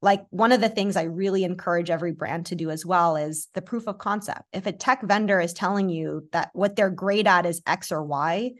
Like 0.00 0.24
one 0.30 0.52
of 0.52 0.60
the 0.60 0.68
things 0.68 0.96
I 0.96 1.04
really 1.04 1.44
encourage 1.44 1.90
every 1.90 2.12
brand 2.12 2.46
to 2.46 2.54
do 2.54 2.70
as 2.70 2.86
well 2.86 3.16
is 3.16 3.48
the 3.54 3.62
proof 3.62 3.88
of 3.88 3.98
concept. 3.98 4.42
If 4.52 4.66
a 4.66 4.72
tech 4.72 5.02
vendor 5.02 5.40
is 5.40 5.52
telling 5.52 5.88
you 5.88 6.28
that 6.32 6.50
what 6.52 6.76
they're 6.76 6.90
great 6.90 7.26
at 7.26 7.46
is 7.46 7.62
X 7.66 7.90
or 7.90 8.04
Y, 8.04 8.52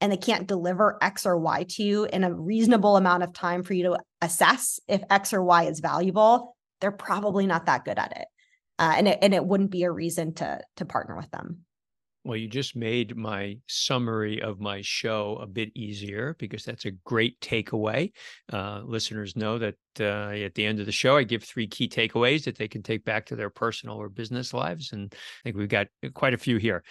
and 0.00 0.10
they 0.10 0.16
can't 0.16 0.48
deliver 0.48 0.98
X 1.00 1.24
or 1.24 1.38
Y 1.38 1.64
to 1.70 1.82
you 1.82 2.04
in 2.06 2.24
a 2.24 2.34
reasonable 2.34 2.96
amount 2.96 3.22
of 3.22 3.32
time 3.32 3.62
for 3.62 3.72
you 3.72 3.84
to 3.84 3.98
assess 4.20 4.80
if 4.88 5.02
X 5.08 5.32
or 5.32 5.42
Y 5.42 5.64
is 5.64 5.80
valuable, 5.80 6.56
they're 6.82 6.90
probably 6.90 7.46
not 7.46 7.64
that 7.66 7.86
good 7.86 7.98
at 7.98 8.12
it. 8.14 8.26
Uh, 8.78 8.94
and 8.96 9.08
it, 9.08 9.18
and 9.22 9.32
it 9.32 9.44
wouldn't 9.46 9.70
be 9.70 9.84
a 9.84 9.90
reason 9.90 10.34
to 10.34 10.60
to 10.76 10.84
partner 10.84 11.16
with 11.16 11.30
them. 11.30 11.64
Well, 12.24 12.36
you 12.36 12.46
just 12.46 12.76
made 12.76 13.16
my 13.16 13.58
summary 13.66 14.40
of 14.40 14.60
my 14.60 14.80
show 14.82 15.38
a 15.42 15.46
bit 15.46 15.70
easier 15.74 16.36
because 16.38 16.64
that's 16.64 16.84
a 16.84 16.92
great 16.92 17.40
takeaway. 17.40 18.12
Uh, 18.52 18.82
listeners 18.84 19.34
know 19.34 19.58
that 19.58 19.74
uh, 19.98 20.30
at 20.30 20.54
the 20.54 20.64
end 20.64 20.78
of 20.78 20.86
the 20.86 20.92
show, 20.92 21.16
I 21.16 21.24
give 21.24 21.42
three 21.42 21.66
key 21.66 21.88
takeaways 21.88 22.44
that 22.44 22.56
they 22.56 22.68
can 22.68 22.82
take 22.82 23.04
back 23.04 23.26
to 23.26 23.36
their 23.36 23.50
personal 23.50 23.96
or 23.96 24.08
business 24.08 24.54
lives. 24.54 24.92
And 24.92 25.12
I 25.12 25.42
think 25.42 25.56
we've 25.56 25.68
got 25.68 25.88
quite 26.14 26.32
a 26.32 26.38
few 26.38 26.58
here. 26.58 26.84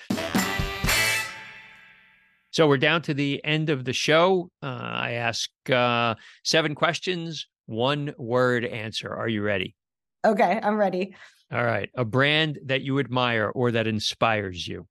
So 2.51 2.67
we're 2.67 2.77
down 2.77 3.01
to 3.03 3.13
the 3.13 3.41
end 3.45 3.69
of 3.69 3.85
the 3.85 3.93
show. 3.93 4.51
Uh, 4.61 4.65
I 4.65 5.11
ask 5.11 5.49
uh, 5.69 6.15
seven 6.43 6.75
questions, 6.75 7.47
one 7.67 8.13
word 8.17 8.65
answer. 8.65 9.15
Are 9.15 9.29
you 9.29 9.41
ready? 9.41 9.75
Okay, 10.23 10.59
I'm 10.61 10.77
ready. 10.77 11.15
All 11.51 11.63
right. 11.63 11.89
A 11.95 12.05
brand 12.05 12.59
that 12.65 12.81
you 12.81 12.99
admire 12.99 13.49
or 13.49 13.71
that 13.71 13.87
inspires 13.87 14.67
you? 14.67 14.87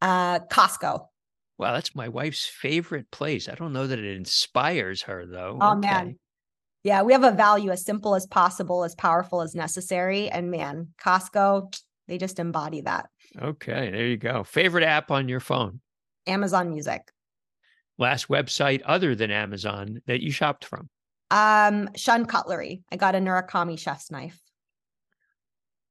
Uh, 0.00 0.40
Costco. 0.40 1.06
Wow, 1.58 1.72
that's 1.72 1.94
my 1.94 2.08
wife's 2.08 2.46
favorite 2.46 3.10
place. 3.10 3.48
I 3.48 3.54
don't 3.54 3.72
know 3.72 3.86
that 3.86 3.98
it 3.98 4.16
inspires 4.16 5.02
her 5.02 5.26
though. 5.26 5.58
Oh 5.60 5.72
okay. 5.72 5.80
man. 5.80 6.18
Yeah, 6.84 7.02
we 7.02 7.12
have 7.12 7.24
a 7.24 7.32
value 7.32 7.70
as 7.70 7.84
simple 7.84 8.14
as 8.14 8.26
possible, 8.26 8.84
as 8.84 8.94
powerful 8.94 9.42
as 9.42 9.54
necessary. 9.54 10.30
And 10.30 10.50
man, 10.50 10.88
Costco, 11.02 11.76
they 12.06 12.16
just 12.16 12.38
embody 12.38 12.80
that. 12.82 13.06
Okay, 13.40 13.90
there 13.90 14.06
you 14.06 14.16
go. 14.16 14.44
Favorite 14.44 14.84
app 14.84 15.10
on 15.10 15.28
your 15.28 15.40
phone? 15.40 15.80
Amazon 16.26 16.70
Music. 16.70 17.02
Last 17.98 18.28
website 18.28 18.82
other 18.84 19.16
than 19.16 19.32
Amazon 19.32 20.00
that 20.06 20.22
you 20.22 20.30
shopped 20.30 20.64
from? 20.64 20.88
Um, 21.30 21.90
Shun 21.94 22.26
Cutlery. 22.26 22.82
I 22.90 22.96
got 22.96 23.14
a 23.14 23.18
Murakami 23.18 23.78
chef's 23.78 24.10
knife. 24.10 24.40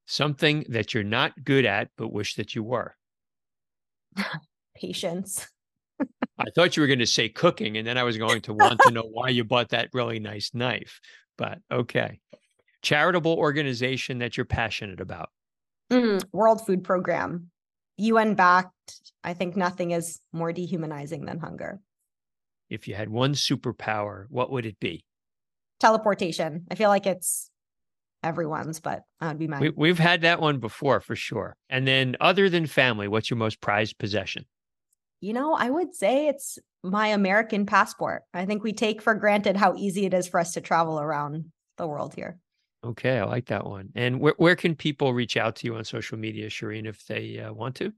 Something 0.06 0.66
that 0.70 0.94
you're 0.94 1.04
not 1.04 1.44
good 1.44 1.66
at, 1.66 1.90
but 1.98 2.14
wish 2.14 2.36
that 2.36 2.56
you 2.56 2.64
were. 2.64 2.96
Patience. 4.76 5.48
I 6.40 6.46
thought 6.56 6.78
you 6.78 6.82
were 6.82 6.88
going 6.88 7.00
to 7.00 7.08
say 7.08 7.30
cooking, 7.30 7.78
and 7.78 7.88
then 7.88 7.98
I 7.98 8.04
was 8.04 8.18
going 8.18 8.42
to 8.42 8.54
want 8.54 8.80
to 8.82 8.92
know 8.92 9.02
why 9.12 9.30
you 9.30 9.44
bought 9.44 9.70
that 9.70 9.90
really 9.94 10.20
nice 10.20 10.52
knife. 10.54 11.00
But 11.38 11.60
okay. 11.72 12.20
Charitable 12.82 13.34
organization 13.34 14.20
that 14.20 14.38
you're 14.38 14.46
passionate 14.46 15.02
about. 15.02 15.30
Mm, 15.92 16.24
World 16.32 16.66
Food 16.66 16.84
Program. 16.84 17.50
UN 17.98 18.36
backed. 18.36 18.72
I 19.24 19.34
think 19.34 19.58
nothing 19.58 19.92
is 19.92 20.20
more 20.32 20.54
dehumanizing 20.54 21.26
than 21.26 21.40
hunger. 21.40 21.80
If 22.70 22.88
you 22.88 22.96
had 22.96 23.10
one 23.10 23.34
superpower, 23.34 24.26
what 24.30 24.52
would 24.52 24.66
it 24.66 24.80
be? 24.80 25.04
Teleportation. 25.80 26.66
I 26.72 26.76
feel 26.76 26.90
like 26.90 27.06
it's 27.06 27.50
everyone's, 28.24 28.80
but 28.80 29.04
that 29.20 29.28
would 29.30 29.40
be 29.40 29.48
mine. 29.48 29.74
We, 29.76 29.90
have 29.90 30.00
had 30.00 30.22
that 30.22 30.42
one 30.42 30.60
before 30.60 31.00
for 31.00 31.16
sure. 31.16 31.56
And 31.70 31.88
then, 31.88 32.16
other 32.20 32.50
than 32.50 32.66
family, 32.66 33.08
what's 33.08 33.30
your 33.30 33.38
most 33.38 33.62
prized 33.62 33.98
possession? 33.98 34.46
You 35.22 35.34
know, 35.34 35.54
I 35.54 35.70
would 35.70 35.96
say 35.96 36.28
it's 36.28 36.60
my 36.84 37.08
American 37.08 37.66
passport. 37.66 38.24
I 38.34 38.46
think 38.46 38.64
we 38.64 38.74
take 38.74 39.02
for 39.02 39.16
granted 39.16 39.58
how 39.58 39.76
easy 39.76 40.06
it 40.06 40.14
is 40.14 40.28
for 40.28 40.40
us 40.40 40.54
to 40.54 40.62
travel 40.62 41.00
around 41.00 41.46
the 41.78 41.88
world 41.88 42.14
here. 42.14 42.40
Okay, 42.84 43.18
I 43.20 43.24
like 43.24 43.48
that 43.48 43.66
one. 43.66 43.90
And 43.96 44.20
where 44.20 44.36
where 44.38 44.56
can 44.56 44.76
people 44.76 45.14
reach 45.14 45.36
out 45.36 45.56
to 45.58 45.68
you 45.68 45.76
on 45.76 45.84
social 45.84 46.18
media, 46.18 46.50
Sherene, 46.50 46.88
if 46.88 47.06
they 47.06 47.40
uh, 47.40 47.52
want 47.52 47.76
to? 47.78 47.92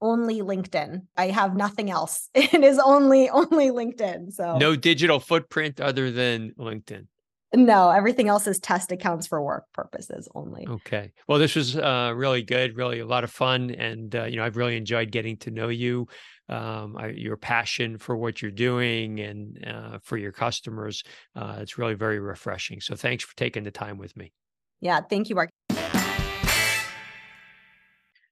Only 0.00 0.40
LinkedIn. 0.40 1.06
I 1.16 1.28
have 1.28 1.56
nothing 1.56 1.90
else. 1.90 2.28
It 2.34 2.62
is 2.64 2.78
only 2.78 3.30
only 3.30 3.70
LinkedIn. 3.70 4.32
So 4.32 4.58
no 4.58 4.76
digital 4.76 5.20
footprint 5.20 5.80
other 5.80 6.10
than 6.10 6.52
LinkedIn. 6.58 7.06
No, 7.54 7.90
everything 7.90 8.28
else 8.28 8.46
is 8.46 8.58
test 8.58 8.90
accounts 8.90 9.26
for 9.26 9.40
work 9.40 9.64
purposes 9.72 10.28
only. 10.34 10.66
Okay. 10.68 11.12
Well, 11.28 11.38
this 11.38 11.54
was 11.54 11.76
uh, 11.76 12.12
really 12.14 12.42
good, 12.42 12.76
really 12.76 12.98
a 12.98 13.06
lot 13.06 13.24
of 13.24 13.30
fun, 13.30 13.70
and 13.70 14.14
uh, 14.14 14.24
you 14.24 14.36
know 14.36 14.44
I've 14.44 14.56
really 14.56 14.76
enjoyed 14.76 15.12
getting 15.12 15.36
to 15.38 15.50
know 15.50 15.68
you, 15.68 16.08
um, 16.48 16.96
I, 16.96 17.08
your 17.08 17.36
passion 17.36 17.98
for 17.98 18.16
what 18.16 18.42
you're 18.42 18.50
doing 18.50 19.20
and 19.20 19.64
uh, 19.64 19.98
for 20.02 20.16
your 20.16 20.32
customers. 20.32 21.04
Uh, 21.36 21.58
it's 21.60 21.78
really 21.78 21.94
very 21.94 22.18
refreshing. 22.18 22.80
So 22.80 22.96
thanks 22.96 23.24
for 23.24 23.34
taking 23.36 23.62
the 23.62 23.70
time 23.70 23.96
with 23.96 24.16
me. 24.16 24.32
Yeah, 24.80 25.00
thank 25.00 25.28
you, 25.28 25.36
Mark. 25.36 25.50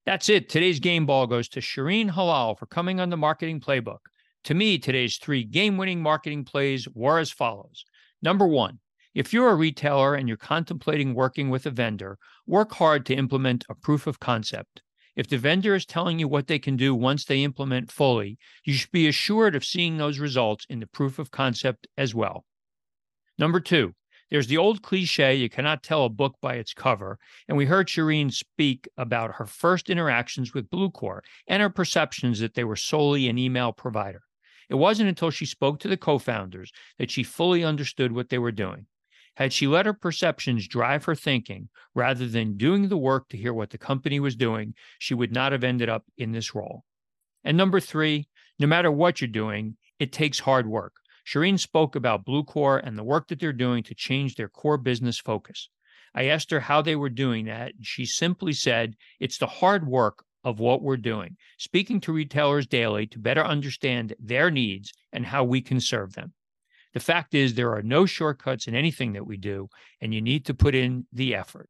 That's 0.05 0.29
it. 0.29 0.49
Today's 0.49 0.79
game 0.79 1.05
ball 1.07 1.25
goes 1.25 1.49
to 1.49 1.61
Sherene 1.61 2.13
Hilal 2.13 2.55
for 2.55 2.67
coming 2.67 2.99
on 2.99 3.09
the 3.09 3.17
marketing 3.17 3.59
playbook. 3.59 3.99
To 4.43 4.53
me, 4.53 4.77
today's 4.77 5.17
three 5.17 5.43
game 5.43 5.77
winning 5.77 6.01
marketing 6.01 6.43
plays 6.43 6.87
were 6.93 7.17
as 7.17 7.31
follows. 7.31 7.85
Number 8.21 8.45
one, 8.45 8.79
if 9.15 9.31
you're 9.31 9.49
a 9.49 9.55
retailer 9.55 10.13
and 10.13 10.27
you're 10.27 10.35
contemplating 10.35 11.13
working 11.13 11.49
with 11.49 11.65
a 11.65 11.71
vendor, 11.71 12.17
work 12.45 12.73
hard 12.73 13.05
to 13.05 13.15
implement 13.15 13.63
a 13.69 13.73
proof 13.73 14.07
of 14.07 14.19
concept. 14.19 14.81
If 15.15 15.29
the 15.29 15.37
vendor 15.37 15.73
is 15.73 15.85
telling 15.85 16.19
you 16.19 16.27
what 16.27 16.47
they 16.47 16.59
can 16.59 16.75
do 16.75 16.93
once 16.93 17.23
they 17.23 17.41
implement 17.41 17.89
fully, 17.89 18.37
you 18.65 18.73
should 18.73 18.91
be 18.91 19.07
assured 19.07 19.55
of 19.55 19.63
seeing 19.63 19.95
those 19.95 20.19
results 20.19 20.65
in 20.69 20.81
the 20.81 20.87
proof 20.87 21.17
of 21.17 21.31
concept 21.31 21.87
as 21.97 22.13
well. 22.13 22.43
Number 23.37 23.61
two, 23.61 23.93
there's 24.29 24.47
the 24.47 24.57
old 24.57 24.81
cliche 24.81 25.35
you 25.35 25.49
cannot 25.49 25.81
tell 25.81 26.03
a 26.03 26.09
book 26.09 26.35
by 26.41 26.55
its 26.55 26.73
cover, 26.73 27.17
and 27.47 27.57
we 27.57 27.65
heard 27.65 27.87
Sherene 27.87 28.33
speak 28.33 28.89
about 28.97 29.35
her 29.35 29.45
first 29.45 29.89
interactions 29.89 30.53
with 30.53 30.69
Bluecore 30.69 31.21
and 31.47 31.61
her 31.61 31.69
perceptions 31.69 32.39
that 32.39 32.53
they 32.53 32.65
were 32.65 32.75
solely 32.75 33.29
an 33.29 33.37
email 33.37 33.71
provider. 33.71 34.23
It 34.69 34.75
wasn't 34.75 35.07
until 35.07 35.29
she 35.29 35.45
spoke 35.45 35.79
to 35.79 35.87
the 35.87 35.95
co 35.95 36.17
founders 36.17 36.73
that 36.97 37.11
she 37.11 37.23
fully 37.23 37.63
understood 37.63 38.11
what 38.11 38.27
they 38.27 38.39
were 38.39 38.51
doing. 38.51 38.87
Had 39.35 39.51
she 39.51 39.67
let 39.67 39.85
her 39.85 39.93
perceptions 39.93 40.67
drive 40.67 41.05
her 41.05 41.15
thinking 41.15 41.69
rather 41.93 42.27
than 42.27 42.57
doing 42.57 42.87
the 42.87 42.97
work 42.97 43.27
to 43.29 43.37
hear 43.37 43.53
what 43.53 43.69
the 43.69 43.77
company 43.77 44.19
was 44.19 44.35
doing, 44.35 44.73
she 44.97 45.13
would 45.13 45.33
not 45.33 45.51
have 45.51 45.63
ended 45.63 45.89
up 45.89 46.05
in 46.17 46.31
this 46.31 46.55
role. 46.55 46.83
And 47.43 47.57
number 47.57 47.79
three, 47.79 48.27
no 48.59 48.67
matter 48.67 48.89
what 48.89 49.19
you're 49.19 49.27
doing, 49.27 49.77
it 49.99 50.13
takes 50.13 50.39
hard 50.39 50.67
work. 50.67 50.93
Sherene 51.25 51.59
spoke 51.59 51.95
about 51.95 52.25
Bluecore 52.25 52.81
and 52.81 52.97
the 52.97 53.03
work 53.03 53.27
that 53.27 53.39
they're 53.39 53.51
doing 53.51 53.83
to 53.83 53.95
change 53.95 54.35
their 54.35 54.47
core 54.47 54.77
business 54.77 55.19
focus. 55.19 55.69
I 56.13 56.25
asked 56.25 56.51
her 56.51 56.61
how 56.61 56.81
they 56.81 56.95
were 56.95 57.09
doing 57.09 57.45
that, 57.45 57.75
and 57.75 57.85
she 57.85 58.05
simply 58.05 58.53
said, 58.53 58.95
It's 59.19 59.37
the 59.37 59.47
hard 59.47 59.85
work 59.85 60.23
of 60.45 60.59
what 60.59 60.81
we're 60.81 60.97
doing, 60.97 61.35
speaking 61.57 61.99
to 62.01 62.13
retailers 62.13 62.67
daily 62.67 63.07
to 63.07 63.19
better 63.19 63.43
understand 63.43 64.13
their 64.19 64.49
needs 64.49 64.93
and 65.11 65.25
how 65.25 65.43
we 65.43 65.59
can 65.61 65.81
serve 65.81 66.13
them. 66.13 66.33
The 66.95 67.01
fact 67.01 67.33
is, 67.33 67.53
there 67.53 67.73
are 67.73 67.83
no 67.83 68.05
shortcuts 68.05 68.67
in 68.67 68.73
anything 68.73 69.13
that 69.13 69.27
we 69.27 69.35
do, 69.35 69.67
and 69.99 70.13
you 70.13 70.21
need 70.21 70.45
to 70.45 70.53
put 70.53 70.73
in 70.73 71.05
the 71.11 71.35
effort. 71.35 71.69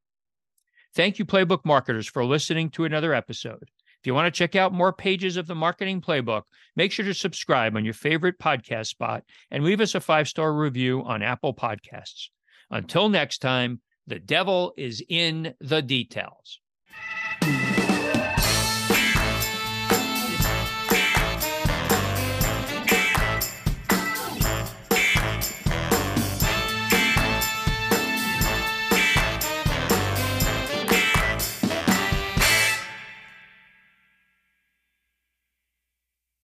Thank 0.94 1.18
you, 1.18 1.26
Playbook 1.26 1.66
marketers, 1.66 2.08
for 2.08 2.24
listening 2.24 2.70
to 2.70 2.86
another 2.86 3.12
episode. 3.12 3.64
If 3.64 4.06
you 4.06 4.14
want 4.14 4.32
to 4.32 4.38
check 4.38 4.56
out 4.56 4.72
more 4.72 4.94
pages 4.94 5.36
of 5.36 5.48
the 5.48 5.56
marketing 5.56 6.00
playbook, 6.00 6.44
make 6.76 6.92
sure 6.92 7.06
to 7.06 7.14
subscribe 7.16 7.76
on 7.76 7.84
your 7.84 7.96
favorite 7.96 8.38
podcast 8.38 8.86
spot 8.86 9.24
and 9.50 9.64
leave 9.64 9.82
us 9.82 9.96
a 9.96 10.00
five 10.00 10.28
star 10.28 10.54
review 10.54 11.02
on 11.04 11.24
Apple 11.24 11.56
Podcasts. 11.56 12.28
Until 12.70 13.10
next 13.10 13.40
time, 13.40 13.82
the 14.06 14.20
devil 14.20 14.76
is 14.78 15.04
in 15.10 15.56
the 15.60 15.82
details. 15.82 16.60